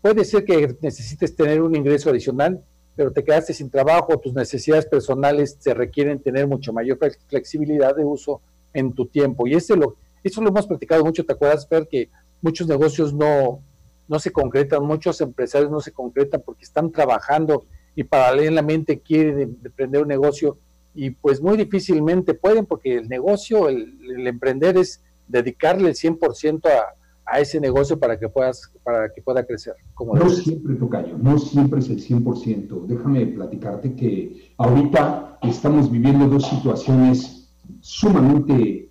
Puede 0.00 0.24
ser 0.24 0.44
que 0.44 0.76
necesites 0.80 1.34
tener 1.34 1.62
un 1.62 1.74
ingreso 1.74 2.10
adicional 2.10 2.62
pero 2.94 3.12
te 3.12 3.24
quedaste 3.24 3.54
sin 3.54 3.70
trabajo, 3.70 4.18
tus 4.18 4.34
necesidades 4.34 4.86
personales 4.86 5.58
te 5.58 5.72
requieren 5.74 6.20
tener 6.20 6.46
mucho 6.46 6.72
mayor 6.72 6.98
flexibilidad 7.28 7.96
de 7.96 8.04
uso 8.04 8.40
en 8.74 8.92
tu 8.92 9.06
tiempo. 9.06 9.46
Y 9.46 9.54
ese 9.54 9.76
lo, 9.76 9.96
eso 10.22 10.42
lo 10.42 10.48
hemos 10.48 10.66
platicado 10.66 11.04
mucho, 11.04 11.24
¿te 11.24 11.32
acuerdas, 11.32 11.66
Fer? 11.66 11.88
Que 11.88 12.10
muchos 12.42 12.66
negocios 12.68 13.14
no, 13.14 13.62
no 14.08 14.18
se 14.18 14.30
concretan, 14.30 14.84
muchos 14.84 15.20
empresarios 15.20 15.70
no 15.70 15.80
se 15.80 15.92
concretan 15.92 16.42
porque 16.44 16.64
están 16.64 16.92
trabajando 16.92 17.64
y 17.94 18.04
paralelamente 18.04 19.00
quieren 19.00 19.40
em, 19.40 19.56
emprender 19.64 20.02
un 20.02 20.08
negocio 20.08 20.58
y 20.94 21.10
pues 21.10 21.40
muy 21.40 21.56
difícilmente 21.56 22.34
pueden 22.34 22.66
porque 22.66 22.96
el 22.96 23.08
negocio, 23.08 23.68
el, 23.68 23.98
el 24.16 24.26
emprender 24.26 24.76
es 24.76 25.02
dedicarle 25.28 25.88
el 25.88 25.94
100% 25.94 26.66
a, 26.66 26.94
a 27.24 27.40
ese 27.40 27.60
negocio 27.60 27.98
para 27.98 28.18
que 28.18 28.28
puedas 28.28 28.70
para 28.82 29.12
que 29.12 29.22
pueda 29.22 29.44
crecer. 29.44 29.74
Como 29.94 30.14
no 30.14 30.28
siempre, 30.28 30.74
Tocayo, 30.74 31.16
no 31.18 31.38
siempre 31.38 31.80
es 31.80 31.88
el 31.88 32.02
100%. 32.02 32.86
Déjame 32.86 33.26
platicarte 33.26 33.94
que 33.94 34.52
ahorita 34.58 35.38
estamos 35.42 35.90
viviendo 35.90 36.28
dos 36.28 36.46
situaciones 36.48 37.50
sumamente 37.80 38.90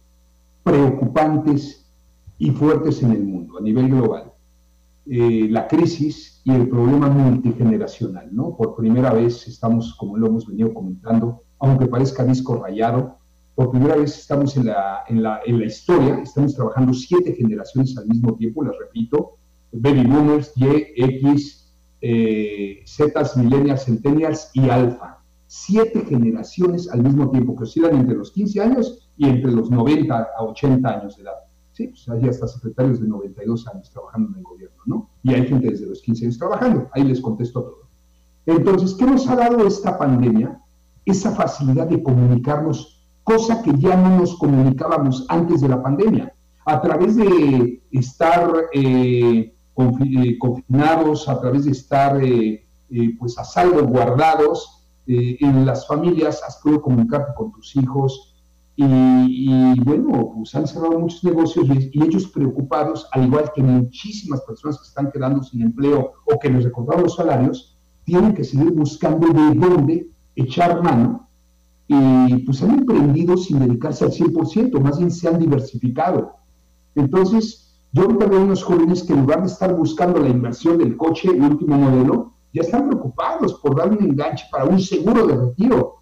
preocupantes 0.64 1.90
y 2.38 2.52
fuertes 2.52 3.04
en 3.04 3.12
el 3.12 3.24
mundo 3.24 3.58
a 3.58 3.62
nivel 3.62 3.90
global. 3.90 4.32
Eh, 5.06 5.48
la 5.50 5.68
crisis 5.68 6.42
y 6.44 6.52
el 6.52 6.70
problema 6.70 7.10
multigeneracional, 7.10 8.30
¿no? 8.34 8.56
Por 8.56 8.76
primera 8.76 9.14
vez 9.14 9.48
estamos, 9.48 9.96
como 9.96 10.18
lo 10.18 10.28
hemos 10.28 10.48
venido 10.48 10.74
comentando, 10.74 11.44
aunque 11.62 11.88
parezca 11.88 12.24
disco 12.24 12.56
rayado, 12.56 13.18
por 13.56 13.72
primera 13.72 13.96
vez 13.96 14.18
estamos 14.18 14.58
en 14.58 14.68
la, 14.68 15.04
en 15.08 15.22
la, 15.22 15.42
en 15.46 15.60
la 15.60 15.66
historia, 15.66 16.20
estamos 16.20 16.56
trabajando 16.56 16.94
siete 16.94 17.34
generaciones 17.34 17.98
al 17.98 18.08
mismo 18.08 18.36
tiempo, 18.36 18.64
les 18.64 18.78
repito, 18.78 19.38
Baby 19.72 20.06
Boomers, 20.06 20.54
Y, 20.56 20.66
X, 20.96 21.74
eh, 22.02 22.84
Millennials, 23.38 23.86
Centennials 23.86 24.50
y 24.54 24.70
Alpha. 24.70 25.20
Siete 25.48 26.06
generaciones 26.06 26.90
al 26.90 27.04
mismo 27.04 27.30
tiempo 27.30 27.56
que 27.56 27.64
oscilan 27.64 27.96
entre 27.96 28.16
los 28.16 28.32
15 28.32 28.62
años 28.62 29.10
y 29.18 29.28
entre 29.28 29.52
los 29.52 29.70
90 29.70 30.30
a 30.38 30.44
80 30.44 30.90
años 30.90 31.18
de 31.18 31.24
edad. 31.24 31.36
Sí, 31.74 31.88
pues 31.88 32.08
hay 32.10 32.28
hasta 32.28 32.48
secretarios 32.48 33.02
de 33.02 33.08
92 33.08 33.68
años 33.68 33.90
trabajando 33.92 34.30
en 34.32 34.38
el 34.38 34.44
gobierno, 34.44 34.78
¿no? 34.86 35.10
Y 35.24 35.34
hay 35.34 35.46
gente 35.48 35.70
desde 35.70 35.88
los 35.88 36.02
15 36.02 36.26
años 36.26 36.38
trabajando. 36.38 36.90
Ahí 36.94 37.04
les 37.04 37.20
contesto 37.22 37.62
todo. 37.64 37.82
Entonces, 38.46 38.94
¿qué 38.94 39.06
nos 39.06 39.28
ha 39.28 39.36
dado 39.36 39.68
esta 39.68 39.98
pandemia? 39.98 40.61
Esa 41.06 41.32
facilidad 41.32 41.88
de 41.88 42.04
comunicarnos 42.04 43.02
cosa 43.24 43.62
que 43.62 43.74
ya 43.78 43.96
no 43.96 44.20
nos 44.20 44.38
comunicábamos 44.38 45.26
antes 45.30 45.62
de 45.62 45.70
la 45.70 45.82
pandemia. 45.82 46.34
A 46.66 46.82
través 46.82 47.16
de 47.16 47.82
estar 47.92 48.52
eh, 48.74 49.56
eh, 49.78 50.38
confinados, 50.40 51.28
a 51.28 51.40
través 51.40 51.66
de 51.66 51.72
estar 51.72 52.24
eh, 52.24 52.66
pues 53.20 53.38
a 53.38 53.44
salvo 53.44 53.84
guardados 53.84 54.78
en 55.08 55.66
las 55.66 55.88
familias, 55.88 56.42
has 56.46 56.58
podido 56.58 56.82
comunicarte 56.82 57.34
con 57.36 57.52
tus 57.52 57.76
hijos 57.76 58.36
y, 58.76 59.80
bueno, 59.82 60.32
pues 60.36 60.56
han 60.56 60.68
cerrado 60.68 61.00
muchos 61.00 61.24
negocios 61.24 61.68
y, 61.70 62.02
ellos 62.02 62.28
preocupados, 62.28 63.08
al 63.12 63.26
igual 63.26 63.52
que 63.54 63.62
muchísimas 63.62 64.42
personas 64.42 64.78
que 64.78 64.88
están 64.88 65.12
quedando 65.12 65.44
sin 65.44 65.62
empleo 65.62 66.14
o 66.26 66.40
que 66.40 66.50
les 66.50 66.64
recordaron 66.64 67.04
los 67.04 67.16
salarios, 67.16 67.78
tienen 68.06 68.34
que 68.34 68.44
seguir 68.44 68.72
buscando 68.72 69.28
de 69.28 69.56
dónde 69.56 70.11
echar 70.36 70.82
mano 70.82 71.28
y 71.88 72.38
pues 72.46 72.62
han 72.64 72.72
emprendido 72.72 73.36
sin 73.36 73.60
dedicarse 73.60 74.06
al 74.06 74.12
100%, 74.12 74.80
más 74.80 74.98
bien 74.98 75.12
se 75.12 75.28
han 75.28 75.40
diversificado. 75.40 76.36
Entonces, 76.96 77.80
yo 77.92 78.04
ahorita 78.04 78.28
veo 78.28 78.42
unos 78.42 78.64
jóvenes 78.64 79.04
que 79.04 79.12
en 79.12 79.22
lugar 79.22 79.42
de 79.42 79.48
estar 79.48 79.76
buscando 79.76 80.20
la 80.20 80.30
inversión 80.30 80.78
del 80.78 80.96
coche, 80.96 81.30
el 81.30 81.42
último 81.42 81.78
modelo, 81.78 82.34
ya 82.54 82.62
están 82.62 82.88
preocupados 82.88 83.56
por 83.56 83.76
dar 83.76 83.90
un 83.90 84.02
enganche 84.02 84.46
para 84.50 84.66
un 84.66 84.80
seguro 84.80 85.28
de 85.28 85.36
retiro, 85.36 86.02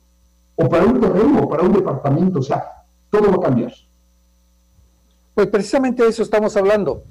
o 0.56 0.70
para 0.70 0.86
un 0.86 1.00
terreno, 1.00 1.44
o 1.44 1.50
para 1.50 1.64
un 1.64 1.74
departamento, 1.74 2.40
o 2.40 2.44
sea, 2.44 2.64
todo 3.10 3.30
va 3.32 3.38
a 3.38 3.48
cambiar. 3.48 3.74
Pues 5.34 5.48
precisamente 5.48 6.04
de 6.04 6.10
eso 6.10 6.22
estamos 6.22 6.56
hablando. 6.58 7.04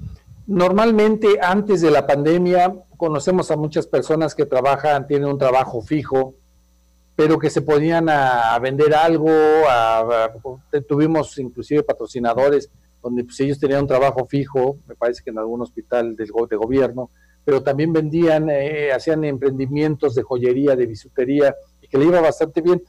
Normalmente 0.45 1.39
antes 1.41 1.81
de 1.81 1.91
la 1.91 2.05
pandemia 2.05 2.75
conocemos 2.95 3.49
a 3.51 3.57
muchas 3.57 3.87
personas 3.87 4.35
que 4.35 4.45
trabajan, 4.45 5.07
tienen 5.07 5.29
un 5.29 5.37
trabajo 5.37 5.81
fijo, 5.81 6.35
pero 7.19 7.37
que 7.37 7.49
se 7.49 7.61
ponían 7.61 8.07
a, 8.07 8.57
vender 8.59 8.93
algo, 8.93 9.29
tuvimos 10.87 11.37
inclusive 11.37 11.83
patrocinadores 11.83 12.71
donde 13.03 13.25
pues, 13.25 13.37
ellos 13.41 13.59
tenían 13.59 13.81
un 13.81 13.87
trabajo 13.87 14.25
fijo, 14.25 14.77
me 14.87 14.95
parece 14.95 15.21
que 15.21 15.29
en 15.29 15.37
algún 15.37 15.61
hospital 15.61 16.15
de, 16.15 16.23
de 16.23 16.55
gobierno, 16.55 17.09
pero 17.43 17.61
también 17.61 17.91
vendían, 17.91 18.49
eh, 18.49 18.93
hacían 18.93 19.25
emprendimientos 19.25 20.15
de 20.15 20.23
joyería, 20.23 20.77
de 20.77 20.85
bisutería, 20.85 21.53
y 21.81 21.89
que 21.89 21.97
le 21.97 22.05
iba 22.05 22.21
bastante 22.21 22.61
bien, 22.61 22.81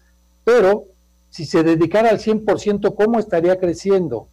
pero 0.44 0.84
si 1.28 1.44
se 1.44 1.64
dedicara 1.64 2.10
al 2.10 2.20
100%, 2.20 2.94
¿cómo 2.94 3.18
estaría 3.18 3.58
creciendo? 3.58 4.28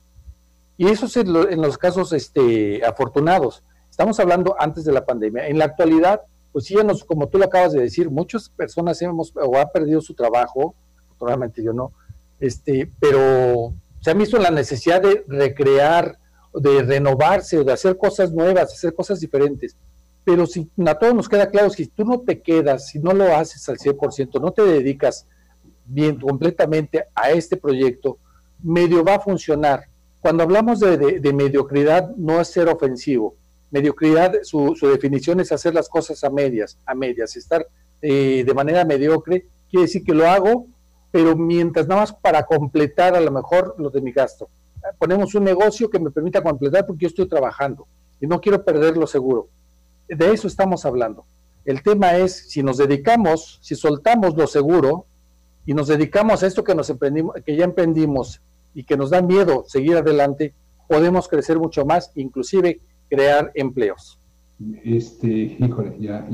Y 0.78 0.90
eso 0.90 1.08
es 1.08 1.18
en, 1.18 1.36
en 1.36 1.60
los 1.60 1.76
casos 1.80 2.14
este, 2.14 2.86
afortunados. 2.86 3.64
Estamos 3.90 4.20
hablando 4.20 4.56
antes 4.60 4.86
de 4.86 4.92
la 4.92 5.04
pandemia. 5.04 5.48
En 5.48 5.58
la 5.58 5.66
actualidad, 5.66 6.22
pues 6.58 6.66
sí, 6.66 6.74
nos, 6.74 7.04
como 7.04 7.30
tú 7.30 7.38
lo 7.38 7.46
acabas 7.46 7.74
de 7.74 7.82
decir, 7.82 8.10
muchas 8.10 8.50
personas 8.50 9.00
hemos 9.04 9.32
o 9.36 9.58
han 9.60 9.70
perdido 9.72 10.02
su 10.02 10.16
trabajo, 10.16 10.74
naturalmente 11.12 11.62
yo 11.62 11.72
no, 11.72 11.92
este, 12.40 12.92
pero 13.00 13.76
se 14.00 14.10
han 14.10 14.18
visto 14.18 14.40
la 14.40 14.50
necesidad 14.50 15.00
de 15.00 15.24
recrear, 15.28 16.18
de 16.56 16.82
renovarse, 16.82 17.64
de 17.64 17.72
hacer 17.72 17.96
cosas 17.96 18.34
nuevas, 18.34 18.74
hacer 18.74 18.96
cosas 18.96 19.20
diferentes. 19.20 19.78
Pero 20.24 20.48
si 20.48 20.68
a 20.84 20.96
todos 20.96 21.14
nos 21.14 21.30
queda 21.30 21.48
claro, 21.48 21.70
si 21.70 21.86
tú 21.86 22.04
no 22.04 22.22
te 22.22 22.42
quedas, 22.42 22.88
si 22.88 22.98
no 22.98 23.14
lo 23.14 23.38
haces 23.38 23.70
al 23.70 23.78
100%, 23.78 24.42
no 24.42 24.52
te 24.52 24.64
dedicas 24.64 25.28
bien 25.86 26.20
completamente 26.20 27.06
a 27.14 27.30
este 27.30 27.58
proyecto, 27.58 28.18
medio 28.64 29.04
va 29.04 29.18
a 29.18 29.20
funcionar. 29.20 29.90
Cuando 30.22 30.42
hablamos 30.42 30.80
de 30.80 31.34
mediocridad, 31.36 32.16
no 32.16 32.42
es 32.42 32.48
ser 32.48 32.68
ofensivo, 32.68 33.36
Mediocridad, 33.72 34.34
su, 34.44 34.76
definición 34.82 35.40
es 35.40 35.52
hacer 35.52 35.74
las 35.74 35.90
cosas 35.90 36.24
a 36.24 36.30
medias, 36.30 36.78
a 36.86 36.96
medias, 36.96 37.36
estar 37.36 37.68
eh, 38.02 38.44
de 38.46 38.54
manera 38.54 38.86
mediocre 38.86 39.48
quiere 39.70 39.86
decir 39.86 40.04
que 40.04 40.14
lo 40.14 40.28
hago, 40.28 40.68
pero 41.12 41.36
mientras 41.36 41.88
nada 41.88 42.02
más 42.02 42.14
para 42.14 42.46
completar 42.46 43.16
a 43.16 43.22
lo 43.22 43.32
mejor 43.32 43.76
lo 43.78 43.90
de 43.90 44.02
mi 44.02 44.12
gasto. 44.12 44.50
Ponemos 45.00 45.36
un 45.36 45.44
negocio 45.44 45.90
que 45.90 46.00
me 46.00 46.12
permita 46.12 46.42
completar 46.42 46.86
porque 46.86 47.04
yo 47.04 47.08
estoy 47.08 47.28
trabajando 47.28 47.88
y 48.20 48.28
no 48.28 48.40
quiero 48.40 48.64
perder 48.64 48.98
lo 48.98 49.08
seguro. 49.08 49.50
De 50.08 50.32
eso 50.32 50.48
estamos 50.48 50.86
hablando. 50.86 51.26
El 51.66 51.84
tema 51.84 52.16
es 52.16 52.50
si 52.50 52.64
nos 52.64 52.78
dedicamos, 52.78 53.60
si 53.62 53.76
soltamos 53.76 54.38
lo 54.38 54.48
seguro 54.48 55.06
y 55.66 55.74
nos 55.74 55.88
dedicamos 55.88 56.42
a 56.42 56.48
esto 56.48 56.64
que 56.64 56.74
nos 56.74 56.90
emprendimos, 56.90 57.36
que 57.46 57.58
ya 57.58 57.66
emprendimos 57.66 58.42
y 58.74 58.86
que 58.86 58.96
nos 58.96 59.10
da 59.10 59.22
miedo 59.22 59.66
seguir 59.68 59.98
adelante, 59.98 60.54
podemos 60.88 61.28
crecer 61.28 61.60
mucho 61.60 61.86
más, 61.86 62.12
inclusive 62.16 62.80
crear 63.10 63.52
empleos. 63.56 64.20
Este, 64.84 65.56
híjole, 65.60 65.98
ya 66.00 66.28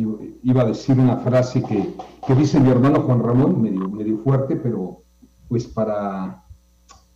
iba 0.44 0.62
a 0.62 0.66
decir 0.66 0.98
una 0.98 1.18
frase 1.18 1.62
que, 1.62 1.94
que 2.26 2.36
dice 2.36 2.60
mi 2.60 2.70
hermano 2.70 3.02
Juan 3.02 3.22
Ramón, 3.22 3.62
medio, 3.62 3.90
medio 3.90 4.18
fuerte, 4.20 4.56
pero 4.56 5.04
pues 5.50 5.68
para, 5.68 6.44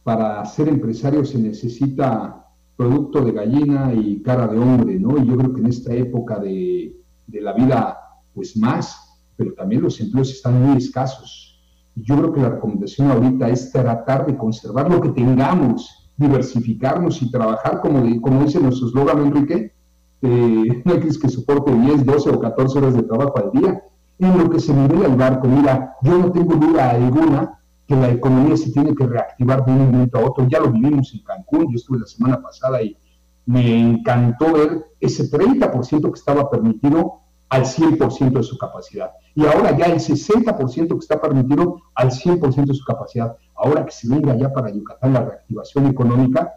para 0.03 0.43
ser 0.45 0.67
empresario 0.67 1.23
se 1.23 1.39
necesita 1.39 2.45
producto 2.75 3.21
de 3.21 3.31
gallina 3.31 3.93
y 3.93 4.21
cara 4.21 4.47
de 4.47 4.59
hombre, 4.59 4.99
¿no? 4.99 5.17
Y 5.17 5.25
yo 5.25 5.37
creo 5.37 5.53
que 5.53 5.61
en 5.61 5.67
esta 5.67 5.93
época 5.93 6.39
de, 6.39 6.95
de 7.25 7.41
la 7.41 7.53
vida, 7.53 7.97
pues 8.33 8.55
más, 8.57 9.19
pero 9.35 9.53
también 9.53 9.81
los 9.81 9.99
empleos 9.99 10.29
están 10.29 10.61
muy 10.61 10.77
escasos. 10.77 11.59
Yo 11.95 12.17
creo 12.17 12.33
que 12.33 12.41
la 12.41 12.49
recomendación 12.49 13.09
ahorita 13.09 13.49
es 13.49 13.71
tratar 13.71 14.25
de 14.27 14.37
conservar 14.37 14.91
lo 14.91 15.01
que 15.01 15.09
tengamos, 15.09 16.06
diversificarnos 16.17 17.21
y 17.21 17.31
trabajar, 17.31 17.81
como, 17.81 18.03
como 18.21 18.43
dice 18.43 18.59
nuestro 18.59 18.87
eslogan, 18.87 19.19
Enrique, 19.19 19.73
eh, 20.21 20.81
no 20.85 20.99
que 20.99 21.29
soporte 21.29 21.71
10, 21.71 22.05
12 22.05 22.29
o 22.31 22.39
14 22.39 22.77
horas 22.79 22.95
de 22.95 23.03
trabajo 23.03 23.33
al 23.37 23.51
día. 23.51 23.81
En 24.19 24.37
lo 24.37 24.49
que 24.49 24.59
se 24.59 24.73
nivela 24.73 25.05
el 25.07 25.15
barco, 25.15 25.47
mira, 25.47 25.95
yo 26.01 26.17
no 26.17 26.31
tengo 26.31 26.55
duda 26.55 26.89
alguna 26.89 27.59
que 27.85 27.95
la 27.95 28.09
economía 28.09 28.57
se 28.57 28.71
tiene 28.71 28.95
que 28.95 29.05
reactivar 29.05 29.63
de 29.63 29.71
un 29.71 29.91
momento 29.91 30.17
a 30.17 30.25
otro. 30.25 30.47
Ya 30.49 30.59
lo 30.59 30.71
vivimos 30.71 31.13
en 31.13 31.23
Cancún, 31.23 31.67
yo 31.69 31.75
estuve 31.75 31.99
la 31.99 32.07
semana 32.07 32.41
pasada 32.41 32.81
y 32.81 32.97
me 33.45 33.79
encantó 33.79 34.53
ver 34.53 34.85
ese 34.99 35.29
30% 35.29 36.01
que 36.01 36.19
estaba 36.19 36.49
permitido 36.49 37.21
al 37.49 37.63
100% 37.63 38.31
de 38.31 38.43
su 38.43 38.57
capacidad. 38.57 39.11
Y 39.35 39.45
ahora 39.45 39.77
ya 39.77 39.85
el 39.85 39.99
60% 39.99 40.87
que 40.87 40.97
está 40.97 41.21
permitido 41.21 41.81
al 41.95 42.11
100% 42.11 42.65
de 42.65 42.73
su 42.73 42.83
capacidad. 42.83 43.37
Ahora 43.57 43.85
que 43.85 43.91
se 43.91 44.07
venga 44.07 44.35
ya 44.35 44.53
para 44.53 44.69
Yucatán 44.69 45.13
la 45.13 45.25
reactivación 45.25 45.87
económica, 45.87 46.53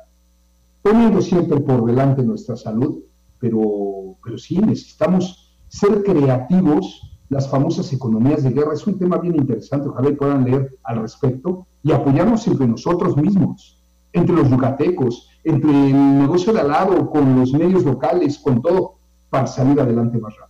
poniendo 0.82 1.20
siempre 1.20 1.61
por 1.61 1.84
delante 1.84 2.22
nuestra 2.22 2.57
salud, 2.57 3.01
pero, 3.38 4.16
pero 4.22 4.36
sí, 4.36 4.59
necesitamos 4.59 5.57
ser 5.68 6.03
creativos. 6.03 7.18
Las 7.30 7.48
famosas 7.48 7.92
economías 7.92 8.42
de 8.42 8.51
guerra 8.51 8.74
es 8.74 8.86
un 8.86 8.98
tema 8.98 9.18
bien 9.18 9.36
interesante, 9.36 9.88
ojalá 9.88 10.11
puedan 10.16 10.44
leer 10.44 10.76
al 10.82 11.01
respecto 11.01 11.66
y 11.82 11.92
apoyarnos 11.92 12.46
entre 12.48 12.66
nosotros 12.66 13.16
mismos, 13.16 13.82
entre 14.12 14.34
los 14.34 14.51
yucatecos, 14.51 15.28
entre 15.44 15.70
el 15.70 16.18
negocio 16.18 16.53
de 16.53 16.61
al 16.61 16.68
lado, 16.68 17.09
con 17.09 17.38
los 17.38 17.53
medios 17.53 17.84
locales, 17.84 18.38
con 18.38 18.61
todo, 18.61 18.98
para 19.30 19.46
salir 19.46 19.80
adelante 19.80 20.18
más 20.18 20.34
rápido. 20.36 20.49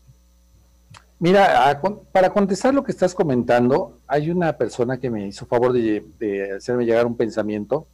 Mira, 1.23 1.79
para 2.13 2.33
contestar 2.33 2.73
lo 2.73 2.83
que 2.83 2.93
estás 2.93 3.15
comentando, 3.15 3.99
hay 4.07 4.31
una 4.31 4.57
persona 4.57 4.99
que 4.99 5.11
me 5.11 5.29
hizo 5.29 5.45
favor 5.45 5.71
de, 5.75 6.55
hacerme 6.57 6.87
llegar 6.87 7.05
un 7.05 7.15
pensamiento 7.15 7.87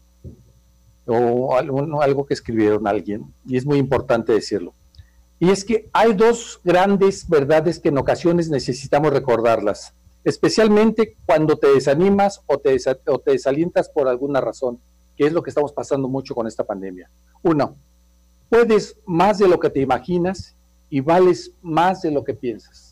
o 1.06 1.56
algo, 1.56 2.00
algo 2.00 2.24
que 2.24 2.34
escribieron 2.34 2.86
alguien, 2.86 3.34
y 3.44 3.56
es 3.56 3.66
muy 3.66 3.78
importante 3.78 4.32
decirlo. 4.32 4.74
Y 5.40 5.50
es 5.50 5.64
que 5.64 5.90
hay 5.92 6.14
dos 6.14 6.60
grandes 6.62 7.28
verdades 7.28 7.80
que 7.80 7.88
en 7.88 7.98
ocasiones 7.98 8.48
necesitamos 8.48 9.12
recordarlas, 9.12 9.92
especialmente 10.22 11.16
cuando 11.26 11.56
te 11.56 11.66
desanimas 11.66 12.42
o 12.46 12.58
te, 12.58 12.76
o 13.08 13.18
te 13.18 13.32
desalientas 13.32 13.88
por 13.88 14.06
alguna 14.06 14.40
razón, 14.40 14.78
que 15.16 15.26
es 15.26 15.32
lo 15.32 15.42
que 15.42 15.50
estamos 15.50 15.72
pasando 15.72 16.06
mucho 16.06 16.32
con 16.32 16.46
esta 16.46 16.62
pandemia. 16.62 17.10
Uno, 17.42 17.74
puedes 18.48 18.96
más 19.04 19.38
de 19.38 19.48
lo 19.48 19.58
que 19.58 19.70
te 19.70 19.80
imaginas 19.80 20.54
y 20.88 21.00
vales 21.00 21.50
más 21.60 22.02
de 22.02 22.12
lo 22.12 22.22
que 22.22 22.32
piensas. 22.32 22.85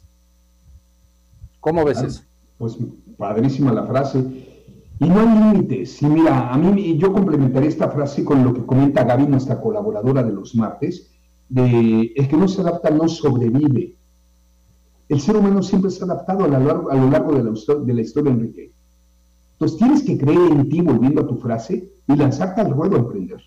¿Cómo 1.64 1.82
ves 1.82 2.02
eso? 2.02 2.22
Pues 2.58 2.76
padrísima 3.16 3.72
la 3.72 3.86
frase. 3.86 4.18
Y 4.98 5.08
no 5.08 5.18
hay 5.18 5.54
límites. 5.54 6.02
Y 6.02 6.06
mira, 6.06 6.50
a 6.50 6.58
mí 6.58 6.98
yo 6.98 7.10
complementaré 7.10 7.68
esta 7.68 7.88
frase 7.88 8.22
con 8.22 8.44
lo 8.44 8.52
que 8.52 8.66
comenta 8.66 9.02
Gaby, 9.02 9.26
nuestra 9.28 9.58
colaboradora 9.62 10.22
de 10.22 10.30
los 10.30 10.54
martes, 10.54 11.10
de 11.48 12.12
el 12.14 12.28
que 12.28 12.36
no 12.36 12.48
se 12.48 12.60
adapta 12.60 12.90
no 12.90 13.08
sobrevive. 13.08 13.96
El 15.08 15.20
ser 15.22 15.38
humano 15.38 15.62
siempre 15.62 15.90
se 15.90 16.02
ha 16.02 16.04
adaptado 16.04 16.44
a 16.44 16.48
lo 16.48 16.60
largo, 16.60 16.90
a 16.90 16.96
lo 16.96 17.08
largo 17.08 17.32
de, 17.32 17.44
la, 17.44 17.52
de 17.82 17.94
la 17.94 18.00
historia, 18.02 18.32
Enrique. 18.32 18.70
Entonces 19.52 19.78
tienes 19.78 20.02
que 20.02 20.18
creer 20.18 20.52
en 20.52 20.68
ti, 20.68 20.82
volviendo 20.82 21.22
a 21.22 21.26
tu 21.26 21.38
frase, 21.38 21.90
y 22.06 22.14
lanzarte 22.14 22.60
al 22.60 22.72
ruedo 22.72 22.96
a 22.96 22.98
emprender. 22.98 23.40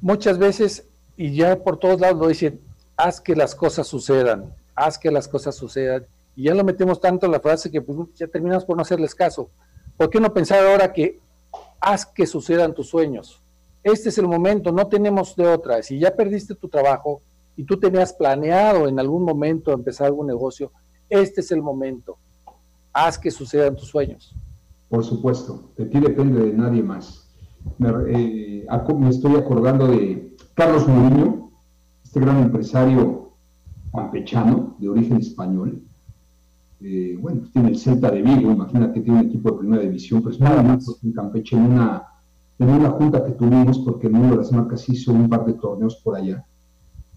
Muchas 0.00 0.38
veces, 0.38 0.86
y 1.16 1.32
ya 1.34 1.60
por 1.60 1.76
todos 1.76 2.00
lados 2.00 2.20
lo 2.20 2.28
dicen, 2.28 2.60
haz 2.96 3.20
que 3.20 3.34
las 3.34 3.56
cosas 3.56 3.88
sucedan, 3.88 4.54
haz 4.76 4.96
que 4.96 5.10
las 5.10 5.26
cosas 5.26 5.56
sucedan. 5.56 6.06
Y 6.40 6.44
ya 6.44 6.54
lo 6.54 6.64
metemos 6.64 6.98
tanto 6.98 7.26
en 7.26 7.32
la 7.32 7.40
frase 7.40 7.70
que 7.70 7.82
pues, 7.82 7.98
ya 8.14 8.26
terminamos 8.26 8.64
por 8.64 8.74
no 8.74 8.80
hacerles 8.80 9.14
caso. 9.14 9.50
¿Por 9.98 10.08
qué 10.08 10.18
no 10.18 10.32
pensar 10.32 10.66
ahora 10.66 10.90
que 10.90 11.20
haz 11.78 12.06
que 12.06 12.26
sucedan 12.26 12.72
tus 12.72 12.88
sueños? 12.88 13.42
este 13.82 14.08
es 14.08 14.16
el 14.16 14.26
momento, 14.26 14.72
no 14.72 14.86
tenemos 14.86 15.36
de 15.36 15.46
otra. 15.46 15.82
Si 15.82 15.98
ya 15.98 16.16
perdiste 16.16 16.54
tu 16.54 16.68
trabajo 16.68 17.20
y 17.56 17.64
tú 17.64 17.78
tenías 17.78 18.14
planeado 18.14 18.88
en 18.88 18.98
algún 18.98 19.22
momento 19.22 19.70
empezar 19.72 20.06
algún 20.06 20.28
negocio, 20.28 20.72
este 21.10 21.42
es 21.42 21.52
el 21.52 21.60
momento. 21.60 22.16
Haz 22.90 23.18
que 23.18 23.30
sucedan 23.30 23.76
tus 23.76 23.88
sueños. 23.88 24.34
Por 24.88 25.04
supuesto, 25.04 25.72
de 25.76 25.86
ti 25.86 26.00
depende 26.00 26.40
de 26.40 26.52
nadie 26.54 26.82
más. 26.82 27.30
Me, 27.76 27.90
eh, 28.08 28.66
estoy 29.10 29.36
acordando 29.36 29.88
de 29.88 30.36
Carlos 30.54 30.88
Mourinho, 30.88 31.50
este 32.02 32.18
gran 32.18 32.38
empresario 32.42 33.34
campechano 33.92 34.76
de 34.78 34.88
origen 34.88 35.18
español. 35.18 35.82
Eh, 36.82 37.16
bueno, 37.20 37.42
tiene 37.52 37.68
el 37.70 37.78
Celta 37.78 38.10
de 38.10 38.22
Vigo, 38.22 38.50
imagínate, 38.52 39.00
tiene 39.00 39.20
un 39.20 39.26
equipo 39.26 39.50
de 39.50 39.58
primera 39.58 39.82
división, 39.82 40.22
pero 40.22 40.34
es 40.34 40.40
más 40.40 41.00
en 41.02 41.12
Campeche 41.12 41.56
en 41.56 41.62
una 41.64 42.06
en 42.60 42.68
una 42.68 42.90
junta 42.90 43.24
que 43.24 43.32
tuvimos, 43.32 43.78
porque 43.78 44.06
el 44.06 44.12
mundo 44.12 44.36
de 44.36 44.42
las 44.42 44.52
marcas 44.52 44.86
hizo 44.90 45.12
un 45.12 45.30
par 45.30 45.46
de 45.46 45.54
torneos 45.54 45.96
por 46.04 46.14
allá, 46.14 46.44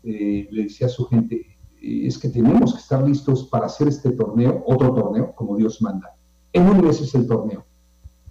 eh, 0.01 0.47
le 0.49 0.63
decía 0.63 0.87
a 0.87 0.89
su 0.89 1.05
gente, 1.05 1.35
eh, 1.81 2.07
es 2.07 2.17
que 2.17 2.29
tenemos 2.29 2.73
que 2.73 2.79
estar 2.79 3.05
listos 3.05 3.49
para 3.49 3.65
hacer 3.65 3.89
este 3.89 4.11
torneo, 4.11 4.63
otro 4.65 4.93
torneo, 4.93 5.35
como 5.35 5.57
Dios 5.57 5.81
manda. 5.81 6.15
En 6.53 6.67
un 6.67 6.81
mes 6.81 7.01
es 7.01 7.13
el 7.15 7.27
torneo. 7.27 7.65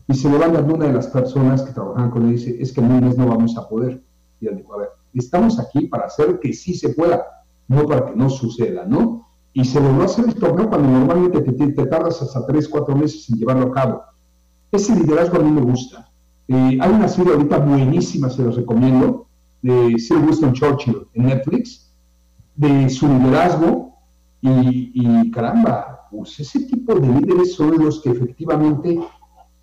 Y 0.08 0.14
se 0.14 0.30
levanta 0.30 0.62
una 0.62 0.86
de 0.86 0.92
las 0.94 1.06
personas 1.06 1.62
que 1.62 1.72
trabajaban 1.72 2.10
con 2.10 2.22
él 2.24 2.30
y 2.30 2.32
dice, 2.32 2.56
es 2.58 2.72
que 2.72 2.80
en 2.80 2.90
un 2.90 3.00
mes 3.04 3.18
no 3.18 3.26
vamos 3.26 3.58
a 3.58 3.68
poder. 3.68 4.02
Y 4.40 4.46
él 4.46 4.56
dijo, 4.56 4.72
a 4.74 4.78
ver, 4.78 4.88
estamos 5.12 5.60
aquí 5.60 5.88
para 5.88 6.06
hacer 6.06 6.40
que 6.40 6.54
sí 6.54 6.74
se 6.74 6.94
pueda, 6.94 7.26
no 7.68 7.86
para 7.86 8.06
que 8.06 8.16
no 8.16 8.30
suceda, 8.30 8.86
¿no? 8.86 9.21
Y 9.54 9.64
se 9.64 9.80
logró 9.80 10.04
hacer 10.04 10.26
el 10.26 10.34
torneo 10.34 10.68
cuando 10.68 10.88
normalmente 10.88 11.40
te, 11.42 11.86
tardas 11.86 12.22
hasta 12.22 12.46
tres, 12.46 12.68
cuatro 12.68 12.96
meses 12.96 13.28
en 13.28 13.38
llevarlo 13.38 13.66
a 13.66 13.72
cabo. 13.72 14.02
Ese 14.70 14.94
liderazgo 14.94 15.36
a 15.36 15.42
mí 15.42 15.50
me 15.50 15.60
gusta 15.60 16.12
eh, 16.48 16.78
hay 16.80 16.90
una 16.90 17.08
serie 17.08 17.32
ahorita 17.32 17.58
buenísima, 17.58 18.28
se 18.28 18.42
los 18.42 18.56
recomiendo, 18.56 19.26
de 19.62 19.98
Sir 19.98 20.18
Winston 20.18 20.52
Churchill 20.52 21.06
en 21.14 21.26
Netflix, 21.26 21.94
de 22.56 22.90
su 22.90 23.06
liderazgo 23.06 23.96
y, 24.42 25.30
caramba, 25.30 26.08
pues 26.10 26.38
ese 26.40 26.60
tipo 26.64 26.94
de 26.96 27.06
líderes 27.06 27.54
son 27.54 27.78
los 27.82 28.02
que 28.02 28.10
efectivamente 28.10 29.00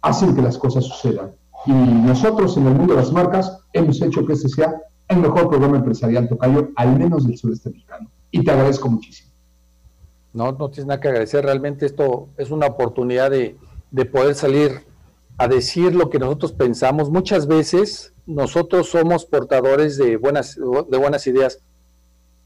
hacen 0.01 0.33
que 0.33 0.41
las 0.41 0.57
cosas 0.57 0.85
sucedan. 0.85 1.31
Y 1.65 1.73
nosotros 1.73 2.55
en 2.55 2.67
el 2.67 2.73
mundo 2.73 2.93
de 2.93 3.01
las 3.01 3.11
marcas 3.11 3.59
hemos 3.73 4.01
hecho 4.01 4.25
que 4.25 4.33
este 4.33 4.47
sea 4.47 4.73
el 5.09 5.17
mejor 5.17 5.49
programa 5.49 5.77
empresarial 5.77 6.29
tocayo, 6.29 6.69
al 6.75 6.97
menos 6.97 7.27
del 7.27 7.37
sureste 7.37 7.69
mexicano. 7.69 8.09
Y 8.31 8.43
te 8.43 8.51
agradezco 8.51 8.89
muchísimo. 8.89 9.28
No, 10.33 10.51
no 10.51 10.69
tienes 10.69 10.87
nada 10.87 10.99
que 10.99 11.07
agradecer. 11.07 11.43
Realmente 11.43 11.85
esto 11.85 12.29
es 12.37 12.51
una 12.51 12.67
oportunidad 12.67 13.31
de, 13.31 13.57
de 13.91 14.05
poder 14.05 14.35
salir 14.35 14.85
a 15.37 15.47
decir 15.47 15.95
lo 15.95 16.09
que 16.09 16.19
nosotros 16.19 16.51
pensamos. 16.51 17.09
Muchas 17.09 17.47
veces 17.47 18.13
nosotros 18.25 18.89
somos 18.89 19.25
portadores 19.25 19.97
de 19.97 20.17
buenas, 20.17 20.55
de 20.55 20.97
buenas 20.97 21.25
ideas 21.27 21.59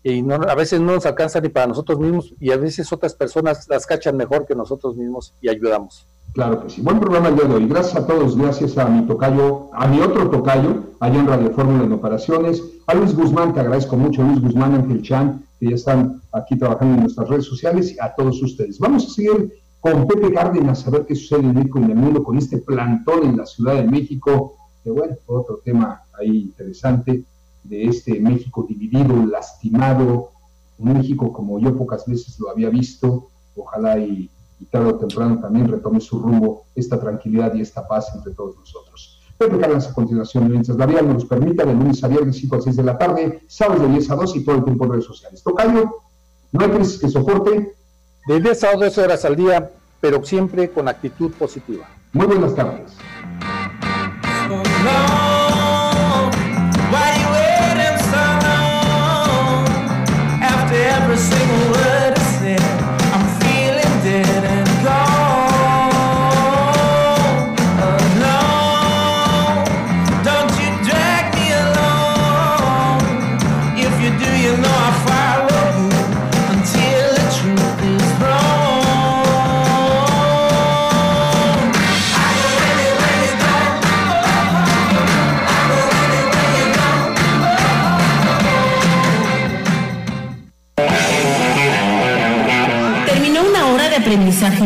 y 0.03 0.21
no, 0.21 0.36
a 0.36 0.55
veces 0.55 0.81
no 0.81 0.93
nos 0.93 1.05
alcanza 1.05 1.39
ni 1.39 1.49
para 1.49 1.67
nosotros 1.67 1.99
mismos 1.99 2.34
y 2.39 2.51
a 2.51 2.57
veces 2.57 2.91
otras 2.91 3.15
personas 3.15 3.67
las 3.69 3.86
cachan 3.86 4.17
mejor 4.17 4.45
que 4.45 4.53
nosotros 4.53 4.95
mismos 4.95 5.34
y 5.41 5.49
ayudamos. 5.49 6.05
Claro 6.34 6.63
que 6.63 6.69
sí. 6.69 6.81
Buen 6.81 6.99
programa 6.99 7.29
el 7.29 7.36
día 7.36 7.45
de 7.45 7.55
hoy. 7.55 7.67
Gracias 7.67 7.95
a 7.95 8.07
todos. 8.07 8.36
Gracias 8.36 8.77
a 8.77 8.86
mi 8.86 9.05
tocayo, 9.05 9.69
a 9.73 9.88
mi 9.88 10.01
otro 10.01 10.29
tocayo, 10.29 10.84
allá 10.99 11.19
en 11.19 11.27
Radio 11.27 11.51
Fórmula 11.51 11.84
en 11.84 11.93
Operaciones. 11.93 12.61
A 12.88 12.95
Luis 12.95 13.15
Guzmán, 13.15 13.53
te 13.53 13.59
agradezco 13.59 13.95
mucho. 13.95 14.23
Luis 14.23 14.41
Guzmán, 14.41 14.73
Ángel 14.73 15.01
Chan, 15.03 15.45
ya 15.70 15.76
están 15.76 16.22
aquí 16.32 16.57
trabajando 16.57 16.95
en 16.95 17.01
nuestras 17.01 17.30
redes 17.30 17.45
sociales. 17.45 17.95
A 17.99 18.14
todos 18.14 18.41
ustedes. 18.41 18.80
Vamos 18.80 19.05
a 19.05 19.09
seguir 19.09 19.53
con 19.80 20.07
Pepe 20.07 20.32
Cárdenas 20.32 20.88
a 20.88 20.91
ver 20.91 21.05
qué 21.05 21.16
sucede 21.16 21.41
en 21.41 21.53
México 21.53 21.80
y 21.80 21.84
en 21.84 21.91
el 21.91 21.97
mundo 21.97 22.24
con 22.24 22.38
este 22.38 22.57
plantón 22.59 23.26
en 23.26 23.38
la 23.38 23.45
Ciudad 23.45 23.76
de 23.76 23.84
México, 23.84 24.55
que 24.84 24.91
bueno, 24.91 25.16
otro 25.26 25.59
tema 25.64 26.03
ahí 26.18 26.43
interesante 26.43 27.26
de 27.64 27.84
este 27.84 28.20
México 28.20 28.66
dividido, 28.68 29.26
lastimado, 29.26 30.30
un 30.78 30.93
México 30.93 31.32
como 31.34 31.59
yo 31.59 31.78
pocas 31.78 32.05
veces 32.05 32.39
lo 32.39 32.49
había 32.49 32.70
visto, 32.70 33.30
ojalá 33.55 33.99
y 33.99 34.30
tarde 34.72 34.89
o 34.89 34.97
temprano 34.97 35.39
también 35.39 35.68
retome 35.68 35.99
su 35.99 36.20
rumbo 36.20 36.64
esta 36.74 36.99
tranquilidad 36.99 37.53
y 37.53 37.61
esta 37.61 37.86
paz 37.86 38.11
entre 38.16 38.34
todos 38.34 38.55
nosotros. 38.57 39.12
Pepe 39.38 39.59
Carlas 39.59 39.88
a 39.88 39.93
continuación, 39.93 40.49
mientras 40.49 40.77
la 40.77 40.86
vida 40.86 41.01
nos 41.01 41.25
permita, 41.25 41.65
de 41.65 41.73
lunes 41.73 42.03
a 42.03 42.07
viernes 42.07 42.38
5 42.38 42.55
a 42.55 42.61
6 42.61 42.75
de 42.75 42.84
la 42.84 42.97
tarde, 42.97 43.43
sábados 43.47 43.81
de 43.81 43.88
10 43.89 44.11
a 44.11 44.15
2 44.15 44.36
y 44.36 44.43
todo 44.45 44.55
el 44.57 44.63
tiempo 44.63 44.86
en 44.86 44.91
redes 44.91 45.05
sociales. 45.05 45.43
Tocayo, 45.43 45.95
no 46.51 46.63
hay 46.63 46.71
crisis 46.71 46.99
que 46.99 47.09
soporte. 47.09 47.73
De 48.25 48.39
10 48.39 48.63
a 48.63 48.75
12 48.75 49.01
horas 49.01 49.25
al 49.25 49.36
día, 49.36 49.71
pero 49.99 50.23
siempre 50.23 50.69
con 50.69 50.88
actitud 50.88 51.31
positiva. 51.31 51.88
Muy 52.13 52.27
buenas 52.27 52.55
tardes. 52.55 52.93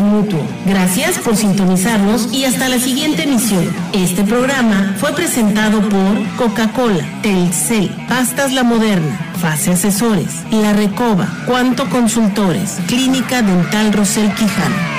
Mutuo. 0.02 0.40
Gracias 0.66 1.18
por 1.20 1.36
sintonizarnos 1.36 2.34
y 2.34 2.46
hasta 2.46 2.70
la 2.70 2.80
siguiente 2.80 3.24
emisión. 3.24 3.68
Este 3.94 4.24
programa 4.24 4.96
fue 5.00 5.14
presentado 5.14 5.82
por 5.90 6.28
Coca-Cola, 6.38 7.06
Telcel, 7.22 7.90
Pastas 8.08 8.54
La 8.54 8.64
Moderna, 8.64 9.32
Fase 9.42 9.72
Asesores, 9.72 10.44
La 10.52 10.74
Recoba, 10.74 11.28
Cuanto 11.46 11.90
Consultores, 11.90 12.78
Clínica 12.88 13.42
Dental 13.42 13.94
Rosel 13.94 14.34
Quijano. 14.34 14.97